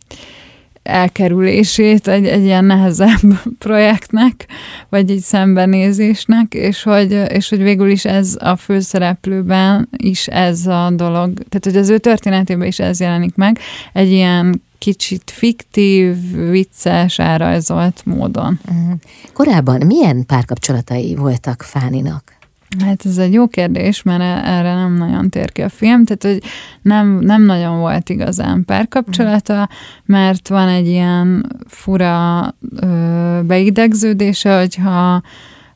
elkerülését 0.87 2.07
egy, 2.07 2.25
egy 2.25 2.43
ilyen 2.43 2.65
nehezebb 2.65 3.41
projektnek, 3.59 4.45
vagy 4.89 5.11
egy 5.11 5.19
szembenézésnek, 5.19 6.53
és 6.53 6.83
hogy, 6.83 7.11
és 7.29 7.49
hogy 7.49 7.61
végül 7.61 7.89
is 7.89 8.05
ez 8.05 8.35
a 8.39 8.55
főszereplőben 8.55 9.89
is 9.97 10.27
ez 10.27 10.67
a 10.67 10.91
dolog, 10.95 11.33
tehát 11.33 11.63
hogy 11.63 11.77
az 11.77 11.89
ő 11.89 11.97
történetében 11.97 12.67
is 12.67 12.79
ez 12.79 12.99
jelenik 12.99 13.35
meg, 13.35 13.59
egy 13.93 14.11
ilyen 14.11 14.61
kicsit 14.77 15.31
fiktív, 15.31 16.15
vicces, 16.49 17.19
elrajzolt 17.19 18.01
módon. 18.05 18.59
Mhm. 18.69 18.91
Korábban 19.33 19.85
milyen 19.85 20.25
párkapcsolatai 20.25 21.15
voltak 21.15 21.61
Fáninak? 21.61 22.36
Hát 22.85 23.05
ez 23.05 23.17
egy 23.17 23.33
jó 23.33 23.47
kérdés, 23.47 24.01
mert 24.03 24.21
e- 24.21 24.41
erre 24.45 24.73
nem 24.73 24.93
nagyon 24.93 25.29
tér 25.29 25.51
ki 25.51 25.61
a 25.61 25.69
film, 25.69 26.05
tehát 26.05 26.23
hogy 26.23 26.49
nem, 26.81 27.07
nem 27.07 27.41
nagyon 27.41 27.79
volt 27.79 28.09
igazán 28.09 28.65
párkapcsolata, 28.65 29.69
mert 30.05 30.47
van 30.47 30.67
egy 30.67 30.87
ilyen 30.87 31.45
fura 31.67 32.41
ö, 32.79 33.39
beidegződése, 33.43 34.59
hogyha 34.59 35.21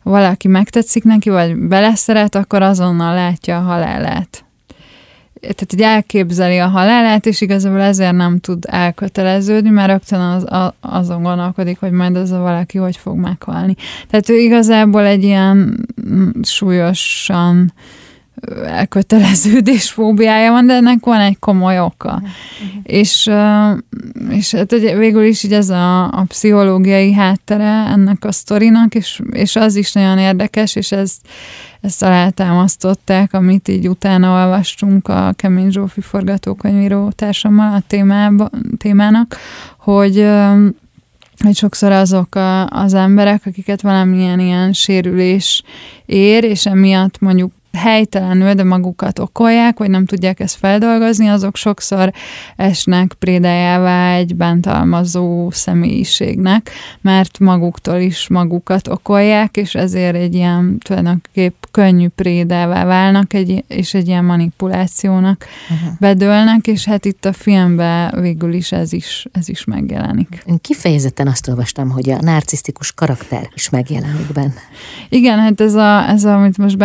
valaki 0.03 0.47
megtetszik 0.47 1.03
neki, 1.03 1.29
vagy 1.29 1.55
beleszeret, 1.55 2.35
akkor 2.35 2.61
azonnal 2.61 3.13
látja 3.13 3.57
a 3.57 3.61
halálát 3.61 4.45
tehát 5.41 5.65
hogy 5.69 5.81
elképzeli 5.81 6.57
a 6.57 6.67
halálát, 6.67 7.25
és 7.25 7.41
igazából 7.41 7.81
ezért 7.81 8.15
nem 8.15 8.39
tud 8.39 8.63
elköteleződni, 8.67 9.69
mert 9.69 9.89
rögtön 9.89 10.19
az, 10.19 10.43
a, 10.51 10.75
azon 10.79 11.23
gondolkodik, 11.23 11.79
hogy 11.79 11.91
majd 11.91 12.15
az 12.15 12.31
a 12.31 12.39
valaki 12.39 12.77
hogy 12.77 12.97
fog 12.97 13.17
meghalni. 13.17 13.75
Tehát 14.09 14.29
ő 14.29 14.37
igazából 14.37 15.05
egy 15.05 15.23
ilyen 15.23 15.85
mm, 16.09 16.29
súlyosan 16.41 17.73
elköteleződés 18.65 19.91
fóbiája 19.91 20.51
van, 20.51 20.65
de 20.65 20.73
ennek 20.73 21.05
van 21.05 21.19
egy 21.19 21.39
komoly 21.39 21.79
oka. 21.79 22.13
Uh-huh. 22.13 22.79
És, 22.83 23.29
és 24.29 24.51
hát 24.51 24.71
végül 24.71 25.23
is 25.23 25.43
így 25.43 25.53
ez 25.53 25.69
a, 25.69 26.03
a 26.03 26.23
pszichológiai 26.27 27.13
háttere 27.13 27.85
ennek 27.87 28.25
a 28.25 28.31
sztorinak, 28.31 28.95
és, 28.95 29.21
és 29.31 29.55
az 29.55 29.75
is 29.75 29.93
nagyon 29.93 30.17
érdekes, 30.17 30.75
és 30.75 30.91
ezt, 30.91 31.17
ezt 31.81 32.03
alátámasztották, 32.03 33.33
amit 33.33 33.67
így 33.67 33.89
utána 33.89 34.43
olvastunk 34.43 35.07
a 35.07 35.33
Kemény 35.35 35.71
Zsófi 35.71 36.01
forgatókönyvíró 36.01 37.11
társammal 37.11 37.73
a 37.73 37.83
témába, 37.87 38.49
témának, 38.77 39.37
hogy 39.77 40.27
hogy 41.43 41.55
sokszor 41.55 41.91
azok 41.91 42.35
a, 42.35 42.67
az 42.67 42.93
emberek, 42.93 43.41
akiket 43.45 43.81
valamilyen 43.81 44.39
ilyen 44.39 44.73
sérülés 44.73 45.63
ér, 46.05 46.43
és 46.43 46.65
emiatt 46.65 47.19
mondjuk 47.19 47.51
helytelenül, 47.73 48.53
de 48.53 48.63
magukat 48.63 49.19
okolják, 49.19 49.77
vagy 49.77 49.89
nem 49.89 50.05
tudják 50.05 50.39
ezt 50.39 50.55
feldolgozni, 50.55 51.27
azok 51.27 51.55
sokszor 51.55 52.11
esnek 52.55 53.13
prédájává 53.19 54.15
egy 54.15 54.35
bántalmazó 54.35 55.51
személyiségnek, 55.51 56.71
mert 57.01 57.39
maguktól 57.39 57.99
is 57.99 58.27
magukat 58.27 58.87
okolják, 58.87 59.57
és 59.57 59.75
ezért 59.75 60.15
egy 60.15 60.33
ilyen 60.33 60.77
tulajdonképp 60.83 61.63
könnyű 61.71 62.07
prédává 62.07 62.85
válnak, 62.85 63.33
egy, 63.33 63.63
és 63.67 63.93
egy 63.93 64.07
ilyen 64.07 64.25
manipulációnak 64.25 65.45
uh-huh. 65.69 65.99
bedőlnek, 65.99 66.67
és 66.67 66.85
hát 66.85 67.05
itt 67.05 67.25
a 67.25 67.33
filmben 67.33 68.21
végül 68.21 68.53
is 68.53 68.71
ez 68.71 68.93
is, 68.93 69.25
ez 69.31 69.49
is 69.49 69.63
megjelenik. 69.63 70.43
Én 70.45 70.57
kifejezetten 70.61 71.27
azt 71.27 71.47
olvastam, 71.47 71.89
hogy 71.89 72.09
a 72.09 72.17
narcisztikus 72.21 72.91
karakter 72.91 73.49
is 73.53 73.69
megjelenik 73.69 74.31
benne. 74.33 74.61
Igen, 75.09 75.39
hát 75.39 75.61
ez, 75.61 75.73
a, 75.73 76.09
ez 76.09 76.23
a, 76.23 76.35
amit 76.35 76.57
most 76.57 76.77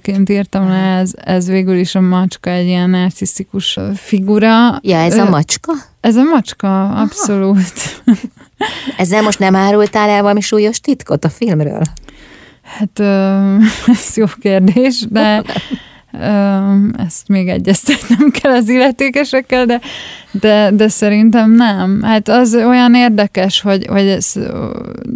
bántalmazóként 0.00 0.28
írtam 0.28 0.68
le, 0.68 0.98
ez, 0.98 1.12
ez 1.16 1.48
végül 1.48 1.76
is 1.76 1.94
a 1.94 2.00
macska 2.00 2.50
egy 2.50 2.66
ilyen 2.66 2.90
narcisztikus 2.90 3.78
figura. 3.94 4.78
Ja, 4.82 4.96
ez 4.96 5.18
a 5.18 5.28
macska? 5.28 5.72
Ez 6.00 6.16
a 6.16 6.22
macska, 6.22 6.88
abszolút. 6.88 8.02
Ezzel 8.98 9.22
most 9.22 9.38
nem 9.38 9.54
árultál 9.54 10.08
el 10.08 10.22
valami 10.22 10.40
súlyos 10.40 10.80
titkot 10.80 11.24
a 11.24 11.28
filmről? 11.28 11.82
Hát 12.62 13.00
ez 13.94 14.16
jó 14.16 14.24
kérdés, 14.40 15.04
de 15.08 15.42
ezt 17.06 17.28
még 17.28 17.48
egyeztetnem 17.48 18.30
kell 18.30 18.52
az 18.52 18.68
illetékesekkel, 18.68 19.66
de, 19.66 19.80
de, 20.30 20.70
de 20.70 20.88
szerintem 20.88 21.50
nem. 21.50 22.02
Hát 22.02 22.28
az 22.28 22.54
olyan 22.54 22.94
érdekes, 22.94 23.60
hogy, 23.60 23.86
hogy 23.86 24.06
ez 24.06 24.32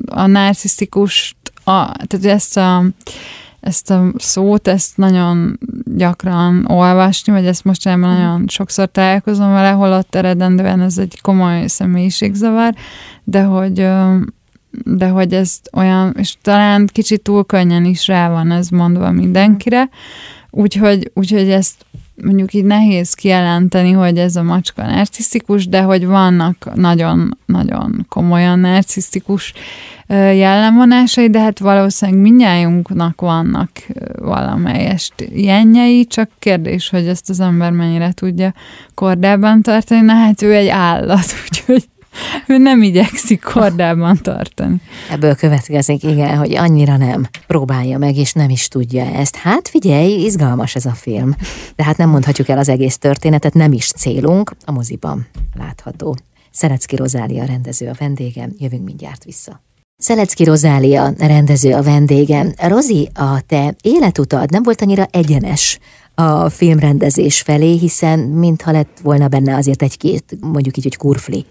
a 0.07 0.27
narcisztikus, 0.27 1.37
a, 1.65 1.93
tehát 2.07 2.25
ezt 2.25 2.57
a 2.57 2.85
ezt 3.65 3.91
a 3.91 4.13
szót, 4.17 4.69
ezt 4.69 4.97
nagyon 4.97 5.59
gyakran 5.85 6.67
olvasni, 6.69 7.33
vagy 7.33 7.47
ezt 7.47 7.65
mostanában 7.65 8.11
mm. 8.11 8.17
nagyon 8.17 8.45
sokszor 8.49 8.91
találkozom 8.91 9.53
vele, 9.53 9.71
holott 9.71 10.15
eredendően 10.15 10.81
ez 10.81 10.99
egy 10.99 11.21
komoly 11.21 11.67
személyiségzavar, 11.67 12.75
de 13.25 13.43
hogy 13.43 13.89
de 14.85 15.09
hogy 15.09 15.33
ez 15.33 15.61
olyan, 15.73 16.15
és 16.19 16.37
talán 16.43 16.89
kicsit 16.93 17.23
túl 17.23 17.45
könnyen 17.45 17.85
is 17.85 18.07
rá 18.07 18.31
van 18.31 18.51
ez 18.51 18.69
mondva 18.69 19.11
mindenkire, 19.11 19.89
úgyhogy, 20.51 21.11
úgyhogy 21.15 21.51
ezt 21.51 21.87
mondjuk 22.23 22.53
így 22.53 22.65
nehéz 22.65 23.15
kijelenteni, 23.15 23.93
hogy 23.93 24.19
ez 24.19 24.37
a 24.37 24.43
macska 24.43 24.87
narcisztikus, 24.87 25.69
de 25.69 25.83
hogy 25.83 26.07
vannak 26.07 26.71
nagyon-nagyon 26.75 28.07
komolyan 28.09 28.59
narcisztikus 28.59 29.53
jellemvonásai, 30.09 31.31
de 31.31 31.41
hát 31.41 31.59
valószínűleg 31.59 32.21
mindnyájunknak 32.21 33.21
vannak 33.21 33.71
valamelyest 34.19 35.15
ilyenjei, 35.19 36.07
csak 36.07 36.31
kérdés, 36.39 36.89
hogy 36.89 37.07
ezt 37.07 37.31
az 37.31 37.41
ember 37.41 37.71
mennyire 37.71 38.13
tudja 38.13 38.55
kordában 38.95 39.63
tartani. 39.63 40.01
Na 40.01 40.13
hát 40.13 40.43
ő 40.43 40.55
egy 40.55 40.69
állat, 40.69 41.25
úgyhogy 41.45 41.89
ő 42.47 42.59
nem 42.59 42.83
igyekszik 42.83 43.43
kordában 43.43 44.19
tartani. 44.23 44.81
Ebből 45.11 45.35
következik, 45.35 46.03
igen, 46.03 46.37
hogy 46.37 46.55
annyira 46.55 46.97
nem 46.97 47.27
próbálja 47.47 47.99
meg, 47.99 48.17
és 48.17 48.33
nem 48.33 48.51
is 48.51 48.69
tudja 48.69 49.05
ezt. 49.05 49.37
Hát 49.37 49.69
figyelj, 49.69 50.25
izgalmas 50.25 50.75
ez 50.75 50.87
a 50.87 50.93
film. 50.93 51.37
De 51.77 51.85
hát 51.85 51.97
nem 51.97 52.09
mondhatjuk 52.09 52.49
el 52.49 52.59
az 52.59 52.69
egész 52.69 52.99
történetet, 52.99 53.55
nem 53.55 53.73
is 53.73 53.91
célunk, 53.91 54.53
a 54.65 54.73
moziban 54.73 55.27
látható. 55.59 56.17
Szerecki 56.51 56.97
Rozália 56.97 57.45
rendező 57.45 57.89
a 57.89 57.95
vendégem, 57.99 58.53
jövünk 58.59 58.85
mindjárt 58.85 59.25
vissza. 59.25 59.63
Szelecki 59.97 60.45
Rozália 60.45 61.13
rendező 61.19 61.75
a 61.75 61.83
vendégem. 61.83 62.53
Rozi, 62.57 63.11
a 63.15 63.41
te 63.47 63.75
életutad 63.83 64.51
nem 64.51 64.63
volt 64.63 64.81
annyira 64.81 65.07
egyenes 65.11 65.79
a 66.15 66.49
filmrendezés 66.49 67.41
felé, 67.41 67.77
hiszen 67.77 68.19
mintha 68.19 68.71
lett 68.73 68.99
volna 69.03 69.29
benne 69.29 69.57
azért 69.57 69.83
egy-két, 69.83 70.37
mondjuk 70.41 70.77
így, 70.77 70.83
hogy 70.83 70.97
kurfli. 70.97 71.45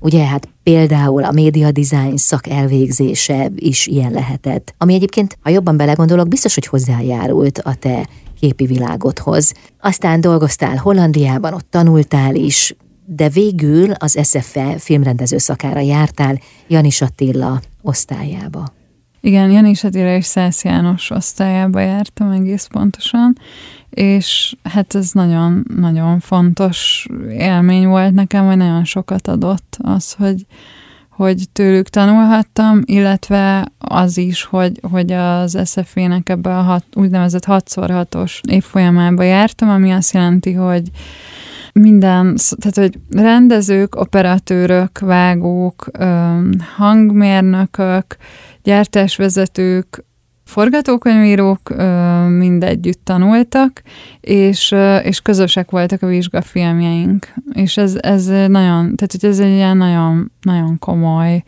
Ugye 0.00 0.24
hát 0.24 0.48
például 0.62 1.24
a 1.24 1.32
média 1.32 1.70
design 1.70 2.16
szak 2.16 2.46
elvégzése 2.46 3.50
is 3.56 3.86
ilyen 3.86 4.12
lehetett, 4.12 4.74
ami 4.78 4.94
egyébként, 4.94 5.38
ha 5.40 5.50
jobban 5.50 5.76
belegondolok, 5.76 6.28
biztos, 6.28 6.54
hogy 6.54 6.66
hozzájárult 6.66 7.58
a 7.58 7.74
te 7.74 8.08
képi 8.40 8.66
világodhoz. 8.66 9.52
Aztán 9.80 10.20
dolgoztál 10.20 10.76
Hollandiában, 10.76 11.54
ott 11.54 11.70
tanultál 11.70 12.34
is, 12.34 12.76
de 13.06 13.28
végül 13.28 13.92
az 13.92 14.18
SFE 14.22 14.78
filmrendező 14.78 15.38
szakára 15.38 15.80
jártál 15.80 16.40
Janis 16.68 17.00
Attila 17.00 17.60
osztályába. 17.82 18.76
Igen, 19.20 19.50
Janis 19.50 19.84
Attila 19.84 20.16
és 20.16 20.24
Szász 20.24 20.64
János 20.64 21.10
osztályába 21.10 21.80
jártam 21.80 22.30
egész 22.30 22.66
pontosan, 22.72 23.38
és 23.90 24.56
hát 24.62 24.94
ez 24.94 25.10
nagyon-nagyon 25.12 26.20
fontos 26.20 27.06
élmény 27.30 27.86
volt 27.86 28.14
nekem, 28.14 28.46
vagy 28.46 28.56
nagyon 28.56 28.84
sokat 28.84 29.28
adott 29.28 29.76
az, 29.78 30.12
hogy, 30.12 30.46
hogy 31.08 31.48
tőlük 31.52 31.88
tanulhattam, 31.88 32.80
illetve 32.84 33.66
az 33.78 34.16
is, 34.16 34.42
hogy, 34.42 34.80
hogy 34.90 35.12
az 35.12 35.58
SZF-nek 35.64 36.28
ebbe 36.28 36.56
a 36.56 36.62
hat, 36.62 36.84
úgynevezett 36.94 37.44
6x6-os 37.46 38.40
évfolyamába 38.50 39.22
jártam, 39.22 39.68
ami 39.68 39.90
azt 39.90 40.12
jelenti, 40.12 40.52
hogy 40.52 40.90
minden, 41.72 42.36
tehát 42.58 42.76
hogy 42.76 43.00
rendezők, 43.10 43.94
operatőrök, 43.94 44.98
vágók, 44.98 45.90
hangmérnökök, 46.76 48.16
gyártásvezetők, 48.62 50.04
forgatókönyvírók 50.48 51.74
mind 52.28 52.64
együtt 52.64 53.00
tanultak, 53.04 53.82
és, 54.20 54.74
és 55.02 55.20
közösek 55.20 55.70
voltak 55.70 56.02
a 56.02 56.06
vizsgafilmjeink. 56.06 57.34
És 57.52 57.76
ez, 57.76 57.96
ez 58.00 58.26
nagyon, 58.26 58.94
tehát 58.94 59.16
hogy 59.20 59.24
ez 59.24 59.38
egy 59.38 59.52
ilyen 59.52 59.76
nagyon, 59.76 60.32
nagyon 60.42 60.78
komoly 60.78 61.42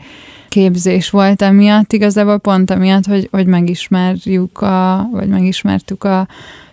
képzés 0.49 1.11
volt 1.11 1.43
emiatt, 1.43 1.93
igazából 1.93 2.39
pont 2.39 2.71
emiatt, 2.71 3.07
hogy, 3.07 3.29
hogy 3.31 3.47
megismerjük 3.47 4.61
a, 4.61 5.09
vagy 5.13 5.29
megismertük 5.29 6.05
a 6.05 6.29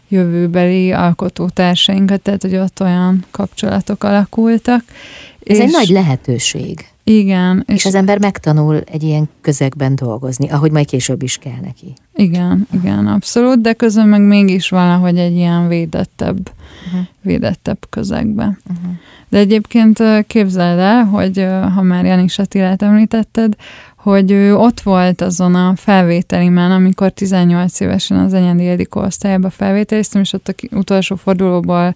jövőbeli 0.07 0.91
alkotótársainkat, 0.91 2.21
tehát 2.21 2.41
hogy 2.41 2.55
ott 2.55 2.81
olyan 2.81 3.25
kapcsolatok 3.31 4.03
alakultak. 4.03 4.83
Ez 5.45 5.57
és 5.57 5.63
egy 5.63 5.71
nagy 5.71 5.89
lehetőség. 5.89 6.85
Igen. 7.09 7.63
És, 7.67 7.75
és 7.75 7.85
az 7.85 7.95
ember 7.95 8.19
megtanul 8.19 8.81
egy 8.91 9.03
ilyen 9.03 9.29
közegben 9.41 9.95
dolgozni, 9.95 10.49
ahogy 10.49 10.71
majd 10.71 10.85
később 10.85 11.23
is 11.23 11.37
kell 11.37 11.59
neki. 11.61 11.93
Igen, 12.15 12.67
igen, 12.73 13.07
abszolút, 13.07 13.61
de 13.61 13.73
közben 13.73 14.07
meg 14.07 14.21
mégis 14.21 14.69
valahogy 14.69 15.17
egy 15.17 15.35
ilyen 15.35 15.67
védettebb, 15.67 16.51
uh-huh. 16.85 17.01
védettebb 17.21 17.77
közegben. 17.89 18.57
Uh-huh. 18.69 18.91
De 19.29 19.37
egyébként 19.37 20.03
képzeld 20.27 20.79
el, 20.79 21.03
hogy 21.03 21.47
ha 21.75 21.81
már 21.81 22.05
Janis 22.05 22.39
Attilát 22.39 22.81
említetted, 22.81 23.55
hogy 23.97 24.31
ő 24.31 24.55
ott 24.55 24.81
volt 24.81 25.21
azon 25.21 25.55
a 25.55 25.75
felvételimen, 25.75 26.71
amikor 26.71 27.11
18 27.11 27.79
évesen 27.79 28.17
az 28.17 28.33
Enyedi 28.33 28.63
Ildikó 28.63 29.01
osztályába 29.01 29.49
felvételiztem, 29.49 30.21
és 30.21 30.33
ott 30.33 30.47
a 30.47 30.53
utolsó 30.71 31.15
fordulóból 31.15 31.95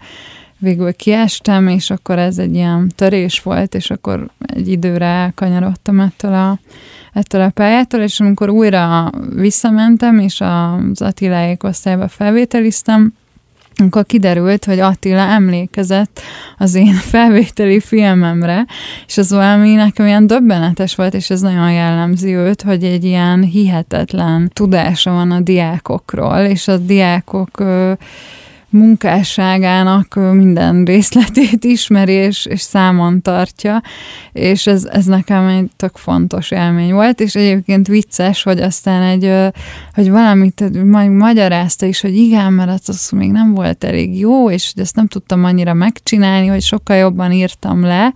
végül 0.62 0.94
kiestem, 0.94 1.68
és 1.68 1.90
akkor 1.90 2.20
ez 2.20 2.38
egy 2.38 2.54
ilyen 2.54 2.92
törés 2.96 3.40
volt, 3.40 3.76
és 3.76 3.90
akkor 3.90 4.30
egy 4.46 4.68
időre 4.68 5.06
elkanyarodtam 5.06 6.00
ettől 6.00 6.34
a, 6.34 6.60
ettől 7.14 7.42
a 7.42 7.50
pályától, 7.50 8.00
és 8.00 8.20
amikor 8.20 8.50
újra 8.50 9.12
visszamentem, 9.36 10.20
és 10.20 10.42
az 10.42 11.02
Attiláék 11.02 11.64
osztályba 11.64 12.08
felvételiztem, 12.08 13.14
akkor 13.76 14.06
kiderült, 14.06 14.66
hogy 14.66 14.80
Attila 14.80 15.22
emlékezett 15.22 16.22
az 16.58 16.76
én 16.76 16.94
felvételi 17.14 17.80
filmemre, 17.80 18.66
és 19.08 19.18
az 19.18 19.32
valami 19.32 19.74
nekem 19.74 20.06
ilyen 20.06 20.28
döbbenetes 20.28 20.96
volt, 20.96 21.14
és 21.14 21.30
ez 21.30 21.42
nagyon 21.42 21.72
jellemzi 21.72 22.36
őt, 22.36 22.62
hogy 22.62 22.84
egy 22.84 23.04
ilyen 23.04 23.44
hihetetlen 23.44 24.52
tudása 24.54 25.12
van 25.12 25.32
a 25.32 25.40
diákokról, 25.40 26.38
és 26.38 26.68
a 26.68 26.78
diákok 26.78 27.64
munkásságának 28.72 30.16
minden 30.16 30.86
részletét 30.86 31.64
ismeri 31.64 32.14
és, 32.14 32.46
és 32.46 32.62
számon 32.62 33.22
tartja, 33.22 33.82
és 34.32 34.68
ez, 34.68 34.86
ez 34.86 35.06
nekem 35.06 35.48
egy 35.48 35.70
tök 35.78 35.98
fontos 35.98 36.52
élmény 36.52 36.94
volt, 36.94 37.20
és 37.20 37.36
egyébként 37.36 37.88
vicces, 37.88 38.44
hogy 38.44 38.60
aztán 38.60 39.02
egy, 39.02 39.52
hogy 39.94 40.10
valamit 40.10 40.64
magyarázta 41.10 41.86
is, 41.86 42.02
hogy 42.02 42.16
igen, 42.16 42.54
mert 42.54 42.70
az, 42.70 42.90
az 42.90 43.10
még 43.10 43.32
nem 43.32 43.54
volt 43.54 43.84
elég 43.84 44.20
jó, 44.20 44.50
és 44.50 44.72
hogy 44.74 44.84
ezt 44.84 44.96
nem 44.96 45.08
tudtam 45.08 45.44
annyira 45.44 45.74
megcsinálni, 45.74 46.48
hogy 46.48 46.62
sokkal 46.62 46.96
jobban 46.96 47.32
írtam 47.32 47.82
le, 47.82 48.14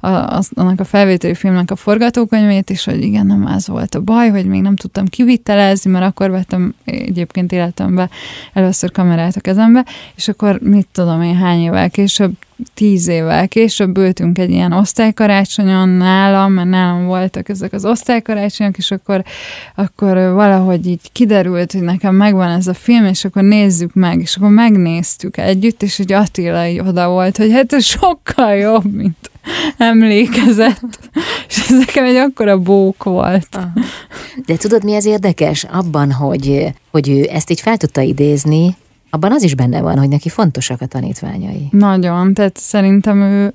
a, 0.00 0.36
az, 0.36 0.50
annak 0.54 0.80
a 0.80 0.84
felvételi 0.84 1.34
filmnek 1.34 1.70
a 1.70 1.76
forgatókönyvét, 1.76 2.70
és 2.70 2.84
hogy 2.84 3.02
igen, 3.02 3.26
nem 3.26 3.46
ez 3.46 3.68
volt 3.68 3.94
a 3.94 4.00
baj, 4.00 4.28
hogy 4.28 4.46
még 4.46 4.60
nem 4.60 4.76
tudtam 4.76 5.06
kivitelezni, 5.06 5.90
mert 5.90 6.04
akkor 6.04 6.30
vettem 6.30 6.74
egyébként 6.84 7.52
életembe 7.52 8.08
először 8.52 8.92
kamerát 8.92 9.36
a 9.36 9.40
kezembe, 9.40 9.84
és 10.16 10.28
akkor 10.28 10.58
mit 10.62 10.86
tudom 10.92 11.22
én 11.22 11.36
hány 11.36 11.60
évvel 11.60 11.90
később 11.90 12.32
tíz 12.74 13.08
évvel 13.08 13.48
később 13.48 13.98
ültünk 13.98 14.38
egy 14.38 14.50
ilyen 14.50 14.72
osztálykarácsonyon 14.72 15.88
nálam, 15.88 16.52
mert 16.52 16.68
nálam 16.68 17.06
voltak 17.06 17.48
ezek 17.48 17.72
az 17.72 17.84
osztálykarácsonyok, 17.84 18.76
és 18.76 18.90
akkor, 18.90 19.22
akkor 19.74 20.16
valahogy 20.16 20.86
így 20.86 21.12
kiderült, 21.12 21.72
hogy 21.72 21.82
nekem 21.82 22.14
megvan 22.14 22.48
ez 22.48 22.66
a 22.66 22.74
film, 22.74 23.04
és 23.04 23.24
akkor 23.24 23.42
nézzük 23.42 23.94
meg, 23.94 24.20
és 24.20 24.36
akkor 24.36 24.50
megnéztük 24.50 25.36
együtt, 25.36 25.82
és 25.82 25.96
hogy 25.96 26.12
Attila 26.12 26.66
így 26.66 26.80
oda 26.80 27.08
volt, 27.08 27.36
hogy 27.36 27.52
hát 27.52 27.72
ez 27.72 27.84
sokkal 27.84 28.54
jobb, 28.54 28.94
mint 28.94 29.30
emlékezett. 29.76 31.10
és 31.48 31.58
ez 31.58 31.78
nekem 31.78 32.04
egy 32.04 32.16
akkora 32.16 32.58
bók 32.58 33.04
volt. 33.04 33.58
De 34.46 34.56
tudod, 34.56 34.84
mi 34.84 34.94
az 34.94 35.04
érdekes? 35.04 35.64
Abban, 35.64 36.12
hogy, 36.12 36.66
hogy 36.90 37.08
ő 37.08 37.28
ezt 37.30 37.50
így 37.50 37.60
fel 37.60 37.76
tudta 37.76 38.00
idézni, 38.00 38.76
abban 39.10 39.32
az 39.32 39.42
is 39.42 39.54
benne 39.54 39.80
van, 39.80 39.98
hogy 39.98 40.08
neki 40.08 40.28
fontosak 40.28 40.80
a 40.80 40.86
tanítványai. 40.86 41.68
Nagyon, 41.70 42.34
tehát 42.34 42.56
szerintem 42.56 43.20
ő 43.20 43.52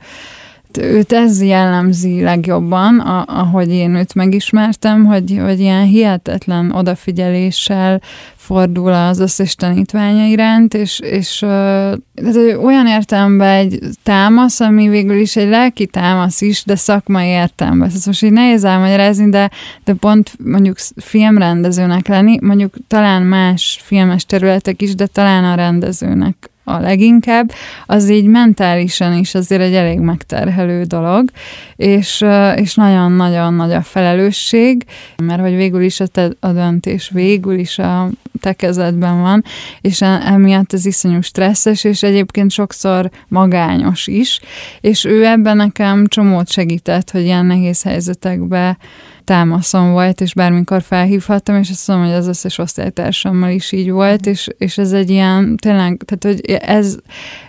őt 0.78 1.11
ez 1.11 1.41
jellemzi 1.41 2.22
legjobban, 2.22 2.99
a, 2.99 3.26
ahogy 3.28 3.69
én 3.69 3.95
őt 3.95 4.13
megismertem, 4.13 5.05
hogy, 5.05 5.39
hogy 5.43 5.59
ilyen 5.59 5.86
hihetetlen 5.86 6.72
odafigyeléssel 6.72 8.01
fordul 8.36 8.93
az 8.93 9.19
összes 9.19 9.55
tanítványa 9.55 10.26
iránt, 10.26 10.74
és, 10.74 10.99
és 10.99 11.38
tehát, 11.39 12.36
olyan 12.63 12.88
értelemben 12.88 13.55
egy 13.55 13.80
támasz, 14.03 14.59
ami 14.59 14.89
végül 14.89 15.19
is 15.19 15.36
egy 15.36 15.49
lelki 15.49 15.86
támasz 15.86 16.41
is, 16.41 16.63
de 16.63 16.76
szakmai 16.76 17.28
értelemben. 17.28 17.91
Ez 17.95 18.05
most 18.05 18.24
így 18.24 18.32
nehéz 18.32 18.63
elmagyarázni, 18.63 19.30
de, 19.30 19.51
de 19.84 19.93
pont 19.93 20.32
mondjuk 20.43 20.78
filmrendezőnek 20.95 22.07
lenni, 22.07 22.38
mondjuk 22.41 22.74
talán 22.88 23.22
más 23.22 23.80
filmes 23.84 24.26
területek 24.26 24.82
is, 24.82 24.95
de 24.95 25.05
talán 25.05 25.43
a 25.43 25.55
rendezőnek 25.55 26.51
a 26.72 26.80
leginkább, 26.80 27.51
az 27.86 28.09
így 28.09 28.26
mentálisan 28.26 29.13
is 29.13 29.36
azért 29.36 29.61
egy 29.61 29.74
elég 29.74 29.99
megterhelő 29.99 30.84
dolog, 30.84 31.30
és, 31.76 32.26
és 32.55 32.76
nagyon-nagyon 32.76 33.53
nagy 33.53 33.74
a 33.74 33.82
felelősség, 33.82 34.86
mert 35.17 35.41
hogy 35.41 35.55
végül 35.55 35.82
is 35.82 35.99
a, 35.99 36.07
te, 36.07 36.30
a 36.39 36.51
döntés 36.51 37.09
végül 37.13 37.59
is 37.59 37.80
a 37.80 38.09
te 38.39 38.53
kezedben 38.53 39.22
van, 39.22 39.43
és 39.82 40.01
e, 40.01 40.22
emiatt 40.26 40.74
ez 40.74 40.86
iszonyú 40.86 41.22
stresszes, 41.22 41.84
és 41.84 42.03
egyébként 42.03 42.51
sokszor 42.51 43.09
magányos 43.28 44.07
is, 44.07 44.39
és 44.82 45.05
ő 45.05 45.26
ebben 45.26 45.57
nekem 45.57 46.07
csomót 46.07 46.49
segített, 46.49 47.11
hogy 47.11 47.22
ilyen 47.22 47.45
nehéz 47.45 47.84
helyzetekbe 47.84 48.78
támaszom 49.24 49.91
volt, 49.91 50.22
és 50.22 50.34
bármikor 50.34 50.82
felhívhattam, 50.82 51.55
és 51.55 51.69
azt 51.69 51.88
mondom, 51.88 52.05
hogy 52.05 52.15
az 52.15 52.28
összes 52.28 52.57
osztálytársammal 52.57 53.49
is 53.49 53.72
így 53.72 53.91
volt, 53.91 54.26
és, 54.26 54.47
és 54.57 54.78
ez 54.78 54.91
egy 54.91 55.09
ilyen, 55.09 55.57
tényleg, 55.57 56.03
tehát 56.05 56.38
hogy 56.38 56.55
ez, 56.61 56.97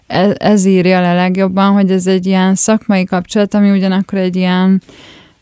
ez, 0.06 0.34
ez 0.38 0.64
írja 0.64 1.00
le 1.00 1.14
legjobban, 1.14 1.72
hogy 1.72 1.90
ez 1.90 2.06
egy 2.06 2.26
ilyen 2.26 2.54
szakmai 2.54 3.04
kapcsolat, 3.04 3.54
ami 3.54 3.70
ugyanakkor 3.70 4.18
egy 4.18 4.36
ilyen 4.36 4.82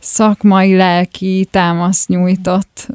szakmai, 0.00 0.76
lelki 0.76 1.48
támasz 1.50 2.06
nyújtott. 2.06 2.88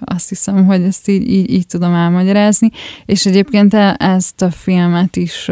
Azt 0.00 0.28
hiszem, 0.28 0.66
hogy 0.66 0.82
ezt 0.82 1.08
így, 1.08 1.28
így, 1.28 1.50
így 1.50 1.66
tudom 1.66 1.94
elmagyarázni. 1.94 2.70
És 3.04 3.26
egyébként 3.26 3.74
e, 3.74 3.96
ezt 3.98 4.42
a 4.42 4.50
filmet 4.50 5.16
is 5.16 5.50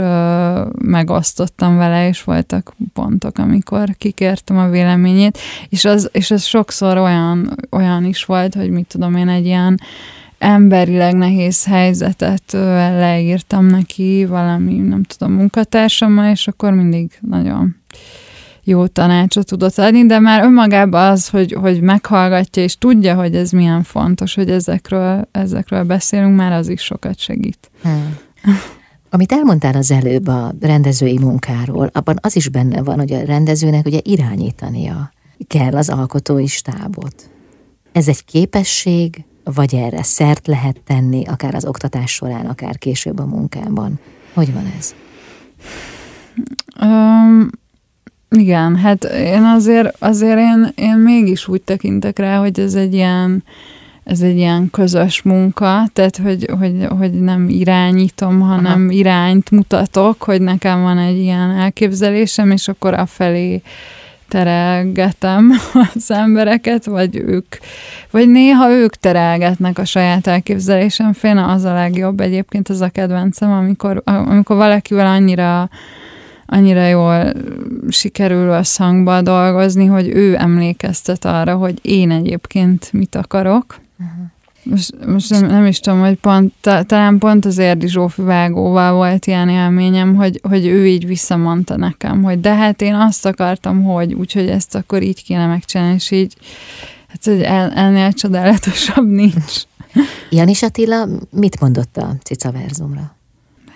megosztottam 0.78 1.76
vele, 1.76 2.09
és 2.09 2.22
voltak 2.22 2.74
pontok, 2.92 3.38
amikor 3.38 3.88
kikértem 3.98 4.59
a 4.59 4.68
véleményét, 4.68 5.38
és 5.68 5.84
az, 5.84 6.09
és 6.12 6.30
az 6.30 6.42
sokszor 6.42 6.96
olyan, 6.96 7.57
olyan 7.70 8.05
is 8.05 8.24
volt, 8.24 8.55
hogy 8.55 8.70
mit 8.70 8.86
tudom 8.86 9.16
én, 9.16 9.28
egy 9.28 9.44
ilyen 9.44 9.80
emberileg 10.38 11.14
nehéz 11.14 11.64
helyzetet 11.64 12.52
leírtam 12.52 13.66
neki 13.66 14.24
valami, 14.28 14.74
nem 14.74 15.02
tudom, 15.02 15.32
munkatársammal, 15.32 16.30
és 16.30 16.48
akkor 16.48 16.72
mindig 16.72 17.11
nagyon 17.20 17.76
jó 18.65 18.87
tanácsot 18.87 19.47
tudott 19.47 19.79
adni, 19.79 20.07
de 20.07 20.19
már 20.19 20.45
önmagában 20.45 21.11
az, 21.11 21.29
hogy, 21.29 21.53
hogy 21.53 21.81
meghallgatja, 21.81 22.62
és 22.62 22.79
tudja, 22.79 23.15
hogy 23.15 23.35
ez 23.35 23.51
milyen 23.51 23.83
fontos, 23.83 24.35
hogy 24.35 24.51
ezekről, 24.51 25.29
ezekről 25.31 25.85
beszélünk, 25.85 26.37
már 26.37 26.53
az 26.53 26.69
is 26.69 26.83
sokat 26.83 27.19
segít. 27.19 27.71
Hmm. 27.83 28.17
Amit 29.11 29.33
elmondtál 29.33 29.75
az 29.75 29.91
előbb 29.91 30.27
a 30.27 30.55
rendezői 30.61 31.19
munkáról, 31.19 31.91
abban 31.93 32.19
az 32.21 32.37
is 32.37 32.49
benne 32.49 32.83
van, 32.83 32.99
hogy 32.99 33.12
a 33.12 33.25
rendezőnek 33.25 33.87
ugye 33.87 33.99
irányítania 34.03 35.12
kell 35.47 35.77
az 35.77 35.89
alkotói 35.89 36.47
stábot. 36.47 37.31
Ez 37.93 38.09
egy 38.09 38.25
képesség, 38.25 39.25
vagy 39.45 39.75
erre 39.75 40.03
szert 40.03 40.47
lehet 40.47 40.81
tenni, 40.87 41.25
akár 41.25 41.55
az 41.55 41.65
oktatás 41.65 42.12
során, 42.12 42.47
akár 42.47 42.79
később 42.79 43.19
a 43.19 43.25
munkában. 43.25 44.01
Hogy 44.33 44.53
van 44.53 44.73
ez? 44.79 44.95
Um, 46.81 47.51
igen, 48.39 48.76
hát 48.76 49.05
én 49.05 49.43
azért, 49.43 49.97
azért 49.99 50.39
én, 50.39 50.72
én 50.74 50.97
mégis 50.97 51.49
úgy 51.49 51.62
tekintek 51.62 52.18
rá, 52.18 52.39
hogy 52.39 52.61
ez 52.61 52.74
egy 52.74 52.95
ilyen, 52.95 53.45
ez 54.05 54.20
egy 54.20 54.37
ilyen 54.37 54.70
közös 54.70 55.22
munka, 55.22 55.82
tehát 55.93 56.16
hogy, 56.16 56.49
hogy, 56.59 56.87
hogy 56.99 57.12
nem 57.12 57.49
irányítom, 57.49 58.41
hanem 58.41 58.82
Aha. 58.82 58.91
irányt 58.91 59.51
mutatok, 59.51 60.22
hogy 60.22 60.41
nekem 60.41 60.82
van 60.82 60.99
egy 60.99 61.18
ilyen 61.18 61.51
elképzelésem, 61.51 62.51
és 62.51 62.68
akkor 62.68 62.95
afelé 62.95 63.62
terelgetem 64.28 65.53
az 65.95 66.11
embereket, 66.11 66.85
vagy 66.85 67.16
ők, 67.16 67.57
vagy 68.11 68.28
néha 68.28 68.70
ők 68.70 68.95
terelgetnek 68.95 69.78
a 69.78 69.85
saját 69.85 70.26
elképzelésem 70.26 71.12
félne, 71.12 71.45
az 71.45 71.64
a 71.64 71.74
legjobb 71.74 72.20
egyébként, 72.20 72.68
az 72.68 72.80
a 72.80 72.89
kedvencem, 72.89 73.53
amikor, 73.53 74.03
amikor 74.05 74.57
valakivel 74.57 75.07
annyira 75.07 75.68
annyira 76.55 76.86
jól 76.86 77.32
sikerül 77.88 78.52
a 78.52 78.62
szangba 78.62 79.22
dolgozni, 79.22 79.86
hogy 79.86 80.09
ő 80.09 80.36
emlékeztet 80.38 81.24
arra, 81.24 81.57
hogy 81.57 81.78
én 81.82 82.11
egyébként 82.11 82.92
mit 82.92 83.14
akarok. 83.14 83.80
Uh-huh. 83.98 84.26
Most, 84.62 85.07
most 85.07 85.30
nem, 85.30 85.46
nem 85.46 85.66
is 85.66 85.80
tudom, 85.80 86.00
hogy 86.00 86.14
pont, 86.14 86.52
talán 86.86 87.18
pont 87.18 87.44
az 87.44 87.59
Érdi 87.59 87.88
Zsófi 87.88 88.22
vágóval 88.22 88.92
volt 88.92 89.26
ilyen 89.26 89.48
élményem, 89.48 90.14
hogy, 90.14 90.40
hogy 90.42 90.66
ő 90.66 90.86
így 90.86 91.07
visszamondta 91.07 91.76
nekem, 91.76 92.22
hogy 92.22 92.40
de 92.40 92.55
hát 92.55 92.82
én 92.82 92.94
azt 92.94 93.26
akartam, 93.26 93.82
hogy 93.82 94.12
úgyhogy 94.12 94.48
ezt 94.48 94.74
akkor 94.74 95.02
így 95.02 95.24
kéne 95.24 95.46
megcsinálni, 95.46 95.94
és 95.94 96.11
így 96.11 96.36
hát 97.09 97.24
hogy 97.24 97.42
el, 97.42 97.70
ennél 97.70 98.12
csodálatosabb 98.12 99.09
nincs. 99.09 99.62
Janis 100.30 100.62
Attila 100.62 101.07
mit 101.30 101.61
mondott 101.61 101.96
a 101.96 102.16
Cica 102.22 102.52
verzumra? 102.52 103.16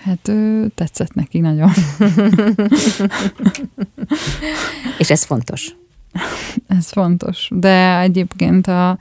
Hát 0.03 0.29
ő 0.29 0.69
tetszett 0.75 1.15
neki 1.15 1.39
nagyon. 1.39 1.71
És 4.99 5.11
ez 5.11 5.25
fontos. 5.25 5.77
ez 6.67 6.89
fontos. 6.91 7.49
De 7.53 8.01
egyébként 8.01 8.67
a 8.67 8.99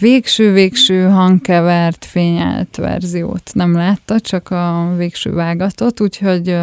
végső-végső 0.00 1.08
hangkevert, 1.08 2.04
fényelt 2.04 2.76
verziót 2.76 3.50
nem 3.54 3.72
látta, 3.72 4.20
csak 4.20 4.50
a 4.50 4.94
végső 4.96 5.32
vágatot, 5.32 6.00
úgyhogy, 6.00 6.56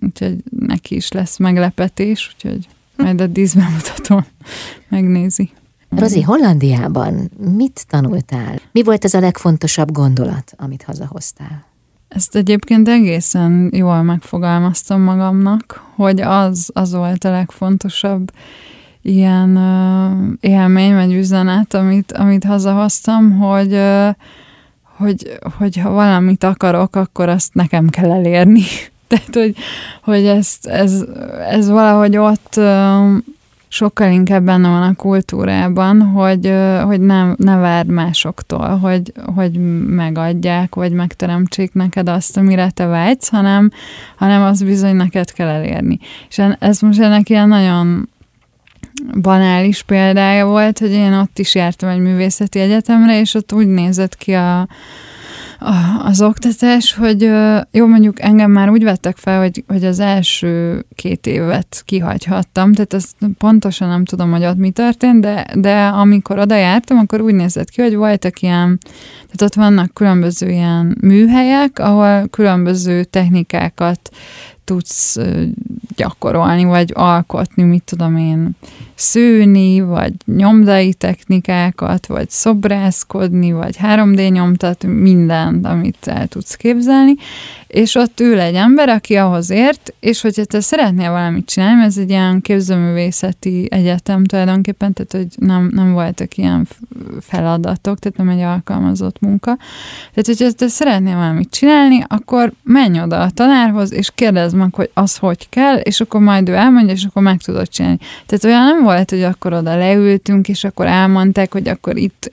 úgyhogy 0.00 0.36
neki 0.58 0.94
is 0.94 1.12
lesz 1.12 1.38
meglepetés, 1.38 2.34
úgyhogy 2.34 2.66
majd 2.96 3.20
a 3.20 3.26
díszbemutatón 3.26 4.26
megnézi. 4.88 5.50
Rozi, 5.88 6.22
Hollandiában 6.22 7.30
mit 7.38 7.84
tanultál? 7.88 8.60
Mi 8.72 8.82
volt 8.82 9.04
ez 9.04 9.14
a 9.14 9.20
legfontosabb 9.20 9.92
gondolat, 9.92 10.52
amit 10.56 10.82
hazahoztál? 10.82 11.71
Ezt 12.14 12.36
egyébként 12.36 12.88
egészen 12.88 13.70
jól 13.74 14.02
megfogalmaztam 14.02 15.00
magamnak, 15.00 15.82
hogy 15.94 16.20
az, 16.20 16.70
az 16.74 16.92
volt 16.92 17.24
a 17.24 17.30
legfontosabb 17.30 18.32
ilyen 19.02 19.56
uh, 19.56 20.32
élmény, 20.40 20.94
vagy 20.94 21.12
üzenet, 21.12 21.74
amit, 21.74 22.12
amit 22.12 22.44
hazahoztam, 22.44 23.38
hogy, 23.38 23.72
uh, 23.72 24.08
hogy, 24.96 25.38
hogy 25.58 25.76
ha 25.76 25.90
valamit 25.90 26.44
akarok, 26.44 26.96
akkor 26.96 27.28
azt 27.28 27.54
nekem 27.54 27.88
kell 27.88 28.10
elérni. 28.10 28.62
Tehát, 29.08 29.34
hogy, 29.34 29.56
hogy 30.02 30.26
ezt, 30.26 30.66
ez, 30.66 31.04
ez 31.48 31.68
valahogy 31.68 32.16
ott 32.16 32.54
uh, 32.56 33.16
sokkal 33.72 34.10
inkább 34.10 34.44
benne 34.44 34.68
van 34.68 34.82
a 34.82 34.94
kultúrában, 34.94 36.02
hogy, 36.02 36.54
hogy 36.84 37.00
ne, 37.00 37.32
ne 37.36 37.56
várd 37.56 37.88
másoktól, 37.88 38.78
hogy, 38.78 39.12
hogy 39.34 39.52
megadják, 39.86 40.74
vagy 40.74 40.92
megteremtsék 40.92 41.72
neked 41.72 42.08
azt, 42.08 42.36
amire 42.36 42.70
te 42.70 42.86
vágysz, 42.86 43.28
hanem, 43.28 43.70
hanem 44.16 44.42
az 44.42 44.62
bizony 44.62 44.96
neked 44.96 45.32
kell 45.32 45.48
elérni. 45.48 45.98
És 46.28 46.40
ez 46.58 46.80
most 46.80 47.00
ennek 47.00 47.28
ilyen 47.28 47.48
nagyon 47.48 48.08
banális 49.20 49.82
példája 49.82 50.46
volt, 50.46 50.78
hogy 50.78 50.92
én 50.92 51.12
ott 51.12 51.38
is 51.38 51.54
jártam 51.54 51.88
egy 51.88 52.00
művészeti 52.00 52.58
egyetemre, 52.58 53.20
és 53.20 53.34
ott 53.34 53.52
úgy 53.52 53.66
nézett 53.66 54.16
ki 54.16 54.32
a, 54.32 54.68
az 56.02 56.22
oktatás, 56.22 56.94
hogy 56.94 57.30
jó, 57.70 57.86
mondjuk 57.86 58.20
engem 58.20 58.50
már 58.50 58.70
úgy 58.70 58.84
vettek 58.84 59.16
fel, 59.16 59.40
hogy, 59.40 59.64
hogy 59.66 59.84
az 59.84 59.98
első 59.98 60.84
két 60.94 61.26
évet 61.26 61.82
kihagyhattam, 61.84 62.72
tehát 62.72 62.94
ezt 62.94 63.16
pontosan 63.38 63.88
nem 63.88 64.04
tudom, 64.04 64.30
hogy 64.30 64.44
ott 64.44 64.56
mi 64.56 64.70
történt, 64.70 65.20
de, 65.20 65.46
de 65.54 65.86
amikor 65.86 66.38
oda 66.38 66.56
jártam, 66.56 66.98
akkor 66.98 67.20
úgy 67.20 67.34
nézett 67.34 67.70
ki, 67.70 67.82
hogy 67.82 67.94
voltak 67.94 68.40
ilyen, 68.40 68.78
tehát 69.12 69.42
ott 69.42 69.54
vannak 69.54 69.94
különböző 69.94 70.50
ilyen 70.50 70.96
műhelyek, 71.00 71.78
ahol 71.78 72.28
különböző 72.28 73.04
technikákat 73.04 74.10
tudsz 74.64 75.18
gyakorolni, 75.96 76.64
vagy 76.64 76.92
alkotni, 76.94 77.62
mit 77.62 77.82
tudom 77.82 78.16
én, 78.16 78.50
szőni, 78.94 79.80
vagy 79.80 80.12
nyomdai 80.24 80.94
technikákat, 80.94 82.06
vagy 82.06 82.30
szobrászkodni, 82.30 83.52
vagy 83.52 83.76
3D 83.82 84.32
nyomtat, 84.32 84.84
mindent, 84.84 85.66
amit 85.66 86.06
el 86.06 86.26
tudsz 86.26 86.54
képzelni, 86.54 87.14
és 87.72 87.94
ott 87.94 88.20
ül 88.20 88.40
egy 88.40 88.54
ember, 88.54 88.88
aki 88.88 89.14
ahhoz 89.16 89.50
ért, 89.50 89.94
és 90.00 90.20
hogyha 90.20 90.44
te 90.44 90.60
szeretnél 90.60 91.10
valamit 91.10 91.46
csinálni, 91.46 91.82
ez 91.82 91.96
egy 91.98 92.10
ilyen 92.10 92.40
képzőművészeti 92.40 93.66
egyetem 93.70 94.24
tulajdonképpen, 94.24 94.92
tehát 94.92 95.12
hogy 95.12 95.46
nem, 95.46 95.70
nem 95.74 95.92
voltak 95.92 96.36
ilyen 96.36 96.68
feladatok, 97.20 97.98
tehát 97.98 98.18
nem 98.18 98.28
egy 98.28 98.40
alkalmazott 98.40 99.20
munka. 99.20 99.56
Tehát, 100.14 100.26
hogyha 100.26 100.50
te 100.50 100.68
szeretnél 100.68 101.14
valamit 101.14 101.50
csinálni, 101.50 102.04
akkor 102.08 102.52
menj 102.62 103.00
oda 103.00 103.20
a 103.20 103.30
tanárhoz, 103.30 103.92
és 103.92 104.10
kérdezd 104.14 104.56
meg, 104.56 104.74
hogy 104.74 104.90
az 104.94 105.16
hogy 105.16 105.48
kell, 105.48 105.76
és 105.76 106.00
akkor 106.00 106.20
majd 106.20 106.48
ő 106.48 106.54
elmondja, 106.54 106.92
és 106.92 107.04
akkor 107.04 107.22
meg 107.22 107.40
tudod 107.40 107.68
csinálni. 107.68 107.98
Tehát 108.26 108.44
olyan 108.44 108.64
nem 108.64 108.82
volt, 108.82 109.10
hogy 109.10 109.22
akkor 109.22 109.52
oda 109.52 109.76
leültünk, 109.76 110.48
és 110.48 110.64
akkor 110.64 110.86
elmondták, 110.86 111.52
hogy 111.52 111.68
akkor 111.68 111.96
itt 111.96 112.28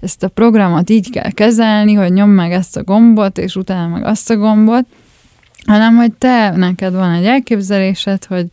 ezt 0.00 0.22
a 0.22 0.28
programot 0.28 0.90
így 0.90 1.10
kell 1.10 1.30
kezelni, 1.30 1.92
hogy 1.92 2.12
nyom 2.12 2.30
meg 2.30 2.52
ezt 2.52 2.76
a 2.76 2.82
gombot, 2.82 3.38
és 3.38 3.56
utána 3.56 3.88
meg 3.88 4.04
azt 4.04 4.30
a 4.30 4.36
gombot, 4.36 4.58
hanem 5.66 5.96
hogy 5.96 6.12
te, 6.12 6.50
neked 6.56 6.94
van 6.94 7.12
egy 7.12 7.24
elképzelésed, 7.24 8.24
hogy 8.24 8.46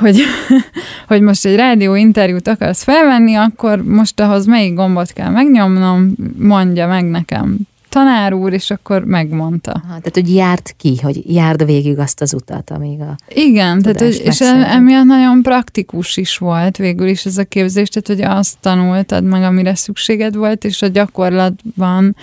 hogy, 0.00 0.20
hogy 1.08 1.20
most 1.20 1.46
egy 1.46 1.56
rádió 1.56 1.94
interjút 1.94 2.48
akarsz 2.48 2.82
felvenni, 2.82 3.34
akkor 3.34 3.84
most 3.84 4.20
ahhoz 4.20 4.46
melyik 4.46 4.74
gombot 4.74 5.12
kell 5.12 5.30
megnyomnom, 5.30 6.14
mondja 6.38 6.86
meg 6.86 7.04
nekem 7.04 7.56
tanár 7.90 8.32
úr, 8.32 8.52
és 8.52 8.70
akkor 8.70 9.04
megmondta. 9.04 9.70
Aha, 9.70 9.86
tehát, 9.86 10.14
hogy 10.14 10.34
járt 10.34 10.74
ki, 10.78 10.98
hogy 11.02 11.34
járd 11.34 11.64
végig 11.64 11.98
azt 11.98 12.20
az 12.20 12.34
utat, 12.34 12.70
amíg 12.70 13.00
a 13.00 13.16
Igen, 13.28 13.82
tehát, 13.82 14.00
hogy, 14.00 14.20
és 14.24 14.40
emiatt 14.40 15.04
nagyon 15.04 15.42
praktikus 15.42 16.16
is 16.16 16.38
volt 16.38 16.76
végül 16.76 17.08
is 17.08 17.26
ez 17.26 17.38
a 17.38 17.44
képzés, 17.44 17.88
tehát, 17.88 18.08
hogy 18.08 18.36
azt 18.38 18.56
tanultad 18.60 19.24
meg, 19.24 19.42
amire 19.42 19.74
szükséged 19.74 20.34
volt, 20.34 20.64
és 20.64 20.82
a 20.82 20.86
gyakorlatban 20.86 22.16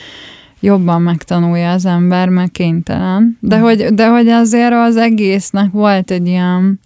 jobban 0.60 1.02
megtanulja 1.02 1.72
az 1.72 1.86
ember, 1.86 2.30
meg 2.30 2.52
kénytelen. 2.52 3.38
De 3.42 3.58
mm. 3.58 3.62
hogy, 3.62 3.86
de 3.86 4.08
hogy 4.08 4.28
azért 4.28 4.74
az 4.74 4.96
egésznek 4.96 5.72
volt 5.72 6.12
egy 6.12 6.28
ilyen, 6.28 6.80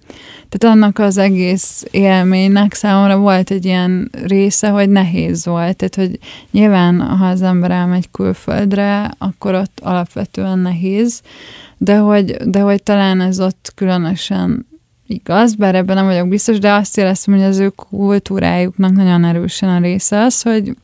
tehát 0.49 0.75
annak 0.75 0.99
az 0.99 1.17
egész 1.17 1.85
élménynek 1.91 2.73
számomra 2.73 3.17
volt 3.17 3.51
egy 3.51 3.65
ilyen 3.65 4.11
része, 4.25 4.69
hogy 4.69 4.89
nehéz 4.89 5.45
volt. 5.45 5.75
Tehát, 5.75 5.95
hogy 5.95 6.19
nyilván, 6.51 7.01
ha 7.01 7.25
az 7.25 7.41
ember 7.41 7.71
elmegy 7.71 8.11
külföldre, 8.11 9.11
akkor 9.17 9.55
ott 9.55 9.79
alapvetően 9.83 10.59
nehéz, 10.59 11.21
de 11.77 11.97
hogy, 11.97 12.31
de 12.31 12.59
hogy 12.59 12.83
talán 12.83 13.21
ez 13.21 13.39
ott 13.39 13.71
különösen 13.75 14.69
igaz, 15.07 15.55
bár 15.55 15.75
ebben 15.75 15.95
nem 15.95 16.05
vagyok 16.05 16.27
biztos, 16.27 16.59
de 16.59 16.73
azt 16.73 16.97
éreztem, 16.97 17.33
hogy 17.33 17.43
az 17.43 17.59
ő 17.59 17.69
kultúrájuknak 17.69 18.91
nagyon 18.91 19.23
erősen 19.23 19.69
a 19.69 19.79
része 19.79 20.19
az, 20.19 20.41
hogy, 20.41 20.75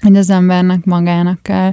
hogy 0.00 0.16
az 0.16 0.30
embernek 0.30 0.84
magának 0.84 1.42
kell 1.42 1.72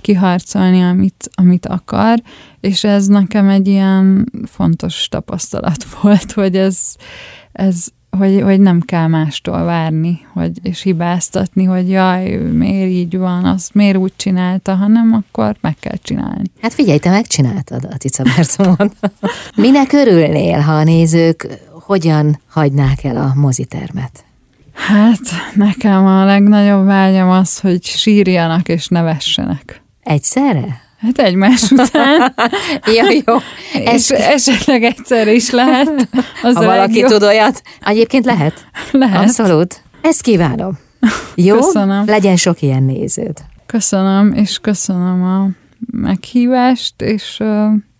kiharcolni, 0.00 0.82
amit, 0.82 1.30
amit 1.34 1.66
akar, 1.66 2.22
és 2.60 2.84
ez 2.84 3.06
nekem 3.06 3.48
egy 3.48 3.68
ilyen 3.68 4.32
fontos 4.44 5.08
tapasztalat 5.08 5.84
volt, 6.02 6.32
hogy 6.32 6.56
ez, 6.56 6.94
ez 7.52 7.86
hogy, 8.18 8.40
hogy 8.42 8.60
nem 8.60 8.80
kell 8.80 9.06
mástól 9.06 9.64
várni, 9.64 10.20
hogy, 10.32 10.50
és 10.62 10.82
hibáztatni, 10.82 11.64
hogy 11.64 11.90
jaj, 11.90 12.36
miért 12.36 12.90
így 12.90 13.16
van, 13.18 13.44
azt 13.44 13.74
miért 13.74 13.96
úgy 13.96 14.12
csinálta, 14.16 14.74
hanem 14.74 15.12
akkor 15.12 15.56
meg 15.60 15.76
kell 15.80 15.96
csinálni. 16.02 16.50
Hát 16.60 16.72
figyelj, 16.72 16.98
te 16.98 17.10
megcsináltad 17.10 17.88
a 17.90 17.96
Tica 17.96 18.22
Bercomon. 18.22 18.92
Minek 19.56 19.92
örülnél, 19.92 20.60
ha 20.60 20.72
a 20.72 20.84
nézők 20.84 21.46
hogyan 21.72 22.40
hagynák 22.48 23.04
el 23.04 23.16
a 23.16 23.32
mozitermet? 23.34 24.24
Hát 24.72 25.20
nekem 25.54 26.06
a 26.06 26.24
legnagyobb 26.24 26.84
vágyam 26.84 27.30
az, 27.30 27.58
hogy 27.58 27.84
sírjanak 27.84 28.68
és 28.68 28.88
nevessenek. 28.88 29.82
Egyszerre? 30.02 30.88
Hát 31.00 31.18
egymás 31.18 31.70
után. 31.70 32.34
ja, 32.96 33.04
jó. 33.26 33.36
Ez... 33.84 33.94
És 33.94 34.10
esetleg 34.10 34.82
egyszerre 34.82 35.32
is 35.32 35.50
lehet. 35.50 36.08
Az 36.42 36.54
ha 36.54 36.64
valaki 36.64 37.00
legjobb. 37.00 37.10
tud 37.10 37.22
olyat, 37.22 37.62
egyébként 37.80 38.24
lehet. 38.24 38.66
Lehet. 38.90 39.22
Abszolút. 39.22 39.82
Ezt 40.02 40.20
kívánom. 40.20 40.78
Jó? 41.34 41.56
Köszönöm. 41.56 42.06
Legyen 42.06 42.36
sok 42.36 42.62
ilyen 42.62 42.82
néződ. 42.82 43.38
Köszönöm, 43.66 44.32
és 44.32 44.58
köszönöm 44.58 45.22
a 45.22 45.48
meghívást, 45.90 47.02
és, 47.02 47.42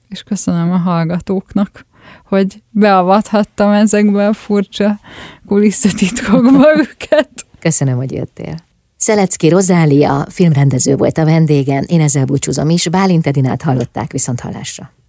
és 0.09 0.23
köszönöm 0.23 0.73
a 0.73 0.77
hallgatóknak, 0.77 1.87
hogy 2.29 2.63
beavathattam 2.71 3.73
ezekbe 3.73 4.27
a 4.29 4.33
furcsa 4.33 4.99
kulisszatitkokba 5.47 6.67
őket. 6.81 7.31
Köszönöm, 7.59 7.97
hogy 7.97 8.13
jöttél. 8.13 8.55
Szelecki 9.03 9.49
Rozália 9.49 10.27
filmrendező 10.31 10.97
volt 10.97 11.19
a 11.19 11.25
vendégen, 11.25 11.85
én 11.89 12.01
ezzel 12.01 12.25
búcsúzom 12.25 12.71
is, 12.71 12.89
Bálint 12.89 13.27
Edinát 13.27 13.63
hallották 13.63 14.13
viszont 14.13 14.41
hallásra. 14.41 15.00